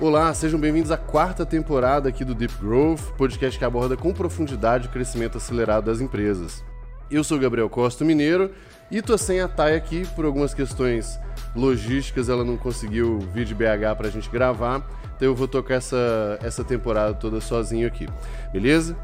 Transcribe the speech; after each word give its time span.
Olá, 0.00 0.32
sejam 0.32 0.58
bem-vindos 0.58 0.90
à 0.90 0.96
quarta 0.96 1.44
temporada 1.44 2.08
aqui 2.08 2.24
do 2.24 2.34
Deep 2.34 2.54
Growth, 2.54 3.02
podcast 3.18 3.58
que 3.58 3.64
aborda 3.66 3.98
com 3.98 4.14
profundidade 4.14 4.88
o 4.88 4.90
crescimento 4.90 5.36
acelerado 5.36 5.84
das 5.84 6.00
empresas. 6.00 6.64
Eu 7.10 7.22
sou 7.22 7.38
Gabriel 7.38 7.68
Costa 7.68 8.02
Mineiro 8.02 8.50
e 8.90 9.02
tô 9.02 9.18
sem 9.18 9.42
a 9.42 9.46
Thay 9.46 9.76
aqui 9.76 10.06
por 10.16 10.24
algumas 10.24 10.54
questões 10.54 11.18
logísticas, 11.54 12.30
ela 12.30 12.42
não 12.42 12.56
conseguiu 12.56 13.18
vir 13.34 13.44
de 13.44 13.54
BH 13.54 13.94
pra 13.98 14.08
gente 14.08 14.30
gravar, 14.30 14.88
então 15.14 15.28
eu 15.28 15.34
vou 15.34 15.46
tocar 15.46 15.74
essa, 15.74 16.38
essa 16.42 16.64
temporada 16.64 17.12
toda 17.12 17.38
sozinho 17.38 17.86
aqui, 17.86 18.08
beleza? 18.54 18.96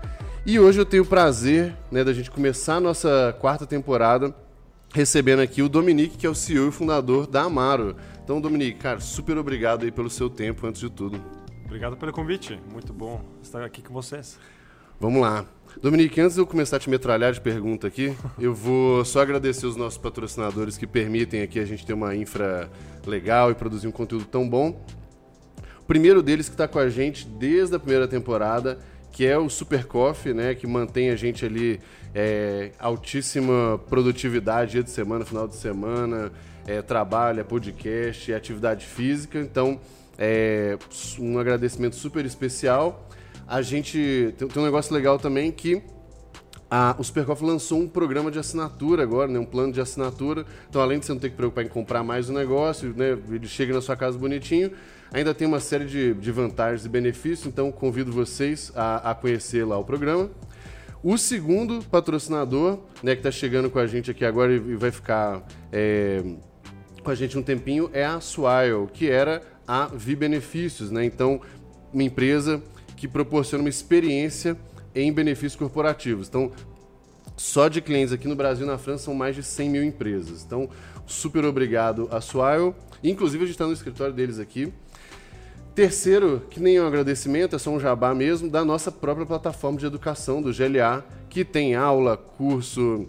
E 0.46 0.58
hoje 0.58 0.80
eu 0.80 0.86
tenho 0.86 1.02
o 1.02 1.06
prazer 1.06 1.76
né, 1.92 2.04
da 2.04 2.14
gente 2.14 2.30
começar 2.30 2.76
a 2.76 2.80
nossa 2.80 3.36
quarta 3.38 3.66
temporada 3.66 4.34
recebendo 4.94 5.40
aqui 5.40 5.60
o 5.60 5.68
Dominique, 5.68 6.16
que 6.16 6.26
é 6.26 6.30
o 6.30 6.34
CEO 6.34 6.68
e 6.68 6.72
fundador 6.72 7.26
da 7.26 7.42
Amaro. 7.42 7.96
Então, 8.26 8.40
Dominique, 8.40 8.80
cara, 8.80 8.98
super 8.98 9.38
obrigado 9.38 9.84
aí 9.84 9.92
pelo 9.92 10.10
seu 10.10 10.28
tempo, 10.28 10.66
antes 10.66 10.80
de 10.80 10.90
tudo. 10.90 11.22
Obrigado 11.64 11.96
pelo 11.96 12.10
convite, 12.12 12.60
muito 12.72 12.92
bom 12.92 13.24
estar 13.40 13.62
aqui 13.62 13.80
com 13.80 13.94
vocês. 13.94 14.36
Vamos 14.98 15.22
lá. 15.22 15.46
Dominique, 15.80 16.20
antes 16.20 16.34
de 16.34 16.40
eu 16.40 16.46
começar 16.46 16.78
a 16.78 16.80
te 16.80 16.90
metralhar 16.90 17.32
de 17.32 17.40
pergunta 17.40 17.86
aqui, 17.86 18.16
eu 18.36 18.52
vou 18.52 19.04
só 19.04 19.20
agradecer 19.20 19.64
os 19.64 19.76
nossos 19.76 19.96
patrocinadores 19.96 20.76
que 20.76 20.88
permitem 20.88 21.40
aqui 21.40 21.60
a 21.60 21.64
gente 21.64 21.86
ter 21.86 21.92
uma 21.92 22.16
infra 22.16 22.68
legal 23.06 23.52
e 23.52 23.54
produzir 23.54 23.86
um 23.86 23.92
conteúdo 23.92 24.24
tão 24.24 24.48
bom. 24.48 24.84
O 25.80 25.84
primeiro 25.84 26.20
deles 26.20 26.48
que 26.48 26.54
está 26.54 26.66
com 26.66 26.80
a 26.80 26.88
gente 26.88 27.28
desde 27.28 27.76
a 27.76 27.78
primeira 27.78 28.08
temporada 28.08 28.80
que 29.12 29.24
é 29.24 29.38
o 29.38 29.48
Super 29.48 29.86
Coffee, 29.86 30.34
né, 30.34 30.54
que 30.54 30.66
mantém 30.66 31.08
a 31.08 31.16
gente 31.16 31.42
ali 31.46 31.80
é, 32.14 32.72
altíssima 32.78 33.80
produtividade 33.88 34.72
dia 34.72 34.82
de 34.82 34.90
semana, 34.90 35.24
final 35.24 35.48
de 35.48 35.54
semana, 35.54 36.30
é, 36.66 36.82
trabalho, 36.82 37.40
é 37.40 37.44
podcast, 37.44 38.32
é 38.32 38.36
atividade 38.36 38.84
física. 38.84 39.38
Então, 39.38 39.80
é, 40.18 40.76
um 41.18 41.38
agradecimento 41.38 41.96
super 41.96 42.24
especial. 42.24 43.08
A 43.46 43.62
gente 43.62 44.34
tem, 44.36 44.48
um 44.62 44.64
negócio 44.64 44.92
legal 44.92 45.18
também 45.18 45.52
que 45.52 45.82
a, 46.68 46.96
o 46.98 47.04
Supercoff 47.04 47.44
lançou 47.44 47.78
um 47.78 47.88
programa 47.88 48.30
de 48.30 48.38
assinatura 48.38 49.02
agora, 49.02 49.30
né, 49.30 49.38
um 49.38 49.44
plano 49.44 49.72
de 49.72 49.80
assinatura. 49.80 50.44
Então, 50.68 50.82
além 50.82 50.98
de 50.98 51.06
você 51.06 51.12
não 51.12 51.20
ter 51.20 51.30
que 51.30 51.36
preocupar 51.36 51.64
em 51.64 51.68
comprar 51.68 52.02
mais 52.02 52.28
um 52.28 52.34
negócio, 52.34 52.92
né, 52.96 53.16
ele 53.30 53.46
chega 53.46 53.72
na 53.72 53.80
sua 53.80 53.96
casa 53.96 54.18
bonitinho, 54.18 54.72
ainda 55.12 55.32
tem 55.32 55.46
uma 55.46 55.60
série 55.60 55.84
de, 55.84 56.14
de 56.14 56.32
vantagens 56.32 56.84
e 56.84 56.88
benefícios. 56.88 57.46
Então, 57.46 57.70
convido 57.70 58.10
vocês 58.10 58.72
a, 58.74 59.12
a 59.12 59.14
conhecer 59.14 59.64
lá 59.64 59.78
o 59.78 59.84
programa. 59.84 60.28
O 61.02 61.16
segundo 61.16 61.84
patrocinador, 61.84 62.80
né, 63.00 63.14
que 63.14 63.20
está 63.20 63.30
chegando 63.30 63.70
com 63.70 63.78
a 63.78 63.86
gente 63.86 64.10
aqui 64.10 64.24
agora 64.24 64.52
e 64.52 64.74
vai 64.74 64.90
ficar 64.90 65.46
é, 65.70 66.20
com 67.06 67.12
a 67.12 67.14
gente 67.14 67.38
um 67.38 67.42
tempinho, 67.42 67.88
é 67.92 68.04
a 68.04 68.20
Swile, 68.20 68.88
que 68.92 69.08
era 69.08 69.40
a 69.64 69.86
Vi 69.86 70.16
Benefícios. 70.16 70.90
Né? 70.90 71.04
Então, 71.04 71.40
uma 71.92 72.02
empresa 72.02 72.60
que 72.96 73.06
proporciona 73.06 73.62
uma 73.62 73.70
experiência 73.70 74.56
em 74.92 75.12
benefícios 75.12 75.54
corporativos. 75.54 76.26
Então, 76.26 76.50
só 77.36 77.68
de 77.68 77.80
clientes 77.80 78.12
aqui 78.12 78.26
no 78.26 78.34
Brasil 78.34 78.66
e 78.66 78.68
na 78.68 78.76
França 78.76 79.04
são 79.04 79.14
mais 79.14 79.36
de 79.36 79.44
100 79.44 79.70
mil 79.70 79.84
empresas. 79.84 80.42
Então, 80.44 80.68
super 81.06 81.44
obrigado 81.44 82.08
a 82.10 82.20
Swile. 82.20 82.74
Inclusive, 83.04 83.44
a 83.44 83.46
gente 83.46 83.54
está 83.54 83.66
no 83.66 83.72
escritório 83.72 84.12
deles 84.12 84.40
aqui. 84.40 84.72
Terceiro, 85.76 86.42
que 86.50 86.58
nem 86.58 86.80
um 86.80 86.86
agradecimento, 86.88 87.54
é 87.54 87.58
só 87.58 87.70
um 87.70 87.78
jabá 87.78 88.12
mesmo, 88.16 88.50
da 88.50 88.64
nossa 88.64 88.90
própria 88.90 89.26
plataforma 89.26 89.78
de 89.78 89.86
educação, 89.86 90.42
do 90.42 90.52
GLA, 90.52 91.04
que 91.28 91.44
tem 91.44 91.76
aula, 91.76 92.16
curso, 92.16 93.06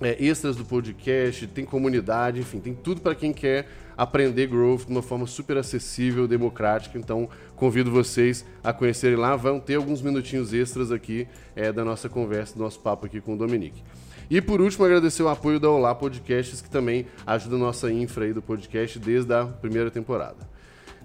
é, 0.00 0.16
extras 0.22 0.56
do 0.56 0.64
podcast, 0.64 1.46
tem 1.48 1.64
comunidade, 1.64 2.40
enfim, 2.40 2.60
tem 2.60 2.74
tudo 2.74 3.00
para 3.00 3.14
quem 3.14 3.32
quer 3.32 3.68
aprender 3.96 4.46
growth 4.46 4.84
de 4.84 4.92
uma 4.92 5.02
forma 5.02 5.26
super 5.26 5.56
acessível, 5.56 6.28
democrática. 6.28 6.96
Então, 6.96 7.28
convido 7.56 7.90
vocês 7.90 8.44
a 8.62 8.72
conhecerem 8.72 9.16
lá. 9.16 9.34
Vão 9.34 9.58
ter 9.58 9.74
alguns 9.74 10.00
minutinhos 10.00 10.52
extras 10.52 10.92
aqui 10.92 11.26
é, 11.56 11.72
da 11.72 11.84
nossa 11.84 12.08
conversa, 12.08 12.54
do 12.54 12.62
nosso 12.62 12.78
papo 12.78 13.06
aqui 13.06 13.20
com 13.20 13.34
o 13.34 13.36
Dominique. 13.36 13.82
E 14.30 14.40
por 14.40 14.60
último, 14.60 14.84
agradecer 14.84 15.22
o 15.22 15.28
apoio 15.28 15.58
da 15.58 15.68
Olá 15.68 15.94
Podcasts, 15.94 16.60
que 16.60 16.70
também 16.70 17.06
ajuda 17.26 17.56
a 17.56 17.58
nossa 17.58 17.90
infra 17.90 18.26
aí 18.26 18.32
do 18.32 18.42
podcast 18.42 18.98
desde 19.00 19.32
a 19.34 19.46
primeira 19.46 19.90
temporada. 19.90 20.48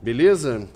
Beleza? 0.01 0.67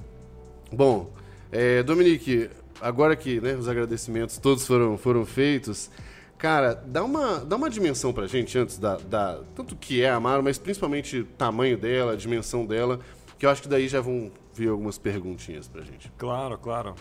Bom, 0.71 1.13
é, 1.51 1.83
Dominique, 1.83 2.49
agora 2.81 3.15
que 3.15 3.39
né, 3.39 3.53
os 3.55 3.67
agradecimentos 3.67 4.37
todos 4.37 4.65
foram, 4.65 4.97
foram 4.97 5.25
feitos, 5.25 5.89
cara, 6.37 6.75
dá 6.75 7.03
uma, 7.03 7.39
dá 7.39 7.55
uma 7.55 7.69
dimensão 7.69 8.13
pra 8.13 8.27
gente 8.27 8.57
antes 8.57 8.77
da, 8.77 8.97
da 8.97 9.41
tanto 9.55 9.75
que 9.75 10.01
é 10.01 10.09
a 10.09 10.15
Amaro, 10.15 10.43
mas 10.43 10.57
principalmente 10.57 11.19
o 11.19 11.25
tamanho 11.25 11.77
dela, 11.77 12.13
a 12.13 12.15
dimensão 12.15 12.65
dela, 12.65 12.99
que 13.37 13.45
eu 13.45 13.49
acho 13.49 13.61
que 13.61 13.67
daí 13.67 13.87
já 13.87 14.01
vão 14.01 14.31
vir 14.53 14.69
algumas 14.69 14.97
perguntinhas 14.97 15.67
pra 15.67 15.81
gente. 15.81 16.11
Claro, 16.17 16.57
claro. 16.57 16.95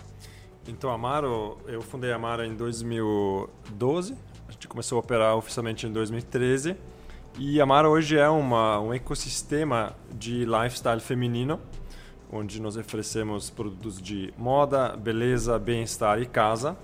Então, 0.69 0.91
a 0.91 0.95
Amaro, 0.95 1.59
eu 1.67 1.81
fundei 1.81 2.13
a 2.13 2.17
Amaro 2.17 2.45
em 2.45 2.55
2012, 2.55 4.17
a 4.49 4.53
gente 4.53 4.67
começou 4.67 4.97
a 4.97 5.01
operar 5.01 5.37
oficialmente 5.37 5.87
em 5.87 5.93
2013, 5.93 6.77
e 7.39 7.61
a 7.61 7.63
Amaro 7.63 7.91
hoje 7.91 8.19
é 8.19 8.29
uma, 8.29 8.81
um 8.81 8.93
ecossistema 8.93 9.95
de 10.13 10.45
lifestyle 10.45 11.01
feminino, 11.01 11.61
onde 12.33 12.61
nós 12.61 12.77
oferecemos 12.77 13.51
produtos 13.51 14.03
de 14.03 14.35
moda, 14.37 14.97
beleza, 14.97 15.59
bem-estar 15.59 16.21
e 16.21 16.27
casa 16.27 16.77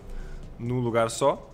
num 0.58 0.78
lugar 0.78 1.10
só 1.10 1.51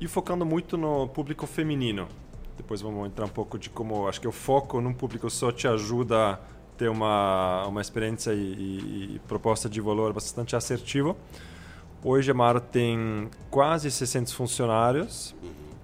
e 0.00 0.08
focando 0.08 0.46
muito 0.46 0.76
no 0.76 1.06
público 1.08 1.46
feminino. 1.46 2.08
Depois 2.56 2.80
vamos 2.80 3.06
entrar 3.06 3.26
um 3.26 3.30
pouco 3.30 3.58
de 3.58 3.68
como 3.68 4.08
acho 4.08 4.20
que 4.20 4.28
o 4.28 4.32
foco 4.32 4.80
num 4.80 4.94
público 4.94 5.28
só 5.28 5.52
te 5.52 5.68
ajuda 5.68 6.32
a 6.32 6.38
ter 6.76 6.88
uma, 6.88 7.66
uma 7.66 7.80
experiência 7.80 8.32
e, 8.32 8.36
e, 8.38 9.14
e 9.16 9.18
proposta 9.28 9.68
de 9.68 9.80
valor 9.80 10.12
bastante 10.12 10.56
assertiva. 10.56 11.14
Hoje 12.02 12.30
a 12.30 12.34
Mara 12.34 12.60
tem 12.60 13.28
quase 13.50 13.90
600 13.90 14.32
funcionários, 14.32 15.34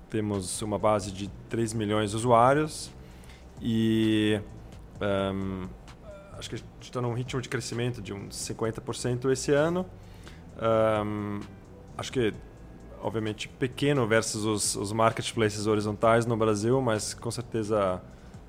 temos 0.08 0.62
uma 0.62 0.78
base 0.78 1.12
de 1.12 1.28
3 1.50 1.74
milhões 1.74 2.10
de 2.10 2.16
usuários 2.16 2.90
e 3.60 4.40
um, 5.00 5.68
acho 6.38 6.48
que 6.48 6.54
a 6.54 6.58
gente 6.58 6.68
está 6.80 7.00
num 7.00 7.12
ritmo 7.12 7.40
de 7.40 7.48
crescimento 7.48 8.00
de 8.00 8.14
uns 8.14 8.34
50% 8.34 9.30
esse 9.30 9.52
ano. 9.52 9.84
Um, 11.04 11.40
acho 11.98 12.12
que, 12.12 12.32
obviamente, 13.06 13.48
pequeno 13.48 14.04
versus 14.04 14.44
os, 14.44 14.74
os, 14.74 14.92
marketplaces 14.92 15.68
horizontais 15.68 16.26
no 16.26 16.36
Brasil, 16.36 16.82
mas 16.82 17.14
com 17.14 17.30
certeza 17.30 18.02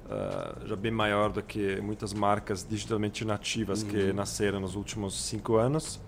uh, 0.05 0.67
já 0.67 0.75
bem 0.75 0.91
maior 0.91 1.31
do 1.31 1.43
que 1.43 1.79
muitas 1.79 2.11
marcas 2.11 2.65
digitalmente 2.67 3.23
nativas 3.23 3.83
uhum. 3.83 3.89
que 3.89 4.11
nasceram 4.11 4.59
nos 4.59 4.73
últimos 4.73 5.13
cinco 5.13 5.57
anos. 5.57 5.99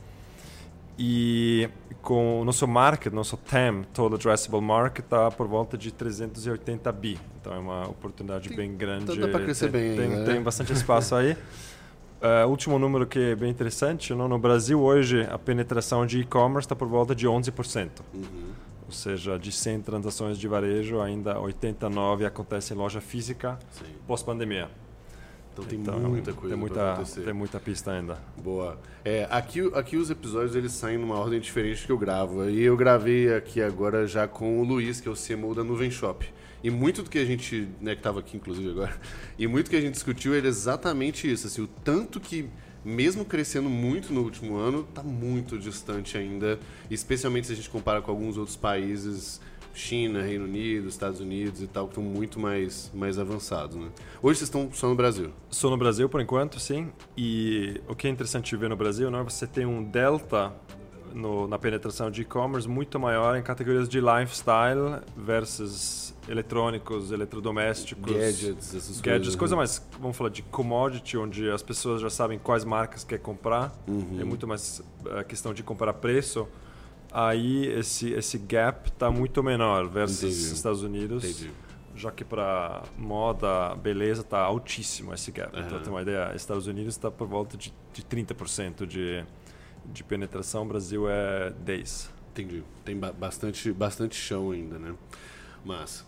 E 0.97 1.69
com 2.01 2.41
o 2.41 2.43
nosso 2.43 2.67
market, 2.67 3.13
nosso 3.13 3.38
TAM, 3.38 3.83
Total 3.93 4.17
Addressable 4.17 4.61
Market, 4.61 5.05
está 5.05 5.29
por 5.29 5.47
volta 5.47 5.77
de 5.77 5.91
380 5.91 6.91
bi. 6.91 7.19
Então 7.39 7.53
é 7.53 7.59
uma 7.59 7.88
oportunidade 7.88 8.49
tem, 8.49 8.57
bem 8.57 8.75
grande. 8.75 9.15
Dá 9.17 9.27
para 9.27 9.43
crescer 9.43 9.71
tem, 9.71 9.95
bem. 9.95 9.95
Tem, 9.95 10.09
né? 10.09 10.25
tem 10.25 10.41
bastante 10.41 10.73
espaço 10.73 11.13
aí. 11.13 11.38
Uh, 12.22 12.47
último 12.50 12.78
número 12.78 13.07
que 13.07 13.18
é 13.18 13.35
bem 13.35 13.50
interessante, 13.50 14.13
no 14.13 14.38
Brasil 14.38 14.81
hoje 14.81 15.25
a 15.31 15.38
penetração 15.38 16.06
de 16.06 16.19
e-commerce 16.19 16.66
está 16.66 16.75
por 16.75 16.88
volta 16.88 17.16
de 17.16 17.25
11%. 17.25 17.90
Uhum. 18.13 18.24
Ou 18.85 18.91
seja, 18.91 19.38
de 19.40 19.52
100 19.52 19.81
transações 19.81 20.38
de 20.38 20.47
varejo, 20.47 21.00
ainda 21.00 21.40
89 21.40 22.25
acontecem 22.25 22.75
em 22.75 22.80
loja 22.80 23.00
física 23.00 23.57
pós-pandemia. 24.06 24.69
Então 25.53 25.63
tem 25.63 25.80
então, 25.80 26.00
muita 26.00 26.34
coisa 26.34 26.50
tem 26.50 26.59
muita, 26.59 27.03
tem 27.24 27.34
muita 27.34 27.59
pista 27.59 27.91
ainda. 27.91 28.18
Boa. 28.41 28.78
É, 29.03 29.28
aqui, 29.30 29.62
aqui 29.74 29.96
os 29.96 30.09
episódios 30.09 30.56
eles 30.56 30.72
saem 30.72 30.97
numa 30.97 31.16
ordem 31.16 31.40
diferente 31.40 31.86
que 31.86 31.91
eu 31.91 31.97
gravo. 31.97 32.50
E 32.50 32.62
eu 32.62 32.75
gravei 32.75 33.34
aqui 33.34 33.62
agora 33.62 34.07
já 34.07 34.28
com 34.28 34.59
o 34.59 34.63
Luiz, 34.63 35.00
que 35.00 35.07
é 35.07 35.12
o 35.12 35.16
CMO 35.16 35.53
da 35.56 35.63
Nuvem 35.63 35.91
Shop. 35.91 36.25
E 36.63 36.69
muito 36.69 37.03
do 37.03 37.09
que 37.09 37.17
a 37.17 37.25
gente, 37.25 37.67
né, 37.79 37.94
que 37.94 38.00
estava 38.00 38.19
aqui 38.19 38.38
inclusive 38.38 38.69
agora, 38.69 39.00
e 39.38 39.47
muito 39.47 39.69
que 39.69 39.75
a 39.75 39.81
gente 39.81 39.94
discutiu 39.94 40.33
era 40.33 40.47
exatamente 40.47 41.31
isso, 41.31 41.47
assim, 41.47 41.61
o 41.61 41.67
tanto 41.67 42.19
que 42.19 42.50
mesmo 42.83 43.25
crescendo 43.25 43.69
muito 43.69 44.13
no 44.13 44.21
último 44.21 44.56
ano, 44.57 44.85
está 44.88 45.03
muito 45.03 45.57
distante 45.57 46.17
ainda, 46.17 46.59
especialmente 46.89 47.47
se 47.47 47.53
a 47.53 47.56
gente 47.56 47.69
compara 47.69 48.01
com 48.01 48.09
alguns 48.09 48.38
outros 48.38 48.56
países, 48.56 49.41
China, 49.73 50.21
Reino 50.21 50.45
Unido, 50.45 50.88
Estados 50.88 51.19
Unidos 51.19 51.61
e 51.61 51.67
tal, 51.67 51.85
que 51.85 51.91
estão 51.91 52.03
muito 52.03 52.39
mais, 52.39 52.91
mais 52.94 53.19
avançados. 53.19 53.75
Né? 53.75 53.89
Hoje 54.21 54.39
vocês 54.39 54.47
estão 54.47 54.69
só 54.73 54.88
no 54.89 54.95
Brasil? 54.95 55.31
Só 55.50 55.69
no 55.69 55.77
Brasil 55.77 56.09
por 56.09 56.21
enquanto, 56.21 56.59
sim. 56.59 56.91
E 57.17 57.81
o 57.88 57.95
que 57.95 58.07
é 58.07 58.09
interessante 58.09 58.55
ver 58.55 58.69
no 58.69 58.75
Brasil, 58.75 59.09
não 59.09 59.19
é 59.19 59.23
você 59.23 59.47
tem 59.47 59.65
um 59.65 59.83
delta 59.83 60.53
no, 61.13 61.47
na 61.47 61.57
penetração 61.59 62.09
de 62.11 62.21
e-commerce 62.21 62.67
muito 62.67 63.00
maior 63.00 63.38
em 63.38 63.41
categorias 63.44 63.88
de 63.89 64.00
lifestyle 64.00 65.01
versus 65.15 66.13
eletrônicos, 66.27 67.11
eletrodomésticos, 67.11 68.06
gadgets, 68.13 68.75
essas 68.75 69.01
gadgets, 69.01 69.35
coisas, 69.35 69.35
coisa 69.35 69.56
né? 69.56 69.57
mais, 69.59 69.88
vamos 70.00 70.15
falar 70.17 70.29
de 70.29 70.41
commodity, 70.44 71.17
onde 71.17 71.50
as 71.50 71.63
pessoas 71.63 72.01
já 72.01 72.09
sabem 72.09 72.38
quais 72.38 72.63
marcas 72.63 73.03
quer 73.03 73.19
comprar, 73.19 73.73
Uhum. 73.88 74.17
é 74.19 74.23
muito 74.23 74.47
mais 74.47 74.81
a 75.17 75.23
questão 75.23 75.53
de 75.53 75.63
comparar 75.63 75.94
preço. 75.94 76.47
Aí 77.12 77.65
esse 77.67 78.12
esse 78.12 78.38
gap 78.38 78.88
está 78.89 79.09
muito 79.09 79.41
menor 79.41 79.88
versus 79.88 80.21
Entendi. 80.23 80.53
Estados 80.53 80.83
Unidos. 80.83 81.23
Entendi. 81.23 81.51
Já 81.95 82.12
que 82.12 82.23
para 82.23 82.83
moda, 82.97 83.75
beleza, 83.75 84.21
está 84.21 84.39
altíssimo 84.39 85.13
esse 85.13 85.31
gap. 85.31 85.50
Então, 85.50 85.75
Aham. 85.77 85.79
tem 85.83 85.91
uma 85.91 86.01
ideia, 86.03 86.31
Estados 86.35 86.67
Unidos 86.67 86.94
está 86.94 87.09
por 87.09 87.27
volta 87.27 87.57
de 87.57 87.73
de 87.91 88.03
30% 88.03 88.85
de, 88.85 89.25
de 89.94 90.03
penetração, 90.03 90.63
o 90.63 90.65
Brasil 90.65 91.09
é 91.09 91.53
10%. 91.65 92.09
Entendi. 92.31 92.63
Tem 92.86 92.95
ba 92.95 93.12
bastante, 93.12 93.71
bastante 93.71 94.15
chão 94.15 94.51
ainda, 94.51 94.77
né? 94.77 94.94
Mas, 95.65 96.06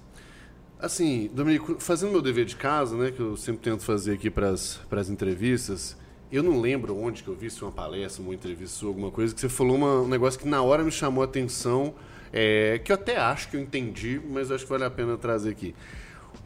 assim, 0.80 1.30
Domenico, 1.34 1.76
fazendo 1.80 2.12
meu 2.12 2.22
dever 2.22 2.46
de 2.46 2.56
casa, 2.56 2.96
né, 2.96 3.12
que 3.12 3.20
eu 3.20 3.36
sempre 3.36 3.62
tento 3.62 3.84
fazer 3.84 4.14
aqui 4.14 4.30
para 4.30 4.52
as 4.52 5.10
entrevistas, 5.10 5.98
eu 6.32 6.42
não 6.42 6.62
lembro 6.62 6.98
onde 6.98 7.24
que 7.24 7.28
eu 7.28 7.36
vi, 7.36 7.50
se 7.50 7.62
uma 7.62 7.72
palestra, 7.72 8.24
uma 8.24 8.34
entrevista, 8.34 8.86
alguma 8.86 9.12
coisa, 9.12 9.34
que 9.34 9.42
você 9.42 9.50
falou 9.50 9.76
uma, 9.76 10.02
um 10.02 10.08
negócio 10.08 10.40
que 10.40 10.48
na 10.48 10.62
hora 10.62 10.84
me 10.84 10.92
chamou 10.92 11.22
a 11.22 11.26
atenção, 11.26 11.94
é, 12.32 12.80
que 12.80 12.92
eu 12.92 12.96
até 12.96 13.18
acho 13.18 13.50
que 13.50 13.58
eu 13.58 13.62
entendi, 13.62 14.22
mas 14.30 14.50
acho 14.50 14.64
que 14.64 14.70
vale 14.70 14.86
a 14.86 14.90
pena 14.90 15.18
trazer 15.18 15.50
aqui. 15.50 15.76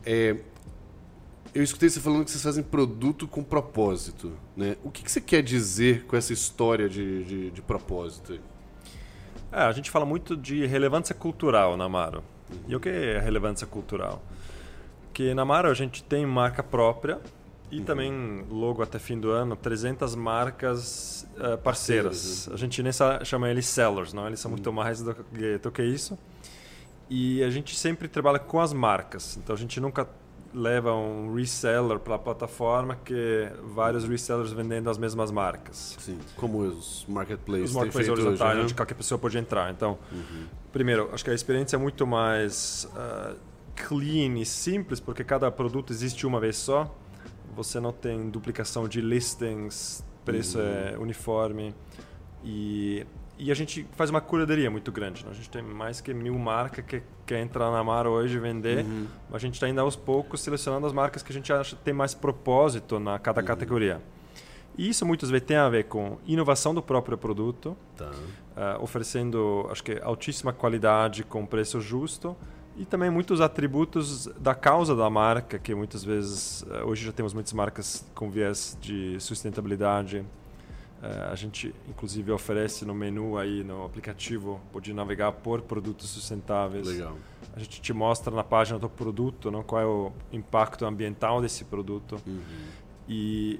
É, 0.03 0.37
eu 1.55 1.63
escutei 1.63 1.89
você 1.89 2.01
falando 2.01 2.25
que 2.25 2.31
vocês 2.31 2.43
fazem 2.43 2.61
produto 2.61 3.25
com 3.27 3.41
propósito. 3.41 4.33
Né? 4.57 4.75
O 4.83 4.91
que, 4.91 5.01
que 5.01 5.09
você 5.09 5.21
quer 5.21 5.41
dizer 5.41 6.03
com 6.03 6.17
essa 6.17 6.33
história 6.33 6.89
de, 6.89 7.23
de, 7.23 7.51
de 7.51 7.61
propósito? 7.61 8.37
É, 9.49 9.61
a 9.61 9.71
gente 9.71 9.89
fala 9.89 10.05
muito 10.05 10.35
de 10.35 10.65
relevância 10.65 11.15
cultural 11.15 11.77
na 11.77 11.85
Amaro. 11.85 12.21
Uhum. 12.51 12.57
E 12.67 12.75
o 12.75 12.79
que 12.79 12.89
é 12.89 13.19
relevância 13.19 13.65
cultural? 13.65 14.21
Que 15.13 15.33
na 15.33 15.43
Amaro 15.43 15.69
a 15.69 15.73
gente 15.73 16.03
tem 16.03 16.25
marca 16.25 16.61
própria, 16.61 17.21
e 17.71 17.79
uhum. 17.79 17.85
também, 17.85 18.45
logo 18.49 18.83
até 18.83 18.99
fim 18.99 19.17
do 19.17 19.31
ano, 19.31 19.55
300 19.55 20.13
marcas 20.13 21.25
uh, 21.37 21.57
parceiras. 21.57 22.47
Uhum. 22.47 22.53
A 22.53 22.57
gente 22.57 22.83
nem 22.83 22.91
chama 23.23 23.49
eles 23.49 23.65
sellers, 23.65 24.11
não? 24.11 24.27
Eles 24.27 24.41
são 24.41 24.51
uhum. 24.51 24.57
muito 24.57 24.73
mais 24.73 25.01
do 25.01 25.15
que, 25.15 25.57
do 25.57 25.71
que 25.71 25.83
isso. 25.83 26.19
E 27.09 27.41
a 27.43 27.49
gente 27.49 27.75
sempre 27.77 28.09
trabalha 28.09 28.39
com 28.39 28.59
as 28.59 28.73
marcas. 28.73 29.37
Então 29.37 29.55
a 29.55 29.57
gente 29.57 29.79
nunca 29.79 30.07
leva 30.55 30.93
um 30.93 31.33
reseller 31.35 31.99
para 31.99 32.15
a 32.15 32.19
plataforma 32.19 32.95
que 32.95 33.49
vários 33.63 34.05
resellers 34.05 34.51
vendendo 34.51 34.89
as 34.89 34.97
mesmas 34.97 35.29
marcas. 35.29 35.97
Sim, 35.99 36.17
como 36.37 36.59
os 36.59 37.05
marketplaces. 37.07 37.69
Os 37.69 37.75
marketplaces 37.75 38.09
horizontais, 38.09 38.57
né? 38.57 38.63
onde 38.63 38.73
qualquer 38.73 38.95
pessoa 38.95 39.19
pode 39.19 39.37
entrar. 39.37 39.71
Então, 39.71 39.97
uhum. 40.11 40.45
primeiro, 40.71 41.09
acho 41.13 41.23
que 41.23 41.29
a 41.29 41.33
experiência 41.33 41.75
é 41.75 41.79
muito 41.79 42.07
mais 42.07 42.87
uh, 42.95 43.35
clean 43.75 44.37
e 44.39 44.45
simples, 44.45 44.99
porque 44.99 45.23
cada 45.23 45.51
produto 45.51 45.91
existe 45.91 46.25
uma 46.25 46.39
vez 46.39 46.55
só 46.55 46.89
você 47.55 47.79
não 47.79 47.93
tem 47.93 48.29
duplicação 48.29 48.87
de 48.87 48.99
listings, 48.99 50.03
preço 50.25 50.59
uhum. 50.59 50.65
é 50.65 50.97
uniforme 50.99 51.73
e 52.43 53.05
e 53.37 53.51
a 53.51 53.55
gente 53.55 53.85
faz 53.91 54.09
uma 54.09 54.21
curadoria 54.21 54.69
muito 54.71 54.91
grande. 54.91 55.23
Né? 55.23 55.31
A 55.31 55.33
gente 55.33 55.49
tem 55.49 55.61
mais 55.61 56.01
que 56.01 56.13
mil 56.13 56.37
marcas 56.37 56.85
que 56.85 57.01
quer 57.25 57.41
entrar 57.41 57.71
na 57.71 57.83
Mara 57.83 58.09
hoje 58.09 58.37
e 58.37 58.39
vender. 58.39 58.85
Uhum. 58.85 59.07
A 59.31 59.37
gente 59.37 59.55
está 59.55 59.65
ainda 59.65 59.81
aos 59.81 59.95
poucos 59.95 60.41
selecionando 60.41 60.87
as 60.87 60.93
marcas 60.93 61.21
que 61.21 61.31
a 61.31 61.35
gente 61.35 61.51
acha 61.51 61.75
que 61.75 61.81
tem 61.81 61.93
mais 61.93 62.13
propósito 62.13 62.99
na 62.99 63.19
cada 63.19 63.41
uhum. 63.41 63.47
categoria. 63.47 64.01
E 64.77 64.89
isso 64.89 65.05
muitas 65.05 65.29
vezes 65.29 65.47
tem 65.47 65.57
a 65.57 65.69
ver 65.69 65.85
com 65.85 66.17
inovação 66.25 66.73
do 66.73 66.81
próprio 66.81 67.17
produto, 67.17 67.77
tá. 67.95 68.11
uh, 68.11 68.83
oferecendo, 68.83 69.67
acho 69.71 69.83
que, 69.83 69.99
altíssima 70.03 70.51
qualidade 70.51 71.23
com 71.23 71.45
preço 71.45 71.79
justo 71.79 72.35
e 72.77 72.85
também 72.85 73.09
muitos 73.09 73.39
atributos 73.39 74.27
da 74.37 74.53
causa 74.53 74.95
da 74.95 75.09
marca, 75.09 75.57
que 75.57 75.73
muitas 75.73 76.03
vezes, 76.03 76.65
eh, 76.69 76.83
hoje 76.83 77.05
já 77.05 77.11
temos 77.13 77.33
muitas 77.33 77.53
marcas 77.53 78.05
com 78.13 78.29
viés 78.29 78.77
de 78.81 79.17
sustentabilidade. 79.19 80.25
Eh, 81.01 81.29
a 81.31 81.35
gente, 81.35 81.73
inclusive, 81.87 82.31
oferece 82.31 82.85
no 82.85 82.93
menu 82.93 83.37
aí, 83.37 83.63
no 83.63 83.85
aplicativo, 83.85 84.61
pode 84.71 84.93
navegar 84.93 85.31
por 85.31 85.61
produtos 85.61 86.09
sustentáveis. 86.09 86.87
Legal. 86.87 87.15
A 87.55 87.59
gente 87.59 87.81
te 87.81 87.93
mostra 87.93 88.33
na 88.33 88.43
página 88.43 88.77
do 88.79 88.89
produto 88.89 89.49
não, 89.51 89.63
qual 89.63 89.81
é 89.81 89.85
o 89.85 90.11
impacto 90.31 90.85
ambiental 90.85 91.41
desse 91.41 91.63
produto. 91.65 92.19
Uhum. 92.25 92.41
E 93.07 93.59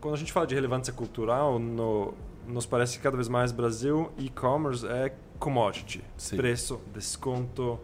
quando 0.00 0.14
a 0.14 0.18
gente 0.18 0.32
fala 0.32 0.46
de 0.46 0.54
relevância 0.54 0.92
cultural, 0.92 1.58
no, 1.58 2.14
nos 2.46 2.66
parece 2.66 2.96
que 2.96 3.02
cada 3.02 3.16
vez 3.16 3.28
mais 3.28 3.52
Brasil 3.52 4.12
e-commerce 4.18 4.86
é 4.86 5.12
commodity. 5.38 6.02
Sim. 6.16 6.36
Preço, 6.36 6.80
desconto, 6.94 7.80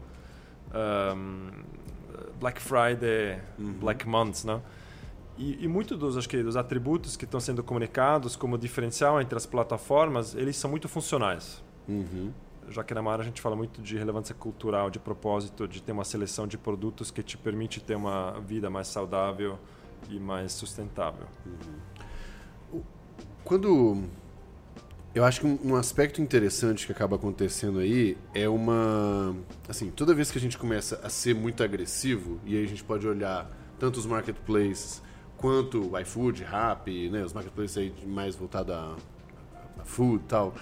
um, 1.17 1.51
Black 2.39 2.61
Friday, 2.61 3.41
uhum. 3.59 3.73
Black 3.75 4.07
Months, 4.07 4.45
não? 4.45 4.63
E, 5.39 5.65
e 5.65 5.69
muito 5.69 5.97
dos, 5.97 6.17
acho 6.17 6.29
que, 6.29 6.43
dos 6.43 6.57
atributos 6.57 7.17
que 7.17 7.25
estão 7.25 7.41
sendo 7.41 7.63
comunicados 7.63 8.37
como 8.37 8.59
diferencial 8.59 9.21
entre 9.21 9.37
as 9.37 9.47
plataformas, 9.47 10.35
eles 10.35 10.57
são 10.57 10.71
muito 10.71 10.89
funcionais. 10.89 11.63
Uhum. 11.89 12.33
Já 12.69 12.85
que 12.85 12.95
na 12.95 13.03
Mara 13.03 13.23
a 13.23 13.25
gente 13.25 13.41
fala 13.41 13.57
muito 13.57 13.83
de 13.83 13.97
relevância 13.97 14.35
cultural, 14.35 14.91
de 14.91 14.99
propósito, 14.99 15.67
de 15.67 15.83
ter 15.83 15.93
uma 15.93 16.05
seleção 16.05 16.47
de 16.47 16.57
produtos 16.57 17.11
que 17.11 17.23
te 17.23 17.37
permite 17.37 17.81
ter 17.81 17.97
uma 17.97 18.41
vida 18.41 18.71
mais 18.71 18.89
saudável 18.89 19.59
e 20.09 20.19
mais 20.19 20.53
sustentável. 20.53 21.27
Uhum. 21.45 22.83
Quando 23.45 24.05
eu 25.15 25.25
acho 25.25 25.41
que 25.41 25.47
um 25.47 25.77
aspecto 25.77 26.23
interessante 26.23 26.87
que 26.87 26.93
acaba 26.93 27.17
acontecendo 27.17 27.81
aí 27.81 28.17
é 28.33 28.49
uma. 28.49 29.37
Assim, 29.69 29.91
toda 29.91 30.15
vez 30.15 30.31
que 30.31 30.39
a 30.39 30.41
gente 30.41 30.57
começa 30.57 31.01
a 31.03 31.11
ser 31.11 31.35
muito 31.35 31.63
agressivo, 31.63 32.41
e 32.47 32.57
aí 32.57 32.65
a 32.65 32.69
gente 32.69 32.83
pode 32.83 33.07
olhar 33.07 33.51
tanto 33.79 33.99
os 33.99 34.07
marketplaces 34.07 35.03
quanto 35.43 35.93
o 35.93 35.99
iFood, 35.99 36.45
Rappi, 36.45 37.11
né, 37.11 37.23
os 37.25 37.35
marketplaces 37.35 37.77
aí 37.77 37.93
mais 38.07 38.35
voltados 38.37 38.73
a, 38.73 38.97
a 39.79 39.85
food 39.85 40.23
e 40.25 40.29
tal, 40.29 40.55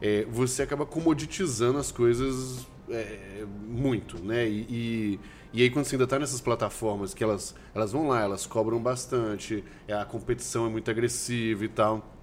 é, 0.00 0.24
você 0.26 0.62
acaba 0.62 0.86
comoditizando 0.86 1.78
as 1.78 1.90
coisas 1.90 2.66
é, 2.90 3.44
muito, 3.66 4.22
né? 4.22 4.46
E, 4.46 4.66
e, 4.68 5.20
e, 5.52 5.62
aí 5.62 5.70
quando 5.70 5.86
você 5.86 5.96
ainda 5.96 6.04
está 6.04 6.18
nessas 6.18 6.40
plataformas 6.40 7.14
que 7.14 7.24
elas, 7.24 7.54
elas 7.74 7.90
vão 7.90 8.06
lá, 8.06 8.22
elas 8.22 8.46
cobram 8.46 8.78
bastante, 8.78 9.64
a 9.90 10.04
competição 10.04 10.66
é 10.66 10.68
muito 10.68 10.90
agressiva 10.90 11.64
e 11.64 11.68
tal 11.68 12.14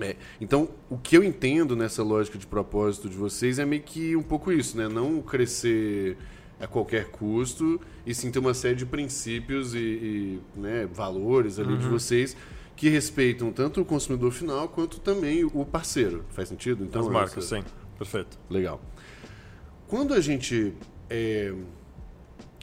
é, 0.00 0.16
então, 0.40 0.68
o 0.90 0.98
que 0.98 1.16
eu 1.16 1.24
entendo 1.24 1.74
nessa 1.74 2.02
lógica 2.02 2.36
de 2.36 2.46
propósito 2.46 3.08
de 3.08 3.16
vocês 3.16 3.58
é 3.58 3.64
meio 3.64 3.82
que 3.82 4.14
um 4.14 4.22
pouco 4.22 4.52
isso, 4.52 4.76
né? 4.76 4.88
Não 4.88 5.22
crescer 5.22 6.18
a 6.60 6.66
qualquer 6.66 7.06
custo 7.10 7.80
e 8.04 8.14
sim 8.14 8.30
ter 8.30 8.38
uma 8.38 8.54
série 8.54 8.76
de 8.76 8.86
princípios 8.86 9.74
e, 9.74 9.78
e 9.78 10.40
né, 10.54 10.88
valores 10.92 11.58
ali 11.58 11.72
uhum. 11.72 11.78
de 11.78 11.86
vocês 11.86 12.36
que 12.74 12.88
respeitam 12.88 13.50
tanto 13.52 13.80
o 13.80 13.84
consumidor 13.84 14.32
final 14.32 14.68
quanto 14.68 15.00
também 15.00 15.44
o 15.44 15.64
parceiro. 15.64 16.24
Faz 16.30 16.48
sentido? 16.48 16.84
Então, 16.84 17.02
As 17.02 17.08
marcas, 17.08 17.44
essa... 17.44 17.56
sim. 17.56 17.64
Perfeito. 17.98 18.38
Legal. 18.50 18.80
Quando 19.88 20.12
a 20.12 20.20
gente... 20.20 20.74
É... 21.08 21.54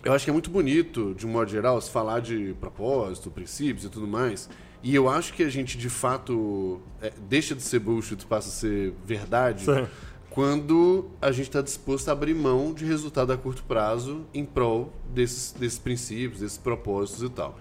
Eu 0.04 0.12
acho 0.12 0.26
que 0.26 0.30
é 0.30 0.34
muito 0.34 0.50
bonito, 0.50 1.16
de 1.16 1.26
um 1.26 1.30
modo 1.30 1.50
geral, 1.50 1.80
se 1.80 1.90
falar 1.90 2.20
de 2.20 2.54
propósito, 2.60 3.32
princípios 3.32 3.86
e 3.86 3.90
tudo 3.90 4.08
mais... 4.08 4.50
E 4.84 4.94
eu 4.94 5.08
acho 5.08 5.34
que 5.34 5.44
a 5.44 5.50
gente, 5.50 5.78
de 5.78 5.90
fato, 5.90 6.82
é, 7.02 7.14
deixa 7.30 7.56
de 7.56 7.64
ser 7.64 7.80
bullshit, 7.80 8.26
passa 8.26 8.50
a 8.50 8.52
ser 8.52 8.94
verdade, 9.06 9.64
Sim. 9.64 9.88
Quando 10.34 11.12
a 11.22 11.32
gente 11.32 11.46
está 11.46 11.62
disposto 11.62 12.10
a 12.10 12.12
abrir 12.12 12.34
mão 12.34 12.74
de 12.74 12.86
resultado 12.86 13.32
a 13.32 13.38
curto 13.38 13.62
prazo 13.64 14.26
em 14.34 14.44
prol 14.44 14.92
desses, 15.14 15.52
desses 15.52 15.78
princípios, 15.78 16.42
desses 16.42 16.58
propósitos 16.58 17.22
e 17.22 17.30
tal. 17.30 17.60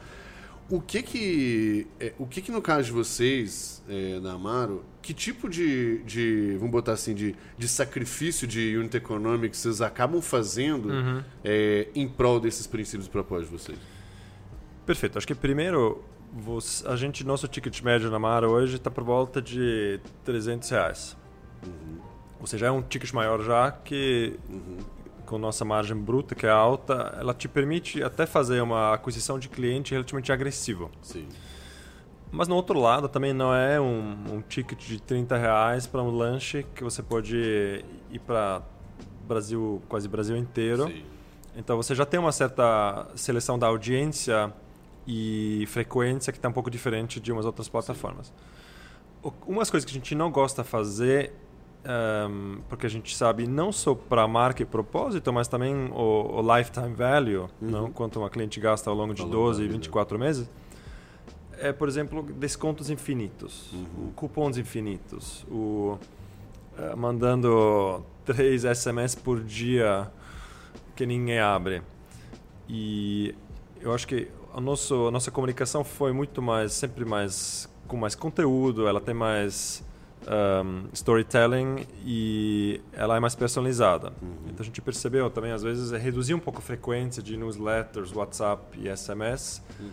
O 0.71 0.81
que 0.81 1.03
que, 1.03 1.87
é, 2.01 2.15
o 2.19 2.27
que 2.27 2.41
que 2.41 2.51
no 2.51 2.63
caso 2.63 2.87
de 2.87 2.93
vocês, 2.93 3.83
é, 3.87 4.19
na 4.21 4.33
Amaro, 4.33 4.83
que 5.03 5.13
tipo 5.13 5.51
de, 5.51 5.99
de, 6.05 6.57
vamos 6.57 6.71
botar 6.71 6.93
assim, 6.93 7.15
de, 7.15 7.37
de 7.59 7.69
sacrifício 7.69 8.47
de 8.47 8.75
unit 8.79 8.97
economics 8.97 9.59
vocês 9.59 9.83
acabam 9.83 10.23
fazendo 10.23 10.89
uhum. 10.89 11.23
é, 11.45 11.89
em 11.95 12.09
prol 12.09 12.41
desses 12.41 12.67
princípios 12.67 13.07
e 13.07 13.11
propósitos 13.11 13.51
de 13.51 13.65
vocês? 13.65 13.79
Perfeito. 14.87 15.19
Acho 15.19 15.27
que 15.27 15.35
primeiro 15.35 16.03
você, 16.33 16.89
a 16.89 16.97
gente, 16.97 17.23
nosso 17.23 17.47
ticket 17.49 17.83
médio 17.83 18.11
na 18.11 18.19
Mara 18.19 18.49
hoje 18.49 18.77
está 18.77 18.91
por 18.91 19.05
volta 19.05 19.43
de 19.43 20.01
300 20.25 20.71
reais. 20.71 21.17
Uhum. 21.67 22.12
Ou 22.43 22.47
seja, 22.49 22.67
é 22.67 22.71
um 22.73 22.83
ticket 22.83 23.13
maior 23.13 23.41
já 23.41 23.71
que, 23.71 24.37
uhum. 24.51 24.79
com 25.25 25.39
nossa 25.39 25.65
margem 25.65 25.97
bruta, 25.97 26.35
que 26.35 26.45
é 26.45 26.51
alta, 26.51 27.17
ela 27.17 27.33
te 27.33 27.47
permite 27.49 28.03
até 28.03 28.27
fazer 28.27 28.61
uma 28.61 28.93
aquisição 28.93 29.39
de 29.39 29.49
cliente 29.49 29.93
relativamente 29.93 30.33
agressiva. 30.33 30.91
Sim. 31.01 31.29
Mas 32.33 32.49
no 32.49 32.57
outro 32.57 32.81
lado 32.81 33.09
também 33.09 33.33
não 33.33 33.55
é 33.55 33.81
um, 33.81 34.17
um 34.29 34.43
ticket 34.43 34.85
de 34.89 35.01
30 35.01 35.37
reais 35.37 35.87
para 35.87 36.03
um 36.03 36.11
lanche 36.11 36.67
que 36.75 36.83
você 36.83 37.01
pode 37.01 37.85
ir 38.11 38.19
para 38.27 38.61
Brasil, 39.25 39.81
quase 39.89 40.09
Brasil 40.09 40.37
inteiro. 40.37 40.89
Sim. 40.89 41.05
Então 41.55 41.77
você 41.77 41.95
já 41.95 42.05
tem 42.05 42.19
uma 42.19 42.33
certa 42.33 43.07
seleção 43.15 43.57
da 43.57 43.69
audiência 43.69 44.53
e 45.07 45.65
frequência 45.69 46.33
que 46.33 46.39
está 46.39 46.49
um 46.49 46.53
pouco 46.53 46.71
diferente 46.71 47.21
de 47.21 47.31
umas 47.31 47.47
outras 47.47 47.69
plataformas. 47.69 48.33
Sim. 49.23 49.33
Umas 49.47 49.71
coisas 49.71 49.85
que 49.85 49.93
a 49.93 49.95
gente 49.95 50.17
não 50.17 50.29
gosta 50.29 50.65
fazer, 50.65 51.33
um, 51.85 52.61
porque 52.69 52.87
a 52.87 52.89
gente 52.89 53.17
sabe 53.17 53.47
não 53.47 53.73
só 53.73 53.95
para 53.95 54.27
marca 54.29 54.63
e 54.63 54.67
propósito, 54.67 55.33
mas 55.33 55.49
também 55.49 55.75
o, 55.91 56.41
o 56.41 56.57
lifetime 56.57 56.95
value, 56.95 57.41
uhum. 57.41 57.49
não 57.61 57.91
quanto 57.91 58.21
uma 58.21 58.31
cliente 58.31 58.61
gasta 58.61 58.89
ao 58.89 58.97
longo 58.97 59.13
de 59.13 59.23
Falou 59.23 59.47
12 59.47 59.65
e 59.65 59.69
24 59.69 60.19
meses, 60.19 60.51
é, 61.59 61.73
por 61.73 61.89
exemplo, 61.89 62.23
descontos 62.23 62.91
infinitos, 62.91 63.73
uhum. 63.73 64.13
cupons 64.15 64.57
infinitos, 64.59 65.45
o, 65.51 65.99
uh, 66.79 66.97
mandando 66.97 68.05
três 68.25 68.63
SMS 68.63 69.15
por 69.15 69.43
dia 69.43 70.11
que 70.95 71.05
ninguém 71.05 71.41
abre. 71.41 71.83
E 72.69 73.35
eu 73.81 73.93
acho 73.93 74.07
que 74.07 74.29
a, 74.55 74.61
nosso, 74.61 75.09
a 75.09 75.11
nossa 75.11 75.31
comunicação 75.31 75.83
foi 75.83 76.13
muito 76.13 76.41
mais, 76.41 76.73
sempre 76.73 77.05
mais 77.05 77.69
com 77.89 77.97
mais 77.97 78.15
conteúdo, 78.15 78.87
ela 78.87 79.01
tem 79.01 79.15
mais 79.15 79.85
um, 80.27 80.89
storytelling 80.93 81.87
e 82.05 82.81
ela 82.93 83.17
é 83.17 83.21
mais 83.21 83.35
personalizada. 83.35 84.13
Uhum. 84.23 84.35
Então 84.47 84.61
a 84.61 84.65
gente 84.65 84.81
percebeu 84.81 85.31
também, 85.31 85.53
às 85.53 85.63
vezes, 85.63 85.93
é 85.93 85.99
reduzir 85.99 86.35
um 86.35 86.39
pouco 86.39 86.59
a 86.59 86.63
frequência 86.63 87.23
de 87.23 87.37
newsletters, 87.37 88.15
WhatsApp 88.15 88.79
e 88.79 88.95
SMS. 88.95 89.63
Uhum. 89.81 89.87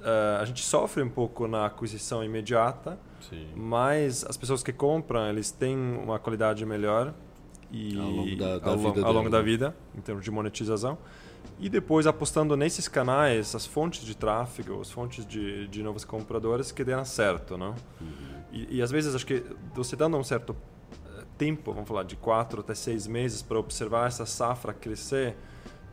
Uh, 0.00 0.40
a 0.40 0.44
gente 0.44 0.62
sofre 0.62 1.02
um 1.02 1.08
pouco 1.08 1.48
na 1.48 1.66
aquisição 1.66 2.22
imediata, 2.22 2.98
Sim. 3.28 3.46
mas 3.56 4.24
as 4.24 4.36
pessoas 4.36 4.62
que 4.62 4.72
compram, 4.72 5.28
eles 5.30 5.50
têm 5.50 5.76
uma 5.76 6.18
qualidade 6.18 6.64
melhor 6.66 7.14
e 7.70 7.98
ao 7.98 8.10
longo 8.10 8.36
da, 8.36 8.58
da 8.58 8.70
ao, 8.70 8.78
vida, 8.78 9.06
ao 9.06 9.12
longo 9.12 9.30
da 9.30 9.40
vida, 9.40 9.74
em 9.96 10.00
termos 10.00 10.22
de 10.22 10.30
monetização. 10.30 10.98
E 11.58 11.68
depois 11.68 12.06
apostando 12.06 12.56
nesses 12.56 12.88
canais, 12.88 13.54
as 13.54 13.64
fontes 13.64 14.04
de 14.04 14.16
tráfego, 14.16 14.80
as 14.80 14.90
fontes 14.90 15.24
de, 15.24 15.68
de 15.68 15.82
novos 15.82 16.04
compradores 16.04 16.72
que 16.72 16.82
deram 16.82 17.04
certo, 17.04 17.56
não? 17.56 17.74
Uhum. 18.00 18.42
E, 18.52 18.78
e 18.78 18.82
às 18.82 18.90
vezes 18.90 19.14
acho 19.14 19.26
que 19.26 19.44
você 19.72 19.94
dando 19.94 20.16
um 20.16 20.24
certo 20.24 20.56
eh, 21.06 21.24
tempo, 21.38 21.72
vamos 21.72 21.88
falar 21.88 22.02
de 22.02 22.16
quatro 22.16 22.60
até 22.60 22.74
seis 22.74 23.06
meses 23.06 23.40
para 23.40 23.58
observar 23.58 24.08
essa 24.08 24.26
safra 24.26 24.72
crescer, 24.72 25.36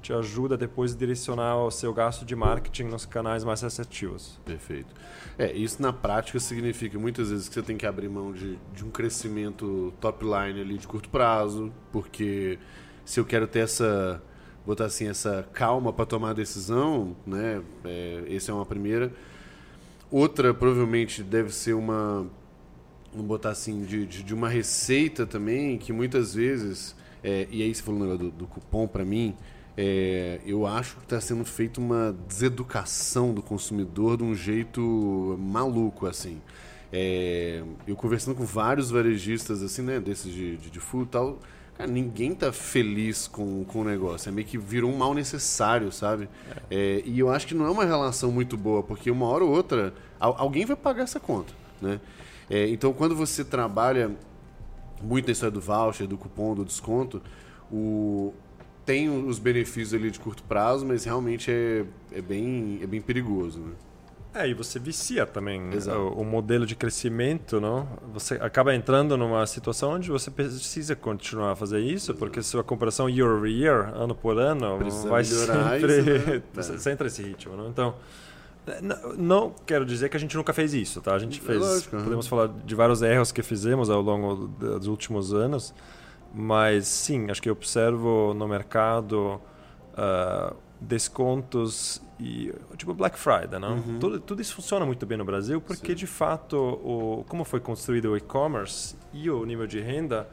te 0.01 0.12
ajuda 0.12 0.58
depois 0.58 0.94
a 0.94 0.98
direcionar 0.98 1.58
o 1.58 1.70
seu 1.70 1.94
gasto 1.94 2.25
de 2.25 2.36
marketing 2.36 2.86
nos 2.86 3.06
canais 3.06 3.44
mais 3.44 3.63
assertivos. 3.63 4.39
Perfeito. 4.44 4.94
É, 5.38 5.51
isso 5.53 5.80
na 5.82 5.94
prática 5.94 6.39
significa 6.39 6.98
muitas 6.98 7.30
vezes 7.30 7.48
que 7.48 7.53
você 7.53 7.62
tem 7.62 7.77
que 7.77 7.86
abrir 7.86 8.10
mão 8.10 8.34
de, 8.34 8.58
de 8.74 8.84
um 8.84 8.89
crescimento 8.89 9.94
top 10.01 10.25
line 10.25 10.60
ali 10.60 10.77
de 10.77 10.88
curto 10.88 11.08
prazo, 11.10 11.72
porque 11.91 12.58
se 13.06 13.20
eu 13.20 13.25
quero 13.25 13.48
ter 13.48 13.60
essa 13.60 14.22
botar 14.65 14.86
assim 14.86 15.08
essa 15.08 15.48
calma 15.53 15.91
para 15.91 16.06
tomar 16.06 16.32
a 16.32 16.34
decisão, 16.34 17.15
né? 17.25 17.62
É, 17.86 18.24
essa 18.30 18.51
é 18.51 18.53
uma 18.53 18.65
primeira. 18.65 19.12
Outra 20.10 20.53
provavelmente 20.53 21.24
deve 21.24 21.53
ser 21.53 21.74
uma 21.74 22.27
vamos 23.13 23.27
botar 23.27 23.50
assim, 23.50 23.84
de, 23.84 24.06
de, 24.06 24.24
de, 24.24 24.34
uma 24.34 24.50
receita 24.50 25.25
também, 25.25 25.77
que 25.77 25.91
muitas 25.91 26.34
vezes, 26.34 26.96
é, 27.24 27.48
e 27.51 27.62
aí 27.62 27.74
você 27.74 27.82
falou 27.82 28.18
do, 28.18 28.32
do 28.32 28.48
cupom 28.48 28.88
para 28.88 29.03
mim, 29.03 29.36
é, 29.77 30.39
eu 30.46 30.65
acho 30.65 30.98
que 30.98 31.03
está 31.03 31.20
sendo 31.20 31.46
feita 31.46 31.80
uma 31.80 32.15
deseducação 32.27 33.34
do 33.34 33.41
consumidor 33.41 34.18
de 34.18 34.24
um 34.24 34.36
jeito 34.36 35.38
maluco, 35.39 36.06
assim. 36.06 36.41
É, 36.91 37.63
eu 37.88 37.96
conversando 37.96 38.36
com 38.36 38.44
vários 38.44 38.91
varejistas, 38.91 39.63
assim, 39.63 39.82
né, 39.82 40.00
desses 40.00 40.34
de, 40.34 40.58
de, 40.58 40.70
de 40.70 40.80
tal, 41.10 41.39
cara, 41.82 41.88
ninguém 41.88 42.34
tá 42.36 42.52
feliz 42.52 43.28
com, 43.28 43.64
com 43.66 43.82
o 43.82 43.84
negócio. 43.84 44.30
É 44.30 44.32
meio 44.32 44.48
que 44.48 44.58
virou 44.58 44.92
um 44.92 44.98
mal 44.98 45.14
necessário, 45.14 45.92
sabe? 45.92 46.30
É, 46.70 47.02
e 47.06 47.20
eu 47.20 47.30
acho 47.30 47.48
que 47.48 47.54
não 47.54 47.66
é 47.66 47.70
uma 47.70 47.86
relação 47.86 48.32
muito 48.32 48.56
boa, 48.56 48.84
porque 48.84 49.10
uma 49.10 49.28
hora 49.28 49.44
ou 49.44 49.52
outra, 49.52 49.94
alguém 50.20 50.66
vai 50.66 50.76
pagar 50.76 51.04
essa 51.04 51.20
conta, 51.20 51.54
né? 51.82 52.00
É, 52.50 52.68
então, 52.68 52.94
quando 52.94 53.16
você 53.16 53.44
trabalha 53.44 54.12
muito 55.02 55.26
na 55.26 55.32
história 55.32 55.52
do 55.52 55.62
voucher, 55.62 56.08
do 56.08 56.18
cupom, 56.18 56.54
do 56.54 56.66
desconto, 56.66 57.22
o, 57.72 58.34
tem 58.86 59.10
os 59.10 59.40
benefícios 59.40 59.94
ali 59.94 60.12
de 60.12 60.20
curto 60.20 60.44
prazo, 60.44 60.86
mas 60.86 61.06
realmente 61.06 61.50
é, 61.50 61.86
é, 62.12 62.22
bem, 62.22 62.80
é 62.82 62.88
bem 62.88 63.02
perigoso. 63.02 63.60
Né? 63.60 63.74
É, 64.34 64.48
e 64.48 64.54
você 64.54 64.80
vicia 64.80 65.26
também 65.26 65.62
o, 65.90 66.22
o, 66.22 66.24
modelo 66.24 66.66
de 66.66 66.74
crescimento, 66.74 67.60
não? 67.60 67.86
Você 68.14 68.36
acaba 68.36 68.74
entrando 68.74 69.18
numa 69.18 69.46
situação 69.46 69.92
onde 69.92 70.10
você 70.10 70.32
precisa 70.32 70.96
continuar 70.96 71.52
a 71.52 71.56
fazer 71.56 71.82
isso, 71.82 72.16
porque 72.16 72.42
sua 72.42 72.64
comparação 72.64 73.10
year 73.10 73.30
over 73.30 73.52
year, 73.52 73.92
ano 73.94 74.16
por 74.16 74.40
ano, 74.40 74.78
precisa 74.78 75.10
vai 75.10 75.26
sempre... 75.26 76.00
Isso, 76.00 76.30
né? 76.30 76.42
você 76.54 76.92
entra 76.92 77.04
nesse 77.04 77.22
ritmo, 77.22 77.58
não? 77.58 77.68
Então, 77.68 77.96
não, 78.82 79.14
não, 79.18 79.56
quero 79.66 79.86
dizer 79.86 80.08
que 80.08 80.16
a 80.16 80.20
gente 80.20 80.38
nunca 80.38 80.54
fez 80.54 80.74
isso, 80.74 81.02
tá? 81.02 81.14
A 81.14 81.20
gente 81.20 81.42
fez. 81.42 81.60
Lógico, 81.60 81.98
podemos 81.98 82.28
falar 82.28 82.48
de 82.48 82.76
vários 82.76 83.02
erros 83.02 83.32
que 83.32 83.42
fizemos 83.42 83.90
ao 83.90 84.02
longo 84.02 84.48
dos 84.48 84.88
últimos 84.88 85.34
anos, 85.34 85.74
mas 86.34 86.88
sim, 86.88 87.30
acho 87.30 87.42
que 87.42 87.50
eu 87.50 87.54
observo 87.54 88.34
no 88.36 88.48
mercado 88.48 89.42
uh, 89.94 90.56
descontos 90.82 92.02
e 92.20 92.52
tipo 92.76 92.94
Black 92.94 93.18
Friday, 93.18 93.60
não? 93.60 93.76
Uhum. 93.76 94.00
Tudo, 94.00 94.20
tudo, 94.20 94.42
isso 94.42 94.56
funciona 94.56 94.84
muito 94.84 95.06
bem 95.06 95.18
no 95.18 95.24
Brasil 95.24 95.62
porque 95.62 95.92
sim. 95.92 95.96
de 95.96 96.08
fato 96.08 96.58
o 96.58 97.24
como 97.30 97.44
foi 97.44 97.60
construído 97.60 98.12
o 98.12 98.18
e-commerce 98.18 98.96
e 99.14 99.30
o 99.30 99.46
nível 99.46 99.68
de 99.68 99.80
renda 99.80 100.28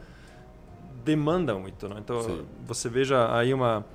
demanda 1.05 1.53
muito, 1.53 1.87
não? 1.87 1.99
Então 1.99 2.21
sim. 2.23 2.45
você 2.65 2.89
veja 2.89 3.35
aí 3.35 3.53
uma 3.53 3.85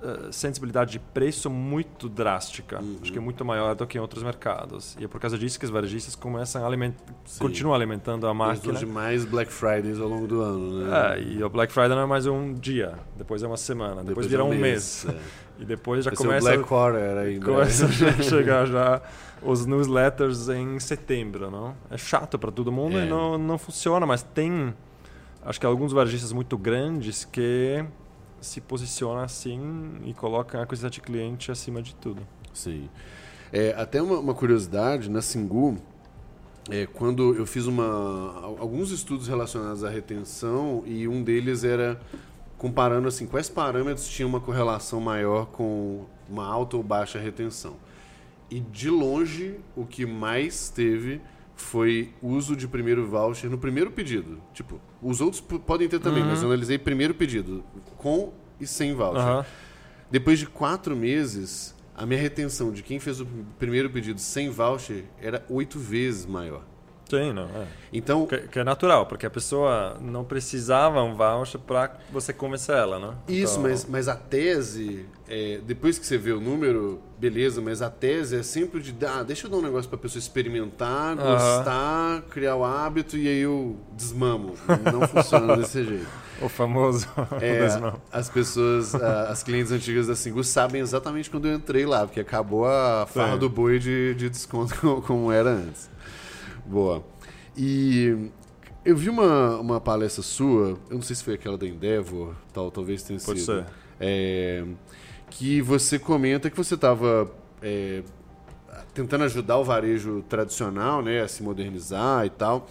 eh, 0.00 0.28
sensibilidade 0.30 0.92
de 0.92 1.00
preço 1.00 1.50
muito 1.50 2.08
drástica. 2.08 2.80
Uhum. 2.80 2.98
Acho 3.02 3.10
que 3.10 3.18
é 3.18 3.20
muito 3.20 3.44
maior 3.44 3.74
do 3.74 3.84
que 3.84 3.98
em 3.98 4.00
outros 4.00 4.22
mercados. 4.22 4.96
E 5.00 5.04
é 5.04 5.08
por 5.08 5.20
causa 5.20 5.36
disso 5.36 5.58
que 5.58 5.64
os 5.64 5.70
varejistas 5.72 6.14
começam 6.14 6.62
a 6.62 6.66
alimentar, 6.66 7.02
continuam 7.40 7.74
alimentando 7.74 8.28
a 8.28 8.32
máquina. 8.32 8.78
Eles 8.78 8.88
mais 8.88 9.24
Black 9.24 9.52
Fridays 9.52 9.98
ao 9.98 10.08
longo 10.08 10.28
do 10.28 10.40
ano, 10.40 10.84
né? 10.84 11.16
É, 11.16 11.22
e 11.22 11.42
o 11.42 11.48
Black 11.50 11.72
Friday 11.72 11.90
não 11.90 12.02
é 12.02 12.06
mais 12.06 12.26
um 12.26 12.54
dia, 12.54 12.94
depois 13.16 13.42
é 13.42 13.48
uma 13.48 13.56
semana, 13.56 14.04
depois, 14.04 14.26
depois 14.26 14.26
vira 14.28 14.42
é 14.42 14.44
um 14.44 14.50
mês. 14.50 15.04
mês. 15.04 15.06
É. 15.08 15.47
E 15.58 15.64
depois 15.64 16.04
já 16.04 16.12
Esse 16.12 16.22
começa. 16.22 16.48
É 16.48 16.52
o 16.52 16.56
Black 16.56 16.68
Quarter 16.68 17.18
ainda. 17.18 17.44
Começa 17.44 17.86
a 17.86 17.90
chegar 18.22 18.66
já 18.66 19.02
os 19.42 19.66
newsletters 19.66 20.48
em 20.48 20.78
setembro, 20.78 21.50
não? 21.50 21.74
É 21.90 21.96
chato 21.96 22.38
para 22.38 22.50
todo 22.50 22.70
mundo 22.70 22.98
é. 22.98 23.04
e 23.04 23.08
não, 23.08 23.36
não 23.36 23.58
funciona, 23.58 24.06
mas 24.06 24.22
tem. 24.22 24.74
Acho 25.44 25.58
que 25.58 25.66
alguns 25.66 25.92
varejistas 25.92 26.32
muito 26.32 26.56
grandes 26.58 27.24
que 27.24 27.84
se 28.40 28.60
posiciona 28.60 29.24
assim 29.24 29.60
e 30.04 30.14
coloca 30.14 30.62
a 30.62 30.66
quantidade 30.66 30.94
de 30.94 31.00
cliente 31.00 31.50
acima 31.50 31.82
de 31.82 31.94
tudo. 31.94 32.22
Sim. 32.52 32.88
É, 33.52 33.74
até 33.76 34.00
uma, 34.02 34.18
uma 34.18 34.34
curiosidade, 34.34 35.10
na 35.10 35.22
Singu, 35.22 35.78
é, 36.70 36.86
quando 36.86 37.34
eu 37.34 37.46
fiz 37.46 37.66
uma, 37.66 38.42
alguns 38.58 38.90
estudos 38.90 39.26
relacionados 39.26 39.82
à 39.84 39.88
retenção 39.88 40.82
e 40.86 41.08
um 41.08 41.22
deles 41.22 41.64
era 41.64 41.98
comparando 42.58 43.06
assim 43.06 43.26
quais 43.26 43.48
parâmetros 43.48 44.08
tinham 44.08 44.28
uma 44.28 44.40
correlação 44.40 45.00
maior 45.00 45.46
com 45.46 46.04
uma 46.28 46.44
alta 46.44 46.76
ou 46.76 46.82
baixa 46.82 47.18
retenção. 47.18 47.76
E 48.50 48.60
de 48.60 48.90
longe 48.90 49.60
o 49.76 49.86
que 49.86 50.04
mais 50.04 50.68
teve 50.68 51.20
foi 51.54 52.12
uso 52.22 52.56
de 52.56 52.66
primeiro 52.66 53.06
voucher 53.06 53.48
no 53.48 53.58
primeiro 53.58 53.90
pedido. 53.90 54.40
Tipo, 54.52 54.80
os 55.00 55.20
outros 55.20 55.40
podem 55.40 55.88
ter 55.88 56.00
também, 56.00 56.22
uhum. 56.22 56.30
mas 56.30 56.42
eu 56.42 56.48
analisei 56.48 56.78
primeiro 56.78 57.14
pedido, 57.14 57.64
com 57.96 58.32
e 58.60 58.66
sem 58.66 58.94
voucher. 58.94 59.38
Uhum. 59.38 59.44
Depois 60.10 60.38
de 60.38 60.46
quatro 60.46 60.96
meses, 60.96 61.74
a 61.94 62.06
minha 62.06 62.20
retenção 62.20 62.72
de 62.72 62.82
quem 62.82 62.98
fez 62.98 63.20
o 63.20 63.26
primeiro 63.58 63.90
pedido 63.90 64.20
sem 64.20 64.50
voucher 64.50 65.04
era 65.20 65.44
oito 65.48 65.78
vezes 65.78 66.26
maior. 66.26 66.64
Sim, 67.08 67.32
não. 67.32 67.44
É. 67.44 67.66
Então, 67.92 68.26
que, 68.26 68.36
que, 68.36 68.58
é 68.58 68.64
natural, 68.64 69.06
porque 69.06 69.24
a 69.24 69.30
pessoa 69.30 69.96
não 70.00 70.24
precisava 70.24 71.02
um 71.02 71.14
voucher 71.14 71.58
para 71.60 71.96
você 72.12 72.32
convencer 72.32 72.76
ela, 72.76 72.98
né? 72.98 73.14
Isso, 73.26 73.58
então... 73.58 73.62
mas, 73.62 73.86
mas 73.86 74.08
a 74.08 74.14
tese, 74.14 75.06
é, 75.26 75.60
depois 75.66 75.98
que 75.98 76.06
você 76.06 76.18
vê 76.18 76.32
o 76.32 76.40
número, 76.40 77.00
beleza, 77.18 77.62
mas 77.62 77.80
a 77.80 77.88
tese 77.88 78.36
é 78.36 78.42
sempre 78.42 78.80
de, 78.82 78.94
ah, 79.06 79.22
deixa 79.22 79.46
eu 79.46 79.50
dar 79.50 79.56
um 79.56 79.62
negócio 79.62 79.88
para 79.88 79.98
a 79.98 80.02
pessoa 80.02 80.20
experimentar, 80.20 81.16
gostar, 81.16 82.22
criar 82.30 82.56
o 82.56 82.64
hábito 82.64 83.16
e 83.16 83.26
aí 83.26 83.40
eu 83.40 83.76
desmamo. 83.92 84.54
Não 84.92 85.08
funciona 85.08 85.56
desse 85.56 85.84
jeito. 85.84 86.06
O 86.40 86.48
famoso 86.48 87.06
é, 87.42 87.66
As 88.12 88.28
pessoas, 88.28 88.94
as 88.94 89.42
clientes 89.42 89.72
antigas 89.72 90.06
da 90.06 90.14
Singu 90.14 90.44
sabem 90.44 90.80
exatamente 90.80 91.28
quando 91.28 91.48
eu 91.48 91.54
entrei 91.56 91.84
lá, 91.84 92.06
porque 92.06 92.20
acabou 92.20 92.64
a 92.64 93.06
farra 93.06 93.32
Sim. 93.32 93.38
do 93.38 93.48
boi 93.48 93.78
de, 93.78 94.14
de 94.14 94.30
desconto 94.30 95.02
como 95.06 95.32
era 95.32 95.50
antes. 95.50 95.90
Boa. 96.68 97.02
E 97.56 98.30
eu 98.84 98.96
vi 98.96 99.08
uma, 99.08 99.56
uma 99.58 99.80
palestra 99.80 100.22
sua, 100.22 100.78
eu 100.88 100.94
não 100.94 101.02
sei 101.02 101.16
se 101.16 101.24
foi 101.24 101.34
aquela 101.34 101.58
da 101.58 101.66
Endeavor, 101.66 102.34
tal, 102.52 102.70
talvez 102.70 103.02
tenha 103.02 103.18
Pode 103.18 103.40
sido. 103.40 103.64
Ser. 103.64 103.66
É, 103.98 104.64
que 105.30 105.60
você 105.60 105.98
comenta 105.98 106.48
que 106.48 106.56
você 106.56 106.74
estava 106.74 107.30
é, 107.60 108.02
tentando 108.94 109.24
ajudar 109.24 109.58
o 109.58 109.64
varejo 109.64 110.22
tradicional 110.28 111.02
né, 111.02 111.22
a 111.22 111.28
se 111.28 111.42
modernizar 111.42 112.24
e 112.26 112.30
tal. 112.30 112.68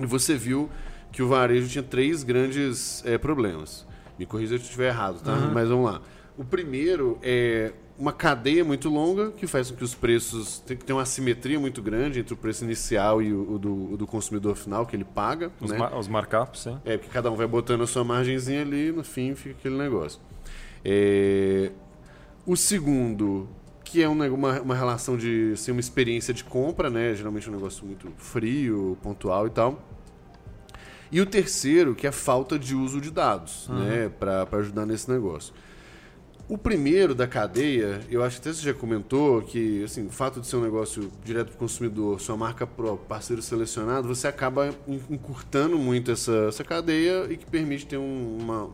E 0.00 0.06
você 0.06 0.36
viu 0.36 0.70
que 1.10 1.22
o 1.22 1.28
varejo 1.28 1.68
tinha 1.68 1.82
três 1.82 2.22
grandes 2.22 3.04
é, 3.04 3.18
problemas. 3.18 3.86
Me 4.18 4.26
corrija 4.26 4.56
se 4.56 4.62
eu 4.62 4.64
estiver 4.64 4.88
errado, 4.88 5.22
tá? 5.22 5.32
Uhum. 5.32 5.52
Mas 5.52 5.68
vamos 5.68 5.90
lá. 5.90 6.00
O 6.36 6.44
primeiro 6.44 7.18
é 7.22 7.72
uma 7.98 8.12
cadeia 8.12 8.64
muito 8.64 8.88
longa 8.88 9.32
que 9.32 9.46
faz 9.46 9.70
com 9.70 9.76
que 9.76 9.82
os 9.82 9.94
preços 9.94 10.60
tem 10.60 10.76
que 10.76 10.84
ter 10.84 10.92
uma 10.92 11.02
assimetria 11.02 11.58
muito 11.58 11.82
grande 11.82 12.20
entre 12.20 12.32
o 12.32 12.36
preço 12.36 12.64
inicial 12.64 13.20
e 13.20 13.32
o, 13.32 13.54
o, 13.54 13.58
do, 13.58 13.92
o 13.92 13.96
do, 13.96 14.06
consumidor 14.06 14.54
final 14.54 14.86
que 14.86 14.94
ele 14.94 15.04
paga. 15.04 15.50
Os, 15.60 15.72
né? 15.72 15.78
mar, 15.78 15.98
os 15.98 16.06
markups, 16.06 16.62
sim. 16.62 16.78
É, 16.84 16.96
porque 16.96 17.12
cada 17.12 17.28
um 17.30 17.34
vai 17.34 17.46
botando 17.48 17.82
a 17.82 17.86
sua 17.88 18.04
margenzinha 18.04 18.62
ali 18.62 18.88
e 18.88 18.92
no 18.92 19.02
fim 19.02 19.34
fica 19.34 19.56
aquele 19.58 19.76
negócio. 19.76 20.20
É... 20.84 21.72
O 22.46 22.56
segundo, 22.56 23.48
que 23.82 24.00
é 24.00 24.08
uma, 24.08 24.28
uma 24.28 24.74
relação 24.76 25.16
de 25.16 25.56
ser 25.56 25.72
uma 25.72 25.80
experiência 25.80 26.32
de 26.32 26.44
compra, 26.44 26.88
né? 26.88 27.14
Geralmente 27.14 27.48
é 27.48 27.50
um 27.50 27.54
negócio 27.54 27.84
muito 27.84 28.10
frio, 28.16 28.96
pontual 29.02 29.48
e 29.48 29.50
tal. 29.50 29.82
E 31.10 31.20
o 31.20 31.26
terceiro, 31.26 31.94
que 31.94 32.06
é 32.06 32.10
a 32.10 32.12
falta 32.12 32.58
de 32.58 32.74
uso 32.76 33.00
de 33.00 33.10
dados, 33.10 33.68
uhum. 33.68 33.78
né? 33.80 34.08
Para 34.20 34.46
ajudar 34.52 34.86
nesse 34.86 35.10
negócio 35.10 35.52
O 36.48 36.56
primeiro 36.56 37.14
da 37.14 37.26
cadeia, 37.26 38.00
eu 38.10 38.24
acho 38.24 38.40
que 38.40 38.48
até 38.48 38.56
você 38.56 38.64
já 38.64 38.72
comentou 38.72 39.42
que 39.42 39.84
assim, 39.84 40.06
o 40.06 40.10
fato 40.10 40.40
de 40.40 40.46
ser 40.46 40.56
um 40.56 40.62
negócio 40.62 41.12
direto 41.22 41.48
para 41.48 41.56
o 41.56 41.58
consumidor, 41.58 42.18
sua 42.20 42.38
marca 42.38 42.66
pro, 42.66 42.96
parceiro 42.96 43.42
selecionado, 43.42 44.08
você 44.08 44.26
acaba 44.26 44.74
encurtando 45.10 45.76
muito 45.76 46.10
essa, 46.10 46.46
essa 46.48 46.64
cadeia 46.64 47.26
e 47.30 47.36
que 47.36 47.44
permite 47.44 47.84
ter 47.84 47.98
um, 47.98 48.38
uma, 48.40 48.70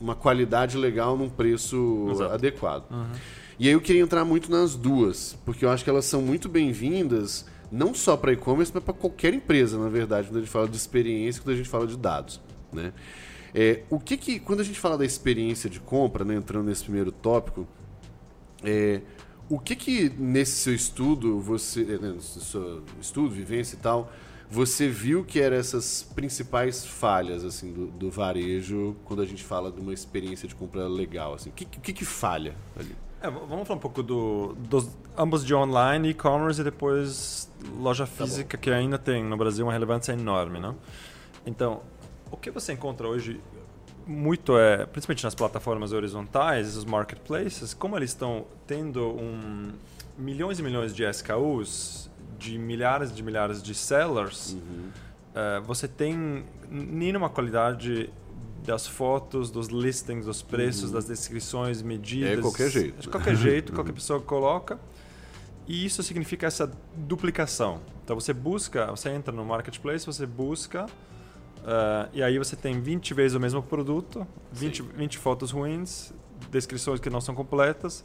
uma 0.00 0.14
qualidade 0.14 0.78
legal 0.78 1.18
num 1.18 1.28
preço 1.28 2.08
Exato. 2.12 2.32
adequado. 2.32 2.90
Uhum. 2.90 3.12
E 3.58 3.68
aí 3.68 3.74
eu 3.74 3.80
queria 3.80 4.00
entrar 4.00 4.24
muito 4.24 4.50
nas 4.50 4.74
duas, 4.74 5.38
porque 5.44 5.66
eu 5.66 5.70
acho 5.70 5.84
que 5.84 5.90
elas 5.90 6.06
são 6.06 6.22
muito 6.22 6.48
bem-vindas, 6.48 7.44
não 7.70 7.92
só 7.92 8.16
para 8.16 8.32
e-commerce, 8.32 8.72
mas 8.74 8.82
para 8.82 8.94
qualquer 8.94 9.34
empresa, 9.34 9.78
na 9.78 9.90
verdade, 9.90 10.28
quando 10.28 10.38
a 10.38 10.40
gente 10.40 10.50
fala 10.50 10.66
de 10.66 10.76
experiência, 10.76 11.42
quando 11.42 11.54
a 11.54 11.56
gente 11.58 11.68
fala 11.68 11.86
de 11.86 11.96
dados. 11.96 12.40
Né? 12.72 12.92
É, 13.58 13.84
o 13.88 13.98
que 13.98 14.18
que, 14.18 14.38
quando 14.38 14.60
a 14.60 14.62
gente 14.62 14.78
fala 14.78 14.98
da 14.98 15.04
experiência 15.06 15.70
de 15.70 15.80
compra, 15.80 16.26
né, 16.26 16.34
entrando 16.34 16.66
nesse 16.66 16.84
primeiro 16.84 17.10
tópico, 17.10 17.66
é, 18.62 19.00
o 19.48 19.58
que 19.58 19.74
que 19.74 20.10
nesse 20.10 20.52
seu 20.52 20.74
estudo, 20.74 21.40
você, 21.40 21.80
é, 21.80 21.98
né, 21.98 22.16
seu 22.20 22.82
estudo, 23.00 23.30
vivência 23.30 23.74
e 23.74 23.78
tal, 23.78 24.12
você 24.50 24.90
viu 24.90 25.24
que 25.24 25.40
eram 25.40 25.56
essas 25.56 26.02
principais 26.14 26.84
falhas 26.84 27.44
assim 27.46 27.72
do, 27.72 27.86
do, 27.86 28.10
varejo 28.10 28.94
quando 29.06 29.22
a 29.22 29.24
gente 29.24 29.42
fala 29.42 29.72
de 29.72 29.80
uma 29.80 29.94
experiência 29.94 30.46
de 30.46 30.54
compra 30.54 30.86
legal? 30.86 31.32
Assim, 31.32 31.48
o 31.48 31.52
que, 31.54 31.64
que, 31.64 31.94
que 31.94 32.04
falha 32.04 32.54
ali? 32.78 32.94
É, 33.22 33.30
vamos 33.30 33.66
falar 33.66 33.78
um 33.78 33.80
pouco 33.80 34.02
do, 34.02 34.54
dos 34.68 34.86
ambos 35.16 35.42
de 35.42 35.54
online, 35.54 36.10
e-commerce 36.10 36.60
e 36.60 36.64
depois 36.64 37.50
loja 37.78 38.06
tá 38.06 38.12
física, 38.12 38.58
tá 38.58 38.62
que 38.62 38.70
ainda 38.70 38.98
tem 38.98 39.24
no 39.24 39.36
Brasil 39.38 39.64
uma 39.64 39.72
relevância 39.72 40.12
enorme, 40.12 40.60
não? 40.60 40.76
Então, 41.46 41.80
o 42.30 42.36
que 42.36 42.50
você 42.50 42.72
encontra 42.72 43.06
hoje 43.06 43.40
muito 44.06 44.56
é, 44.56 44.86
principalmente 44.86 45.24
nas 45.24 45.34
plataformas 45.34 45.92
horizontais, 45.92 46.76
os 46.76 46.84
marketplaces, 46.84 47.74
como 47.74 47.96
eles 47.96 48.10
estão 48.10 48.46
tendo 48.66 49.04
um, 49.04 49.72
milhões 50.16 50.58
e 50.60 50.62
milhões 50.62 50.94
de 50.94 51.04
SKUs, 51.04 52.08
de 52.38 52.56
milhares 52.56 53.14
de 53.14 53.22
milhares 53.22 53.62
de 53.62 53.74
sellers, 53.74 54.52
uhum. 54.52 54.90
uh, 55.34 55.62
você 55.62 55.88
tem 55.88 56.44
nenhuma 56.70 57.28
qualidade 57.28 58.10
das 58.64 58.86
fotos, 58.86 59.50
dos 59.50 59.68
listings, 59.68 60.26
dos 60.26 60.42
preços, 60.42 60.90
uhum. 60.90 60.92
das 60.92 61.06
descrições, 61.06 61.82
medidas. 61.82 62.32
É 62.32 62.36
de 62.36 62.42
qualquer 62.42 62.70
jeito. 62.70 63.00
De 63.00 63.08
qualquer 63.08 63.36
jeito, 63.36 63.72
qualquer 63.74 63.92
pessoa 63.92 64.20
coloca. 64.20 64.78
E 65.66 65.84
isso 65.84 66.02
significa 66.02 66.46
essa 66.46 66.70
duplicação. 66.94 67.80
Então 68.04 68.18
você 68.18 68.32
busca, 68.32 68.86
você 68.86 69.10
entra 69.10 69.32
no 69.32 69.44
marketplace, 69.44 70.06
você 70.06 70.26
busca 70.26 70.86
Uh, 71.66 72.08
e 72.12 72.22
aí 72.22 72.38
você 72.38 72.54
tem 72.54 72.80
20 72.80 73.12
vezes 73.12 73.36
o 73.36 73.40
mesmo 73.40 73.60
produto, 73.60 74.24
20, 74.52 74.82
20 74.82 75.18
fotos 75.18 75.50
ruins, 75.50 76.12
descrições 76.48 77.00
que 77.00 77.10
não 77.10 77.20
são 77.20 77.34
completas 77.34 78.04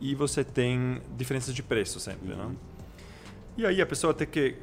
e 0.00 0.14
você 0.14 0.42
tem 0.42 1.02
diferenças 1.14 1.54
de 1.54 1.62
preço 1.62 2.00
sempre, 2.00 2.32
uhum. 2.32 2.48
né? 2.48 2.56
E 3.58 3.66
aí 3.66 3.82
a 3.82 3.86
pessoa 3.86 4.14
tem 4.14 4.26
que, 4.26 4.56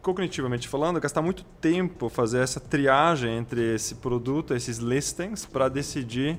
cognitivamente 0.00 0.68
falando, 0.68 1.00
gastar 1.00 1.20
muito 1.20 1.44
tempo 1.60 2.08
fazer 2.08 2.38
essa 2.38 2.60
triagem 2.60 3.36
entre 3.36 3.74
esse 3.74 3.96
produto, 3.96 4.54
esses 4.54 4.78
listings, 4.78 5.44
para 5.44 5.68
decidir 5.68 6.38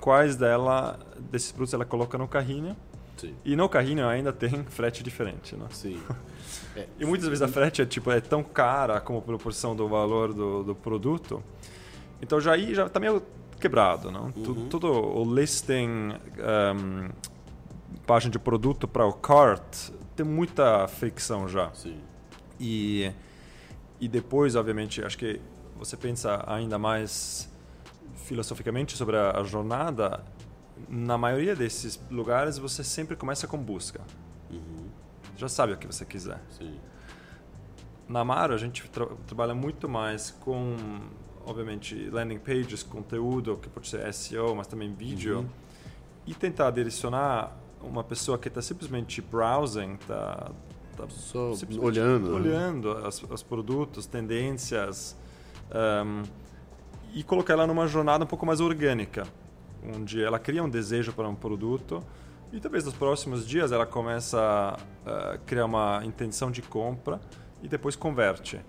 quais 0.00 0.34
dela, 0.34 0.98
desses 1.30 1.52
produtos 1.52 1.74
ela 1.74 1.84
coloca 1.84 2.16
no 2.16 2.26
carrinho. 2.26 2.74
Sim. 3.16 3.34
E 3.44 3.56
no 3.56 3.68
carrinho 3.68 4.06
ainda 4.06 4.32
tem 4.32 4.64
frete 4.68 5.02
diferente, 5.02 5.56
né? 5.56 5.66
Sim. 5.70 6.00
É. 6.76 6.88
E 6.98 7.06
muitas 7.06 7.28
vezes 7.28 7.40
a 7.40 7.46
frete 7.46 7.82
é, 7.82 7.86
tipo, 7.86 8.10
é 8.10 8.20
tão 8.20 8.42
cara 8.42 9.00
como 9.00 9.22
proporção 9.22 9.76
do 9.76 9.88
valor 9.88 10.32
do, 10.32 10.64
do 10.64 10.74
produto. 10.74 11.42
Então 12.20 12.40
já 12.40 12.52
aí 12.52 12.74
já 12.74 12.86
está 12.86 12.98
meio 12.98 13.22
quebrado. 13.60 14.10
Não? 14.10 14.32
Uhum. 14.36 14.68
Tudo, 14.68 14.90
o 14.90 15.34
listing, 15.34 16.14
um, 16.38 17.08
página 18.06 18.32
de 18.32 18.38
produto 18.38 18.86
para 18.88 19.06
o 19.06 19.12
cart, 19.12 19.90
tem 20.16 20.26
muita 20.26 20.86
fricção 20.88 21.48
já. 21.48 21.72
Sim. 21.72 21.96
E, 22.58 23.10
e 24.00 24.08
depois, 24.08 24.56
obviamente, 24.56 25.02
acho 25.04 25.16
que 25.16 25.40
você 25.76 25.96
pensa 25.96 26.44
ainda 26.46 26.78
mais 26.78 27.48
filosoficamente 28.16 28.96
sobre 28.96 29.16
a, 29.16 29.38
a 29.38 29.42
jornada, 29.44 30.24
na 30.88 31.16
maioria 31.16 31.54
desses 31.54 32.00
lugares 32.10 32.58
você 32.58 32.82
sempre 32.84 33.16
começa 33.16 33.46
com 33.46 33.58
busca. 33.58 34.00
Uhum 34.50 34.84
já 35.36 35.48
sabe 35.48 35.72
o 35.72 35.76
que 35.76 35.86
você 35.86 36.04
quiser. 36.04 36.40
Sim. 36.50 36.74
Na 38.08 38.20
Amaro, 38.20 38.54
a 38.54 38.56
gente 38.56 38.88
tra 38.90 39.06
trabalha 39.26 39.54
muito 39.54 39.88
mais 39.88 40.30
com, 40.30 40.76
obviamente, 41.44 42.08
landing 42.10 42.38
pages, 42.38 42.82
conteúdo, 42.82 43.56
que 43.56 43.68
pode 43.68 43.88
ser 43.88 44.12
SEO, 44.12 44.54
mas 44.54 44.66
também 44.66 44.92
vídeo, 44.92 45.38
uhum. 45.38 45.48
e 46.26 46.34
tentar 46.34 46.70
direcionar 46.70 47.56
uma 47.82 48.04
pessoa 48.04 48.38
que 48.38 48.48
está 48.48 48.62
simplesmente 48.62 49.20
browsing, 49.20 49.94
está 49.94 50.50
tá 50.96 51.08
Só 51.08 51.52
olhando, 51.80 52.30
né? 52.30 52.36
olhando 52.36 52.94
né? 52.94 53.08
os 53.08 53.42
produtos, 53.42 54.06
tendências, 54.06 55.16
um, 56.04 56.22
e 57.12 57.22
colocar 57.22 57.54
ela 57.54 57.66
numa 57.66 57.86
jornada 57.86 58.24
um 58.24 58.26
pouco 58.26 58.44
mais 58.44 58.60
orgânica, 58.60 59.26
onde 59.94 60.22
ela 60.22 60.38
cria 60.38 60.62
um 60.62 60.68
desejo 60.68 61.12
para 61.12 61.28
um 61.28 61.34
produto 61.34 62.02
e 62.52 62.60
talvez 62.60 62.84
nos 62.84 62.94
próximos 62.94 63.46
dias 63.46 63.72
ela 63.72 63.84
começa 63.84 64.78
a 65.04 65.38
criar 65.44 65.64
uma 65.64 66.02
intenção 66.04 66.52
de 66.52 66.62
compra 66.62 67.20
e 67.62 67.68
depois 67.68 67.96
converte. 67.96 68.60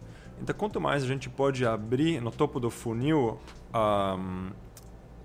Então, 0.42 0.56
quanto 0.56 0.82
mais 0.82 1.04
a 1.04 1.08
gente 1.08 1.30
pode 1.30 1.66
abrir 1.66 2.20
no 2.20 2.32
topo 2.32 2.60
do 2.60 2.72
funil, 2.72 3.40
um, 3.74 4.50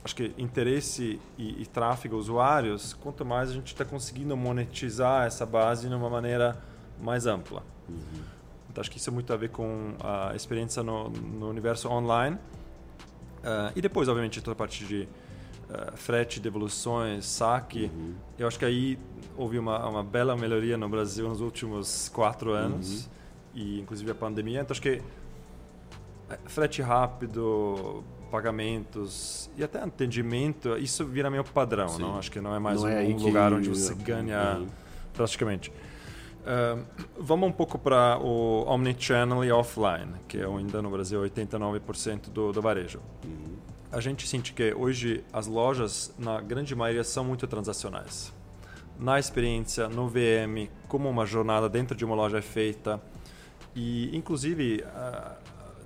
acho 0.05 0.15
que 0.15 0.35
interesse 0.37 1.19
e, 1.39 1.63
e 1.63 1.67
tráfego 1.67 2.17
usuários, 2.17 2.93
quanto 2.93 3.25
mais 3.25 3.51
a 3.51 3.55
gente 3.55 3.69
está 3.69 3.85
conseguindo 3.85 4.37
monetizar 4.37 5.27
essa 5.27 5.47
base 5.47 5.89
de 5.89 5.95
uma 5.95 6.11
maneira 6.11 6.63
mais 7.01 7.27
ampla. 7.27 7.63
Uhum. 7.89 8.23
Então, 8.71 8.83
acho 8.83 8.91
que 8.91 8.99
isso 8.99 9.09
é 9.11 9.13
muito 9.13 9.33
a 9.33 9.37
ver 9.37 9.49
com 9.49 9.95
a 10.01 10.35
experiência 10.37 10.83
no, 10.83 11.09
no 11.09 11.49
universo 11.49 11.89
online. 11.89 12.37
Uh, 12.37 13.73
e 13.75 13.81
depois, 13.81 14.07
obviamente, 14.07 14.41
toda 14.41 14.53
a 14.53 14.57
parte 14.57 14.85
de 14.85 15.09
uh, 15.71 15.97
frete, 15.97 16.41
devoluções, 16.41 17.27
saque. 17.27 17.91
Uhum. 17.95 18.15
Eu 18.39 18.47
acho 18.47 18.59
que 18.59 18.65
aí 18.65 18.99
houve 19.37 19.59
uma, 19.59 19.89
uma 19.89 20.05
bela 20.05 20.37
melhoria 20.37 20.77
no 20.77 20.89
Brasil 20.89 21.29
nos 21.29 21.41
últimos 21.41 22.09
quatro 22.09 22.53
anos, 22.53 23.05
uhum. 23.05 23.11
e 23.55 23.81
inclusive 23.81 24.11
a 24.11 24.15
pandemia. 24.15 24.61
Então 24.61 24.73
acho 24.73 24.83
que 24.83 25.01
eh, 26.31 26.39
frete 26.47 26.83
rápido, 26.83 28.05
pagamentos 28.31 29.51
e 29.57 29.65
até 29.65 29.81
atendimento, 29.81 30.77
isso 30.77 31.05
vira 31.05 31.31
meio 31.31 31.45
padrão, 31.45 31.89
Sim. 31.89 32.03
não? 32.03 32.19
Acho 32.19 32.31
que 32.31 32.41
não 32.41 32.55
é 32.55 32.59
mais 32.59 32.83
não 32.83 32.89
um, 32.89 32.93
é 32.93 33.03
um 33.03 33.17
lugar 33.17 33.53
onde 33.53 33.69
você 33.69 33.95
ganha 33.95 34.59
uhum. 34.59 34.67
praticamente. 35.13 35.73
Uh, 36.41 36.83
vamos 37.19 37.51
um 37.51 37.53
pouco 37.53 37.79
para 37.79 38.19
o 38.19 38.65
omnichannel 38.67 39.45
e 39.45 39.53
offline, 39.53 40.15
que 40.27 40.39
é 40.39 40.47
ainda 40.47 40.81
no 40.81 40.91
Brasil 40.91 41.21
89% 41.21 42.31
do, 42.31 42.51
do 42.51 42.63
varejo. 42.63 42.99
Uhum 43.25 43.50
a 43.93 44.01
gente 44.01 44.27
sente 44.27 44.53
que 44.53 44.73
hoje 44.73 45.25
as 45.33 45.47
lojas, 45.47 46.15
na 46.19 46.41
grande 46.41 46.75
maioria, 46.75 47.03
são 47.03 47.25
muito 47.25 47.47
transacionais. 47.47 48.33
Na 48.99 49.19
experiência, 49.19 49.89
no 49.89 50.09
VM, 50.09 50.69
como 50.87 51.09
uma 51.09 51.27
jornada 51.27 51.69
dentro 51.69 51.97
de 51.97 52.05
uma 52.05 52.15
loja 52.15 52.39
é 52.39 52.43
feita. 52.43 53.01
E, 53.75 54.15
inclusive, 54.17 54.85
ah, 54.95 55.37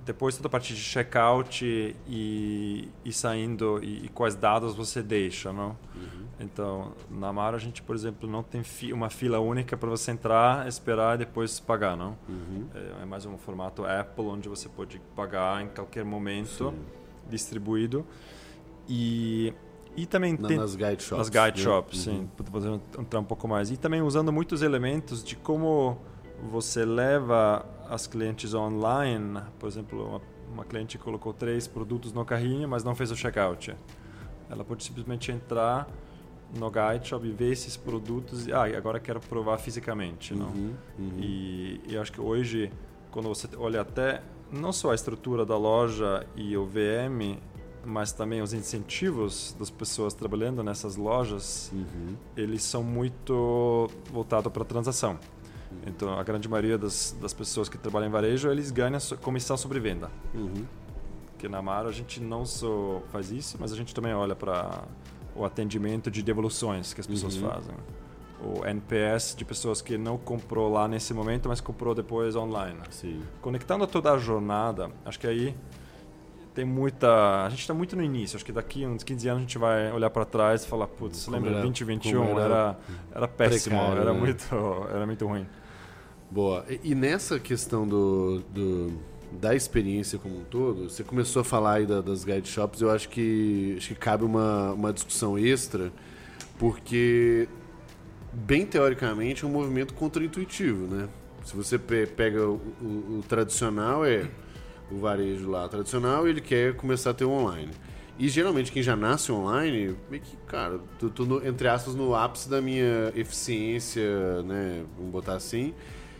depois 0.05 0.35
toda 0.35 0.47
a 0.47 0.51
parte 0.51 0.73
de 0.75 0.81
checkout 0.81 1.65
e, 2.07 2.89
e 3.03 3.13
saindo 3.13 3.79
e, 3.81 4.05
e, 4.05 4.09
quais 4.09 4.35
dados 4.35 4.75
você 4.75 5.01
deixa, 5.01 5.51
não? 5.51 5.69
Uhum. 5.95 6.25
Então, 6.39 6.93
na 7.09 7.31
Mara 7.31 7.55
a 7.55 7.59
gente, 7.59 7.81
por 7.81 7.95
exemplo, 7.95 8.29
não 8.29 8.43
tem 8.43 8.61
fi 8.63 8.91
uma 8.91 9.09
fila 9.09 9.39
única 9.39 9.77
para 9.77 9.89
você 9.89 10.11
entrar, 10.11 10.67
esperar 10.67 11.15
e 11.15 11.19
depois 11.19 11.59
pagar, 11.59 11.95
não? 11.95 12.17
Uhum. 12.27 12.67
É, 12.75 13.01
é, 13.01 13.05
mais 13.05 13.25
um 13.25 13.37
formato 13.37 13.85
Apple 13.85 14.25
onde 14.25 14.49
você 14.49 14.67
pode 14.67 14.99
pagar 15.15 15.63
em 15.63 15.69
qualquer 15.69 16.03
momento. 16.03 16.69
Sim 16.71 17.04
distribuído. 17.29 18.05
E, 18.87 19.53
e 19.95 20.05
também 20.05 20.37
Na, 20.37 20.47
tem, 20.47 20.57
nas 20.57 20.75
guide 20.75 21.03
shops. 21.03 21.17
Nas 21.17 21.29
guide 21.29 21.59
né? 21.59 21.63
shops, 21.63 22.07
uhum. 22.07 22.13
sim. 22.13 22.29
Poder 22.51 22.79
entrar 22.99 23.19
um 23.19 23.23
pouco 23.23 23.47
mais. 23.47 23.71
E 23.71 23.77
também 23.77 24.01
usando 24.01 24.31
muitos 24.31 24.61
elementos 24.61 25.23
de 25.23 25.35
como 25.35 25.97
você 26.49 26.85
leva 26.85 27.65
as 27.89 28.07
clientes 28.07 28.53
online. 28.53 29.41
Por 29.59 29.67
exemplo, 29.67 30.07
uma, 30.07 30.21
uma 30.53 30.65
cliente 30.65 30.97
colocou 30.97 31.33
três 31.33 31.67
produtos 31.67 32.13
no 32.13 32.23
carrinho, 32.25 32.67
mas 32.67 32.83
não 32.83 32.95
fez 32.95 33.11
o 33.11 33.15
checkout. 33.15 33.75
Ela 34.49 34.63
pode 34.63 34.83
simplesmente 34.83 35.31
entrar 35.31 35.87
no 36.53 36.69
guide 36.69 37.07
shop 37.07 37.25
e 37.27 37.31
ver 37.31 37.51
esses 37.51 37.75
produtos 37.75 38.47
e 38.47 38.53
ah, 38.53 38.63
agora 38.77 38.99
quero 38.99 39.19
provar 39.19 39.57
fisicamente, 39.57 40.33
não? 40.33 40.47
Uhum, 40.47 40.75
uhum. 40.99 41.19
E, 41.19 41.81
e 41.87 41.97
acho 41.97 42.11
que 42.11 42.21
hoje, 42.21 42.71
quando 43.11 43.27
você 43.27 43.47
olha 43.57 43.81
até 43.81 44.21
não 44.51 44.71
só 44.71 44.91
a 44.91 44.95
estrutura 44.95 45.45
da 45.45 45.57
loja 45.57 46.25
e 46.35 46.55
o 46.55 46.65
VM, 46.65 47.37
mas 47.83 48.11
também 48.11 48.41
os 48.41 48.53
incentivos 48.53 49.55
das 49.59 49.69
pessoas 49.69 50.13
trabalhando 50.13 50.63
nessas 50.63 50.95
lojas, 50.95 51.71
uhum. 51.73 52.15
eles 52.35 52.63
são 52.63 52.83
muito 52.83 53.89
voltados 54.11 54.51
para 54.51 54.63
a 54.63 54.65
transação. 54.65 55.19
Uhum. 55.71 55.77
Então, 55.87 56.17
a 56.17 56.23
grande 56.23 56.47
maioria 56.49 56.77
das, 56.77 57.15
das 57.21 57.33
pessoas 57.33 57.69
que 57.69 57.77
trabalham 57.77 58.07
em 58.07 58.11
varejo, 58.11 58.49
eles 58.49 58.71
ganham 58.71 58.99
comissão 59.21 59.55
sobre 59.55 59.79
venda. 59.79 60.09
Uhum. 60.33 60.65
Porque 61.27 61.47
na 61.47 61.61
Mara 61.61 61.89
a 61.89 61.91
gente 61.91 62.19
não 62.19 62.45
só 62.45 63.01
faz 63.11 63.31
isso, 63.31 63.57
mas 63.59 63.71
a 63.71 63.75
gente 63.75 63.93
também 63.93 64.13
olha 64.13 64.35
para 64.35 64.83
o 65.35 65.43
atendimento 65.43 66.09
de 66.09 66.23
devoluções 66.23 66.93
que 66.93 67.01
as 67.01 67.07
pessoas 67.07 67.35
Uhum. 67.35 67.49
fazem. 67.49 67.75
O 68.45 68.65
NPS 68.65 69.33
de 69.35 69.43
pessoas 69.43 69.81
que 69.81 69.97
não 69.97 70.17
comprou 70.17 70.71
lá 70.71 70.87
nesse 70.87 71.13
momento, 71.13 71.49
mas 71.49 71.59
comprou 71.59 71.95
depois 71.95 72.35
online. 72.35 72.77
Sim. 72.91 73.21
Conectando 73.41 73.87
toda 73.87 74.11
a 74.11 74.17
jornada, 74.19 74.91
acho 75.03 75.19
que 75.19 75.25
aí 75.25 75.55
tem 76.53 76.63
muita. 76.63 77.43
A 77.45 77.49
gente 77.49 77.61
está 77.61 77.73
muito 77.73 77.95
no 77.95 78.03
início. 78.03 78.35
Acho 78.35 78.45
que 78.45 78.51
daqui 78.51 78.85
uns 78.85 79.03
15 79.03 79.27
anos 79.27 79.39
a 79.39 79.41
gente 79.41 79.57
vai 79.57 79.91
olhar 79.91 80.09
para 80.09 80.23
trás 80.25 80.63
e 80.63 80.67
falar: 80.67 80.87
putz, 80.87 81.27
lembra 81.27 81.51
era- 81.51 81.61
2021? 81.61 82.25
como 82.27 82.39
Era, 82.39 82.45
era 82.45 82.77
era, 83.15 83.27
péssimo, 83.27 83.77
precário, 83.77 84.01
era, 84.01 84.13
né? 84.13 84.19
muito, 84.19 84.45
era 84.93 85.05
muito 85.05 85.25
ruim. 85.27 85.45
Boa. 86.29 86.63
E, 86.69 86.91
e 86.91 86.95
nessa 86.95 87.39
questão 87.39 87.87
do, 87.87 88.39
do- 88.53 88.93
da 89.31 89.53
experiência 89.55 90.17
como 90.19 90.37
um 90.39 90.43
todo, 90.43 90.89
você 90.89 91.03
começou 91.03 91.41
a 91.41 91.43
falar 91.45 91.73
aí 91.73 91.85
da- 91.85 91.99
das 92.01 92.23
guide 92.23 92.47
shops, 92.47 92.79
eu 92.81 92.89
acho 92.91 93.09
que, 93.09 93.75
acho 93.77 93.89
que 93.89 93.95
cabe 93.95 94.23
uma, 94.23 94.71
uma 94.71 94.93
discussão 94.93 95.37
extra, 95.37 95.91
porque, 96.57 97.49
bem 98.35 98.65
teoricamente, 98.65 99.45
um 99.45 99.49
movimento 99.49 99.93
contraintuitivo, 99.93 100.87
né? 100.87 101.07
Se 101.43 101.55
você 101.55 101.77
pe- 101.77 102.07
pega 102.07 102.47
o, 102.47 102.55
o- 102.81 103.19
o 103.19 103.23
tradicional, 103.27 104.05
é 104.05 104.27
o 104.91 104.97
varejo 104.99 105.49
lá 105.49 105.67
tradicional, 105.67 106.27
ele 106.27 106.41
quer 106.41 106.75
começar 106.75 107.11
a 107.11 107.13
ter 107.13 107.25
online. 107.25 107.71
E 108.17 108.29
geralmente 108.29 108.71
quem 108.71 108.81
já 108.81 108.95
nasce 108.95 109.31
online, 109.31 109.95
meio 110.09 110.23
que, 110.23 110.37
cara, 110.47 110.79
tô, 110.99 111.09
tô 111.09 111.25
no- 111.25 111.45
entre 111.45 111.67
aspas 111.67 111.95
no 111.95 112.15
ápice 112.15 112.49
da 112.49 112.61
minha 112.61 113.11
eficiência, 113.15 114.41
né? 114.43 114.83
Vamos 114.97 115.11
botar 115.11 115.33
assim. 115.35 115.73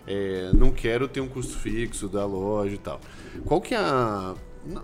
É, 0.07 0.51
não 0.53 0.71
quero 0.71 1.07
ter 1.07 1.21
um 1.21 1.27
custo 1.27 1.57
fixo 1.57 2.07
da 2.07 2.25
loja 2.25 2.75
e 2.75 2.77
tal. 2.77 2.99
Qual 3.45 3.59
que 3.61 3.73
é 3.73 3.77
a. 3.79 4.35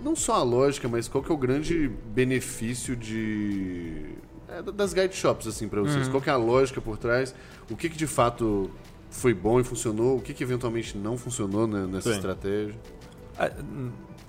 Não 0.03 0.15
só 0.15 0.35
a 0.35 0.43
lógica, 0.43 0.87
mas 0.87 1.07
qual 1.07 1.23
que 1.23 1.31
é 1.31 1.33
o 1.33 1.37
grande 1.37 1.87
benefício 2.13 2.95
de. 2.95 4.15
É, 4.51 4.61
da- 4.61 4.71
das 4.71 4.93
guide 4.93 5.15
shops, 5.15 5.47
assim, 5.47 5.67
pra 5.67 5.81
vocês? 5.81 6.07
Qual 6.07 6.21
que 6.21 6.29
é 6.29 6.33
a 6.33 6.37
lógica 6.37 6.79
por 6.81 6.97
trás? 6.97 7.33
O 7.69 7.75
que, 7.75 7.89
que 7.89 7.97
de 7.97 8.07
fato 8.07 8.69
foi 9.09 9.33
bom 9.33 9.59
e 9.59 9.63
funcionou? 9.63 10.17
O 10.17 10.21
que, 10.21 10.33
que 10.33 10.43
eventualmente 10.43 10.97
não 10.97 11.17
funcionou 11.17 11.67
né, 11.67 11.85
nessa 11.87 12.09
Sim. 12.09 12.15
estratégia? 12.15 12.75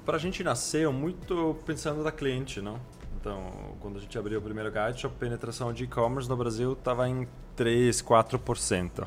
Para 0.04 0.16
a 0.16 0.20
gente 0.20 0.42
nasceu 0.42 0.92
muito 0.92 1.56
pensando 1.64 2.02
da 2.02 2.11
cliente, 2.11 2.61
não? 2.61 2.78
Então, 3.20 3.40
quando 3.78 3.98
a 3.98 4.00
gente 4.00 4.18
abriu 4.18 4.38
o 4.40 4.42
primeiro 4.42 4.70
guide 4.72 5.00
shop, 5.00 5.14
a 5.14 5.18
penetração 5.18 5.72
de 5.72 5.85
e-commerce 5.85 6.28
no 6.28 6.37
Brasil 6.37 6.72
estava 6.72 7.08
em 7.08 7.26
3, 7.54 8.02
4%. 8.02 9.06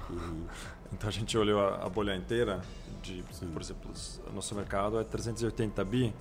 Então 0.94 1.10
a 1.10 1.12
gente 1.12 1.38
olhou 1.38 1.60
a, 1.60 1.86
a 1.86 1.90
bolha 1.90 2.16
inteira 2.16 2.62
de, 3.04 3.22
por 3.52 3.62
exemplo, 3.62 3.92
o 4.30 4.34
nosso 4.34 4.56
mercado 4.56 4.98
é 5.00 5.04
380 5.04 5.84
bi. 5.84 6.14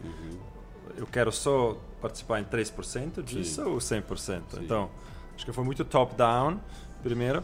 Eu 0.96 1.06
quero 1.06 1.30
só 1.30 1.76
participar 2.04 2.38
em 2.40 2.44
3% 2.44 3.22
disso 3.22 3.62
ou 3.62 3.78
100%? 3.78 4.42
Então, 4.60 4.90
acho 5.34 5.44
que 5.46 5.52
foi 5.52 5.64
muito 5.64 5.84
top-down, 5.84 6.60
primeiro. 7.02 7.42